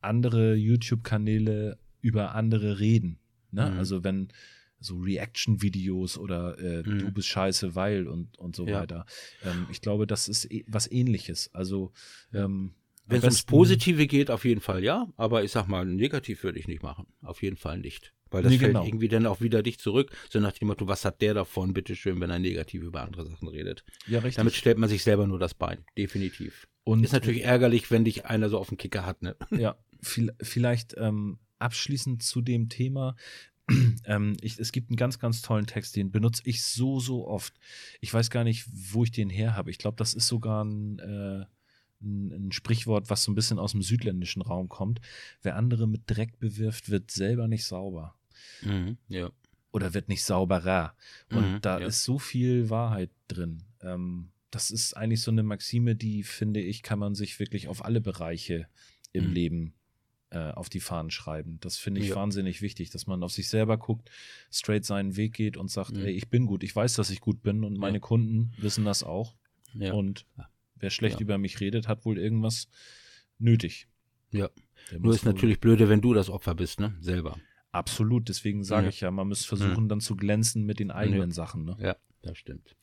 [0.00, 3.18] andere YouTube-Kanäle über andere reden.
[3.50, 3.70] Ne?
[3.70, 3.78] Mhm.
[3.78, 4.28] Also wenn
[4.78, 6.98] so Reaction-Videos oder äh, mhm.
[6.98, 9.06] du bist scheiße, weil und, und so weiter.
[9.44, 11.54] Ähm, ich glaube, das ist e was ähnliches.
[11.54, 11.92] Also
[12.34, 12.74] ähm,
[13.12, 16.58] wenn es ums Positive geht, auf jeden Fall ja, aber ich sag mal, negativ würde
[16.58, 17.06] ich nicht machen.
[17.22, 18.12] Auf jeden Fall nicht.
[18.32, 18.84] Weil das nee, fällt genau.
[18.84, 22.20] irgendwie dann auch wieder dich zurück, so nach dem Motto, was hat der davon, bitteschön,
[22.20, 23.84] wenn er negativ über andere Sachen redet.
[24.06, 24.36] Ja, richtig.
[24.36, 26.66] Damit stellt man sich selber nur das Bein, definitiv.
[26.84, 29.36] Und ist natürlich ärgerlich, wenn dich einer so auf den Kicker hat, ne?
[29.50, 33.16] Ja, vielleicht ähm, abschließend zu dem Thema.
[34.04, 37.54] Ähm, ich, es gibt einen ganz, ganz tollen Text, den benutze ich so, so oft.
[38.00, 39.70] Ich weiß gar nicht, wo ich den her habe.
[39.70, 41.46] Ich glaube, das ist sogar ein äh,
[42.02, 45.00] ein, ein, Sprichwort, was so ein bisschen aus dem südländischen Raum kommt.
[45.42, 48.14] Wer andere mit Dreck bewirft, wird selber nicht sauber.
[48.62, 49.30] Mhm, ja.
[49.72, 50.94] Oder wird nicht sauberer.
[51.30, 51.86] Und mhm, da ja.
[51.86, 53.62] ist so viel Wahrheit drin.
[53.80, 57.84] Ähm, das ist eigentlich so eine Maxime, die, finde ich, kann man sich wirklich auf
[57.84, 58.66] alle Bereiche
[59.12, 59.32] im mhm.
[59.32, 59.74] Leben
[60.30, 61.58] äh, auf die Fahnen schreiben.
[61.60, 62.16] Das finde ich ja.
[62.16, 64.10] wahnsinnig wichtig, dass man auf sich selber guckt,
[64.50, 66.04] straight seinen Weg geht und sagt, mhm.
[66.04, 69.02] ey, ich bin gut, ich weiß, dass ich gut bin und meine Kunden wissen das
[69.02, 69.34] auch.
[69.74, 70.26] Und
[70.82, 71.22] Wer schlecht ja.
[71.22, 72.68] über mich redet, hat wohl irgendwas
[73.38, 73.88] nötig.
[74.32, 74.50] Ja.
[74.98, 76.96] Nur ist natürlich blöde, wenn du das Opfer bist, ne?
[77.00, 77.38] Selber.
[77.70, 78.88] Absolut, deswegen sage ja.
[78.88, 79.88] ich ja, man muss versuchen, mhm.
[79.88, 81.34] dann zu glänzen mit den eigenen ja.
[81.34, 81.64] Sachen.
[81.64, 81.76] Ne?
[81.80, 82.74] Ja, das stimmt.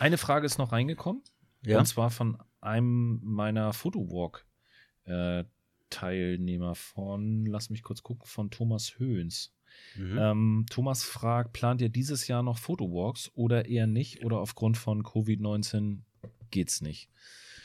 [0.00, 1.22] Eine Frage ist noch reingekommen.
[1.64, 1.78] Ja.
[1.78, 9.54] Und zwar von einem meiner Photowalk-Teilnehmer äh, von, lass mich kurz gucken, von Thomas Höhns.
[9.96, 10.18] Mhm.
[10.18, 15.02] Ähm, Thomas fragt, plant ihr dieses Jahr noch Photowalks oder eher nicht oder aufgrund von
[15.02, 16.00] Covid-19
[16.54, 17.10] geht's nicht?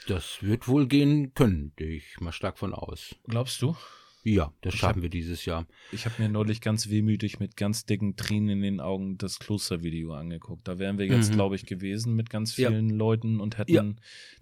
[0.07, 3.15] Das wird wohl gehen können, gehe ich mal stark von aus.
[3.27, 3.75] Glaubst du?
[4.23, 5.65] Ja, das ich schaffen hab, wir dieses Jahr.
[5.91, 10.13] Ich habe mir neulich ganz wehmütig mit ganz dicken Tränen in den Augen das Klostervideo
[10.13, 10.67] angeguckt.
[10.67, 11.35] Da wären wir jetzt, mhm.
[11.35, 12.95] glaube ich, gewesen mit ganz vielen ja.
[12.95, 13.85] Leuten und hätten ja.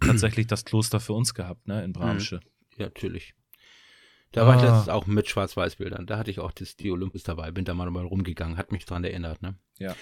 [0.00, 2.36] tatsächlich das Kloster für uns gehabt, ne, in Bramsche.
[2.36, 2.80] Mhm.
[2.80, 3.34] Ja, natürlich.
[4.32, 4.46] Da ah.
[4.46, 6.06] war ich letztens auch mit Schwarz-Weiß-Bildern.
[6.06, 9.04] Da hatte ich auch das, die Olympus dabei, bin da mal rumgegangen, hat mich dran
[9.04, 9.56] erinnert, ne?
[9.78, 9.94] Ja.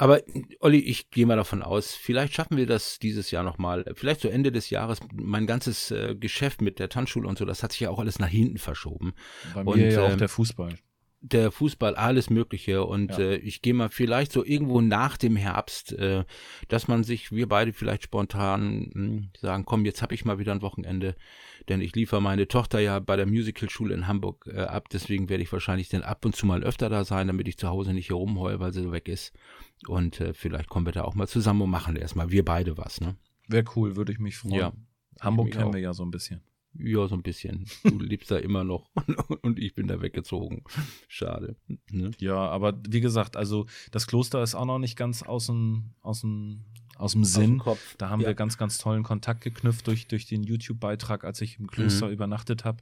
[0.00, 0.22] Aber
[0.60, 3.84] Olli, ich gehe mal davon aus, vielleicht schaffen wir das dieses Jahr nochmal.
[3.94, 5.00] Vielleicht zu Ende des Jahres.
[5.12, 8.18] Mein ganzes äh, Geschäft mit der Tanzschule und so, das hat sich ja auch alles
[8.18, 9.12] nach hinten verschoben.
[9.52, 10.74] Bei mir und, ja auch ähm, der Fußball.
[11.20, 12.82] Der Fußball, alles Mögliche.
[12.82, 13.18] Und ja.
[13.18, 16.24] äh, ich gehe mal vielleicht so irgendwo nach dem Herbst, äh,
[16.68, 20.38] dass man sich, wir beide vielleicht spontan mh, hm, sagen, komm, jetzt habe ich mal
[20.38, 21.14] wieder ein Wochenende
[21.68, 25.42] denn ich liefere meine Tochter ja bei der Musicalschule in Hamburg äh, ab, deswegen werde
[25.42, 28.08] ich wahrscheinlich dann ab und zu mal öfter da sein, damit ich zu Hause nicht
[28.08, 29.32] hier rumheule, weil sie so weg ist.
[29.86, 33.00] Und äh, vielleicht kommen wir da auch mal zusammen und machen erstmal wir beide was,
[33.00, 33.16] ne?
[33.48, 34.54] Wäre cool, würde ich mich freuen.
[34.54, 34.72] Ja,
[35.20, 36.42] Hamburg kennen wir ja so ein bisschen.
[36.74, 37.66] Ja, so ein bisschen.
[37.82, 38.90] Du lebst da immer noch
[39.42, 40.62] und ich bin da weggezogen.
[41.08, 41.56] Schade.
[41.90, 42.12] Ne?
[42.18, 46.20] Ja, aber wie gesagt, also das Kloster ist auch noch nicht ganz außen, außen aus
[46.20, 46.64] dem
[47.08, 47.62] Sinn.
[47.98, 48.28] Da haben ja.
[48.28, 52.12] wir ganz, ganz tollen Kontakt geknüpft durch, durch den YouTube-Beitrag, als ich im Kloster mhm.
[52.12, 52.78] übernachtet habe.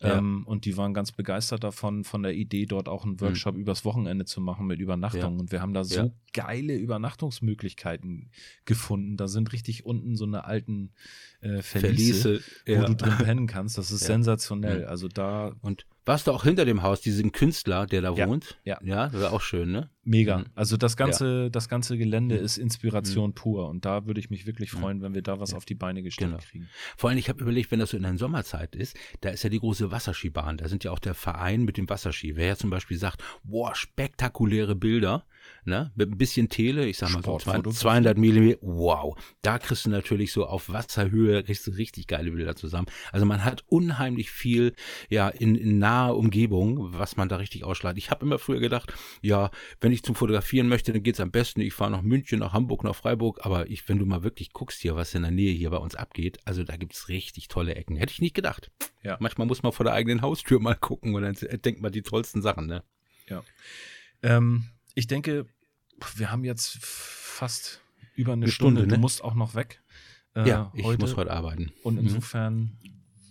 [0.00, 0.18] Ja.
[0.18, 3.20] Ähm, und die waren ganz begeistert davon, von der Idee, dort auch einen mhm.
[3.20, 3.60] Workshop mhm.
[3.60, 5.34] übers Wochenende zu machen mit Übernachtung.
[5.34, 5.40] Ja.
[5.40, 8.30] Und wir haben da so geile Übernachtungsmöglichkeiten
[8.64, 9.16] gefunden.
[9.16, 10.92] Da sind richtig unten so eine alten
[11.40, 13.78] äh, Verliese, Verliese wo du drin pennen kannst.
[13.78, 14.82] Das ist sensationell.
[14.82, 14.88] Mhm.
[14.88, 15.52] Also da.
[15.60, 18.58] Und warst du auch hinter dem Haus, diesen Künstler, der da ja, wohnt?
[18.64, 18.78] Ja.
[18.82, 19.90] Ja, das war auch schön, ne?
[20.02, 20.38] Mega.
[20.38, 20.46] Mhm.
[20.54, 21.48] Also das ganze, ja.
[21.50, 22.44] das ganze Gelände mhm.
[22.44, 23.34] ist Inspiration mhm.
[23.34, 24.78] pur und da würde ich mich wirklich mhm.
[24.78, 25.56] freuen, wenn wir da was ja.
[25.58, 26.42] auf die Beine gestellt genau.
[26.42, 26.68] kriegen.
[26.96, 29.50] Vor allem, ich habe überlegt, wenn das so in der Sommerzeit ist, da ist ja
[29.50, 30.56] die große Wasserskibahn.
[30.56, 32.36] Da sind ja auch der Verein mit dem Wasserski.
[32.36, 35.26] Wer ja zum Beispiel sagt, boah, spektakuläre Bilder,
[35.64, 35.92] ne?
[35.94, 39.16] Mit ein bisschen Tele, ich sag mal so 200 Millimeter, wow.
[39.42, 42.86] Da kriegst du natürlich so auf Wasserhöhe kriegst du richtig geile Bilder zusammen.
[43.12, 44.74] Also man hat unheimlich viel,
[45.08, 47.98] ja, in, in naher Umgebung, was man da richtig ausschlägt.
[47.98, 48.92] Ich habe immer früher gedacht,
[49.22, 51.60] ja, wenn ich zum Fotografieren möchte, dann geht's am besten.
[51.60, 53.44] Ich fahre nach München, nach Hamburg, nach Freiburg.
[53.44, 55.94] Aber ich, wenn du mal wirklich guckst hier, was in der Nähe hier bei uns
[55.94, 57.96] abgeht, also da gibt's richtig tolle Ecken.
[57.96, 58.70] Hätte ich nicht gedacht.
[59.02, 59.16] Ja.
[59.20, 62.42] Manchmal muss man vor der eigenen Haustür mal gucken und dann denkt man die tollsten
[62.42, 62.82] Sachen, ne?
[63.28, 63.42] Ja.
[64.22, 64.64] Ähm,
[64.98, 65.46] ich denke,
[66.16, 67.80] wir haben jetzt fast
[68.16, 68.80] über eine, eine Stunde.
[68.80, 68.96] Stunde ne?
[68.96, 69.80] Du musst auch noch weg.
[70.34, 71.00] Äh, ja, ich heute.
[71.00, 71.70] muss heute arbeiten.
[71.84, 72.00] Und mhm.
[72.00, 72.76] insofern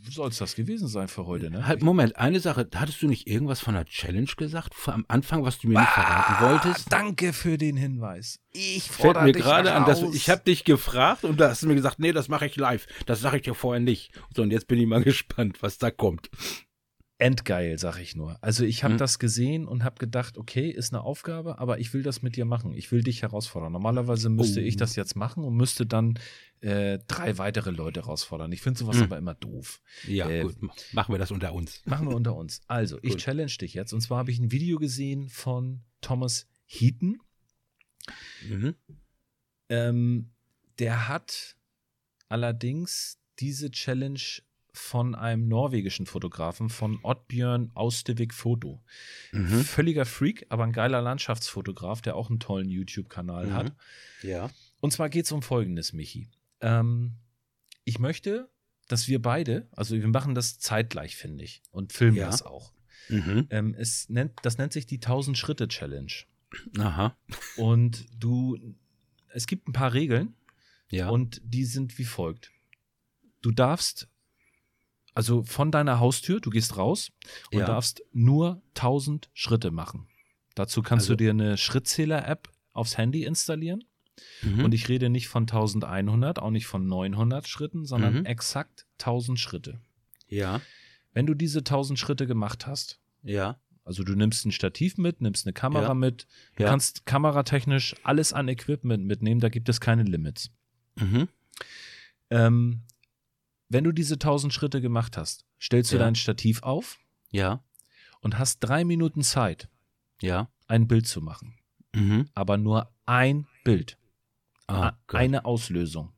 [0.09, 1.67] soll es das gewesen sein für heute, ne?
[1.67, 2.69] Halt, Moment, eine Sache.
[2.73, 6.35] Hattest du nicht irgendwas von einer Challenge gesagt am Anfang, was du mir nicht verraten
[6.37, 6.89] ah, wolltest?
[6.89, 8.39] Danke für den Hinweis.
[8.53, 11.75] Ich fällt mir gerade an, dass ich habe dich gefragt und da hast du mir
[11.75, 12.87] gesagt, nee, das mache ich live.
[13.05, 14.13] Das sage ich dir vorher nicht.
[14.33, 16.29] So, und jetzt bin ich mal gespannt, was da kommt
[17.19, 18.37] endgeil, sag ich nur.
[18.43, 18.99] Also ich habe mhm.
[18.99, 22.45] das gesehen und habe gedacht, okay, ist eine Aufgabe, aber ich will das mit dir
[22.45, 22.73] machen.
[22.73, 23.71] Ich will dich herausfordern.
[23.71, 24.63] Normalerweise müsste oh.
[24.63, 26.19] ich das jetzt machen und müsste dann
[26.61, 28.51] äh, drei weitere Leute herausfordern.
[28.51, 29.03] Ich finde sowas mhm.
[29.03, 29.81] aber immer doof.
[30.07, 30.57] Ja, äh, gut.
[30.93, 31.81] Machen wir das unter uns.
[31.85, 32.61] Machen wir unter uns.
[32.67, 33.93] Also, ich challenge dich jetzt.
[33.93, 37.19] Und zwar habe ich ein Video gesehen von Thomas Heaton.
[38.47, 38.75] Mhm.
[39.69, 40.31] Ähm,
[40.79, 41.57] der hat
[42.29, 44.19] allerdings diese Challenge
[44.77, 48.83] von einem norwegischen Fotografen, von Oddbjörn Austevik Foto.
[49.31, 49.63] Mhm.
[49.63, 53.53] Völliger Freak, aber ein geiler Landschaftsfotograf, der auch einen tollen YouTube-Kanal mhm.
[53.53, 53.73] hat.
[54.21, 54.49] Ja.
[54.79, 56.29] Und zwar geht es um Folgendes, Michi.
[56.61, 57.15] Ähm,
[57.83, 58.49] ich möchte,
[58.87, 62.27] dass wir beide, also wir machen das zeitgleich, finde ich, und filmen ja.
[62.27, 62.71] das auch.
[63.09, 63.47] Mhm.
[63.49, 66.11] Ähm, es nennt, das nennt sich die 1000 Schritte Challenge.
[66.77, 67.17] Aha.
[67.55, 68.57] Und du,
[69.33, 70.35] es gibt ein paar Regeln.
[70.89, 71.09] Ja.
[71.09, 72.51] Und die sind wie folgt.
[73.41, 74.09] Du darfst
[75.17, 77.11] also von deiner Haustür, du gehst raus
[77.51, 77.65] und ja.
[77.65, 80.07] darfst nur 1000 Schritte machen.
[80.53, 83.83] Dazu kannst also, du dir eine Schrittzähler-App aufs Handy installieren.
[84.43, 84.65] Mhm.
[84.65, 88.25] Und ich rede nicht von 1100, auch nicht von 900 Schritten, sondern mhm.
[88.25, 89.79] exakt 1000 Schritte.
[90.27, 90.61] Ja.
[91.13, 93.59] Wenn du diese 1000 Schritte gemacht hast, ja.
[93.85, 95.93] Also du nimmst ein Stativ mit, nimmst eine Kamera ja.
[95.95, 96.69] mit, du ja.
[96.69, 100.51] kannst kameratechnisch alles an Equipment mitnehmen, da gibt es keine Limits.
[100.95, 101.27] Mhm.
[102.29, 102.81] Ähm,
[103.69, 106.97] wenn du diese 1000 Schritte gemacht hast, stellst du dein Stativ auf.
[107.31, 107.63] Ja.
[108.21, 109.69] Und hast drei Minuten Zeit.
[110.21, 110.49] Ja.
[110.67, 111.57] Ein Bild zu machen.
[111.93, 112.29] Mhm.
[112.33, 113.97] Aber nur ein Bild.
[114.67, 116.13] Ah, eine Auslösung.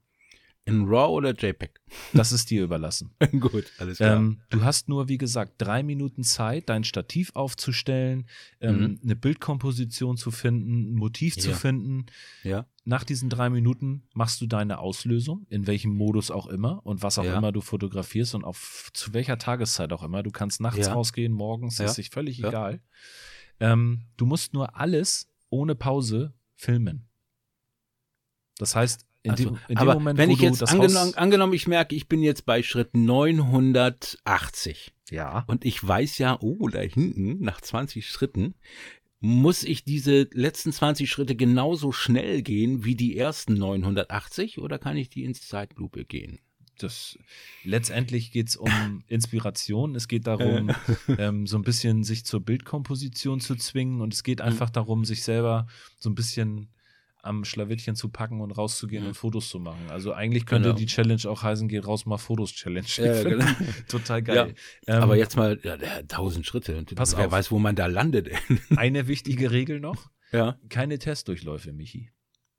[0.70, 1.80] In RAW oder JPEG?
[2.13, 3.11] Das ist dir überlassen.
[3.39, 4.17] Gut, alles klar.
[4.17, 8.28] Ähm, du hast nur, wie gesagt, drei Minuten Zeit, dein Stativ aufzustellen,
[8.61, 8.99] ähm, mhm.
[9.03, 11.43] eine Bildkomposition zu finden, ein Motiv ja.
[11.43, 12.05] zu finden.
[12.43, 12.65] Ja.
[12.86, 17.20] Nach diesen drei Minuten machst du deine Auslösung, in welchem Modus auch immer und was
[17.20, 17.38] auch ja.
[17.38, 20.24] immer du fotografierst und auf zu welcher Tageszeit auch immer.
[20.24, 20.93] Du kannst nachts ja.
[20.93, 22.82] rausgehen, morgens, ist sich völlig egal.
[23.59, 27.09] Ähm, du musst nur alles ohne Pause filmen.
[28.57, 32.07] Das heißt, in, dem, in dem Moment, wenn ich jetzt angenommen, angenommen, ich merke, ich
[32.07, 34.93] bin jetzt bei Schritt 980.
[35.11, 35.43] Ja.
[35.47, 38.55] Und ich weiß ja, oh, da hinten, nach 20 Schritten,
[39.20, 44.95] muss ich diese letzten 20 Schritte genauso schnell gehen wie die ersten 980 oder kann
[44.95, 46.39] ich die ins Zeitlupe gehen?
[46.84, 47.17] das
[47.63, 49.95] letztendlich geht es um Inspiration.
[49.95, 50.72] Es geht darum,
[51.17, 54.45] ähm, so ein bisschen sich zur Bildkomposition zu zwingen und es geht mhm.
[54.45, 55.67] einfach darum, sich selber
[55.97, 56.70] so ein bisschen
[57.22, 59.09] am Schlawittchen zu packen und rauszugehen mhm.
[59.09, 59.89] und Fotos zu machen.
[59.89, 60.80] Also eigentlich könnte genau.
[60.80, 62.88] die Challenge auch heißen, geh raus mal Fotos Challenge.
[62.95, 63.45] Ja, genau.
[63.88, 64.55] Total geil.
[64.88, 64.95] Ja.
[64.95, 67.32] Ähm, Aber jetzt mal ja, tausend Schritte und pass wer auf.
[67.32, 68.30] weiß, wo man da landet.
[68.76, 70.09] Eine wichtige Regel noch.
[70.32, 70.57] Ja.
[70.70, 72.11] Keine Testdurchläufe, Michi.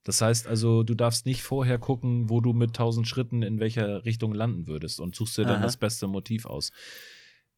[0.04, 4.04] Das heißt also, du darfst nicht vorher gucken, wo du mit tausend Schritten in welcher
[4.04, 5.62] Richtung landen würdest und suchst dir dann Aha.
[5.62, 6.72] das beste Motiv aus.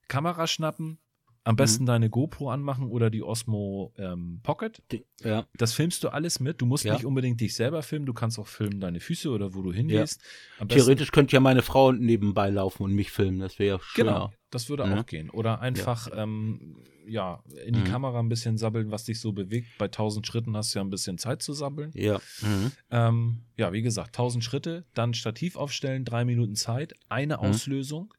[0.09, 0.98] Kamera schnappen,
[1.45, 1.86] Am besten mhm.
[1.86, 4.80] deine GoPro anmachen oder die Osmo ähm, Pocket.
[4.93, 5.45] Die, ja.
[5.57, 6.61] Das filmst du alles mit.
[6.61, 6.93] Du musst ja.
[6.93, 8.07] nicht unbedingt dich selber filmen.
[8.07, 10.22] Du kannst auch filmen deine Füße oder wo du hingehst.
[10.61, 10.66] Ja.
[10.66, 13.40] Theoretisch könnte ja meine Frau nebenbei laufen und mich filmen.
[13.40, 14.07] Das wäre ja schön.
[14.07, 15.30] Genau, das würde auch gehen.
[15.30, 16.76] Oder einfach ähm,
[17.09, 17.84] ja, in die mhm.
[17.84, 19.66] Kamera ein bisschen sabbeln, was dich so bewegt.
[19.78, 21.91] Bei 1000 Schritten hast du ja ein bisschen Zeit zu sabbeln.
[21.95, 22.21] Ja.
[22.41, 22.72] Mhm.
[22.91, 27.42] Ähm, ja, wie gesagt, 1000 Schritte, dann Stativ aufstellen, drei Minuten Zeit, eine mhm.
[27.42, 28.14] Auslösung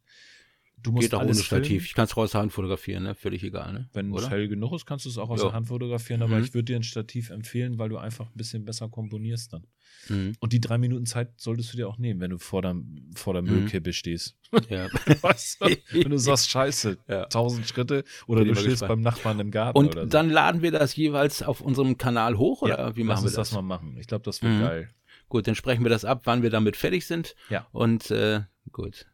[0.84, 1.68] Du musst Geht auch ohne Stativ.
[1.68, 1.86] Filmen.
[1.86, 3.16] Ich kann es auch aus der Hand fotografieren, ne?
[3.16, 3.90] Völlig egal, ne?
[3.94, 5.48] Wenn es hell genug ist, kannst du es auch aus ja.
[5.48, 6.44] der Hand fotografieren, aber mhm.
[6.44, 9.66] ich würde dir ein Stativ empfehlen, weil du einfach ein bisschen besser komponierst dann.
[10.10, 10.34] Mhm.
[10.40, 12.76] Und die drei Minuten Zeit solltest du dir auch nehmen, wenn du vor der,
[13.16, 13.50] vor der mhm.
[13.50, 13.94] Müllkippe mhm.
[13.94, 14.38] stehst.
[14.70, 14.88] Ja.
[15.22, 15.78] weißt du?
[15.92, 17.26] Wenn du sagst, scheiße, ja.
[17.26, 19.76] tausend Schritte oder du stehst beim Nachbarn im Garten.
[19.76, 20.06] Und so.
[20.06, 23.50] dann laden wir das jeweils auf unserem Kanal hoch oder ja, wie machen wir das?
[23.50, 23.98] das mal machen.
[24.00, 24.62] Ich glaube, das wird mhm.
[24.62, 24.90] geil.
[25.28, 27.36] Gut, dann sprechen wir das ab, wann wir damit fertig sind.
[27.50, 27.66] Ja.
[27.72, 28.42] Und äh,
[28.72, 29.08] gut.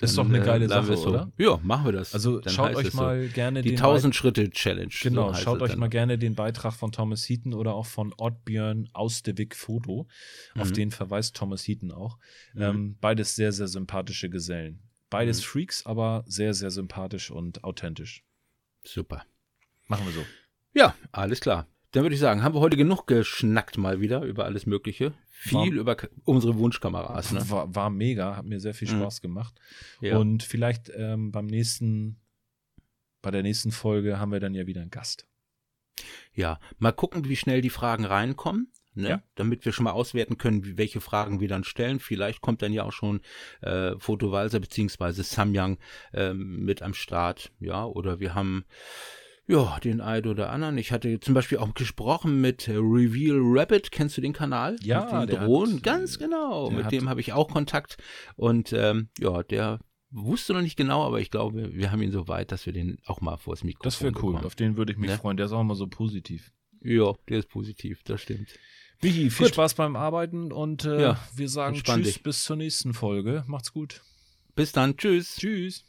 [0.00, 1.08] Ist doch eine geile Sache, so.
[1.08, 1.32] oder?
[1.38, 2.14] Ja, machen wir das.
[2.14, 3.32] Also dann schaut euch mal so.
[3.32, 4.92] gerne die den 1000 Schritte Challenge.
[5.02, 8.88] Genau, so schaut euch mal gerne den Beitrag von Thomas Heaton oder auch von Oddbjörn
[8.92, 10.06] aus der Wick Foto.
[10.54, 10.60] Mhm.
[10.60, 12.18] Auf den verweist Thomas Heaton auch.
[12.54, 12.62] Mhm.
[12.62, 14.82] Ähm, beides sehr, sehr sympathische Gesellen.
[15.10, 15.44] Beides mhm.
[15.44, 18.24] Freaks, aber sehr, sehr sympathisch und authentisch.
[18.84, 19.24] Super.
[19.86, 20.24] Machen wir so.
[20.74, 21.66] Ja, alles klar.
[21.92, 25.14] Dann würde ich sagen, haben wir heute genug geschnackt mal wieder über alles Mögliche.
[25.30, 27.32] Viel war, über unsere Wunschkameras.
[27.32, 27.48] Ne?
[27.48, 29.00] War, war, mega, hat mir sehr viel mhm.
[29.00, 29.22] Spaß mhm.
[29.22, 29.54] gemacht.
[30.00, 30.18] Ja.
[30.18, 32.20] Und vielleicht ähm, beim nächsten,
[33.22, 35.26] bei der nächsten Folge haben wir dann ja wieder einen Gast.
[36.34, 38.72] Ja, mal gucken, wie schnell die Fragen reinkommen.
[38.94, 39.10] Ne?
[39.10, 39.22] Ja.
[39.36, 42.00] damit wir schon mal auswerten können, welche Fragen wir dann stellen.
[42.00, 43.20] Vielleicht kommt dann ja auch schon
[43.60, 45.78] äh, Fotowalser beziehungsweise Samyang
[46.12, 48.64] ähm, mit am Start, ja, oder wir haben
[49.48, 50.76] ja, den einen oder anderen.
[50.76, 53.90] Ich hatte zum Beispiel auch gesprochen mit Reveal Rabbit.
[53.90, 54.76] Kennst du den Kanal?
[54.82, 55.76] Ja, mit den Drohnen.
[55.76, 56.70] Hat, Ganz genau.
[56.70, 57.96] Mit dem habe ich auch Kontakt.
[58.36, 59.80] Und ähm, ja, der
[60.10, 62.98] wusste noch nicht genau, aber ich glaube, wir haben ihn so weit, dass wir den
[63.06, 64.36] auch mal vors Mikro Das wäre cool.
[64.36, 65.16] Auf den würde ich mich ne?
[65.16, 65.38] freuen.
[65.38, 66.52] Der ist auch immer so positiv.
[66.82, 68.02] Ja, der ist positiv.
[68.04, 68.48] Das stimmt.
[69.00, 69.54] Michi, viel gut.
[69.54, 72.22] Spaß beim Arbeiten und äh, ja, wir sagen Tschüss dich.
[72.22, 73.44] bis zur nächsten Folge.
[73.46, 74.02] Macht's gut.
[74.54, 74.96] Bis dann.
[74.96, 75.36] Tschüss.
[75.36, 75.84] Tschüss.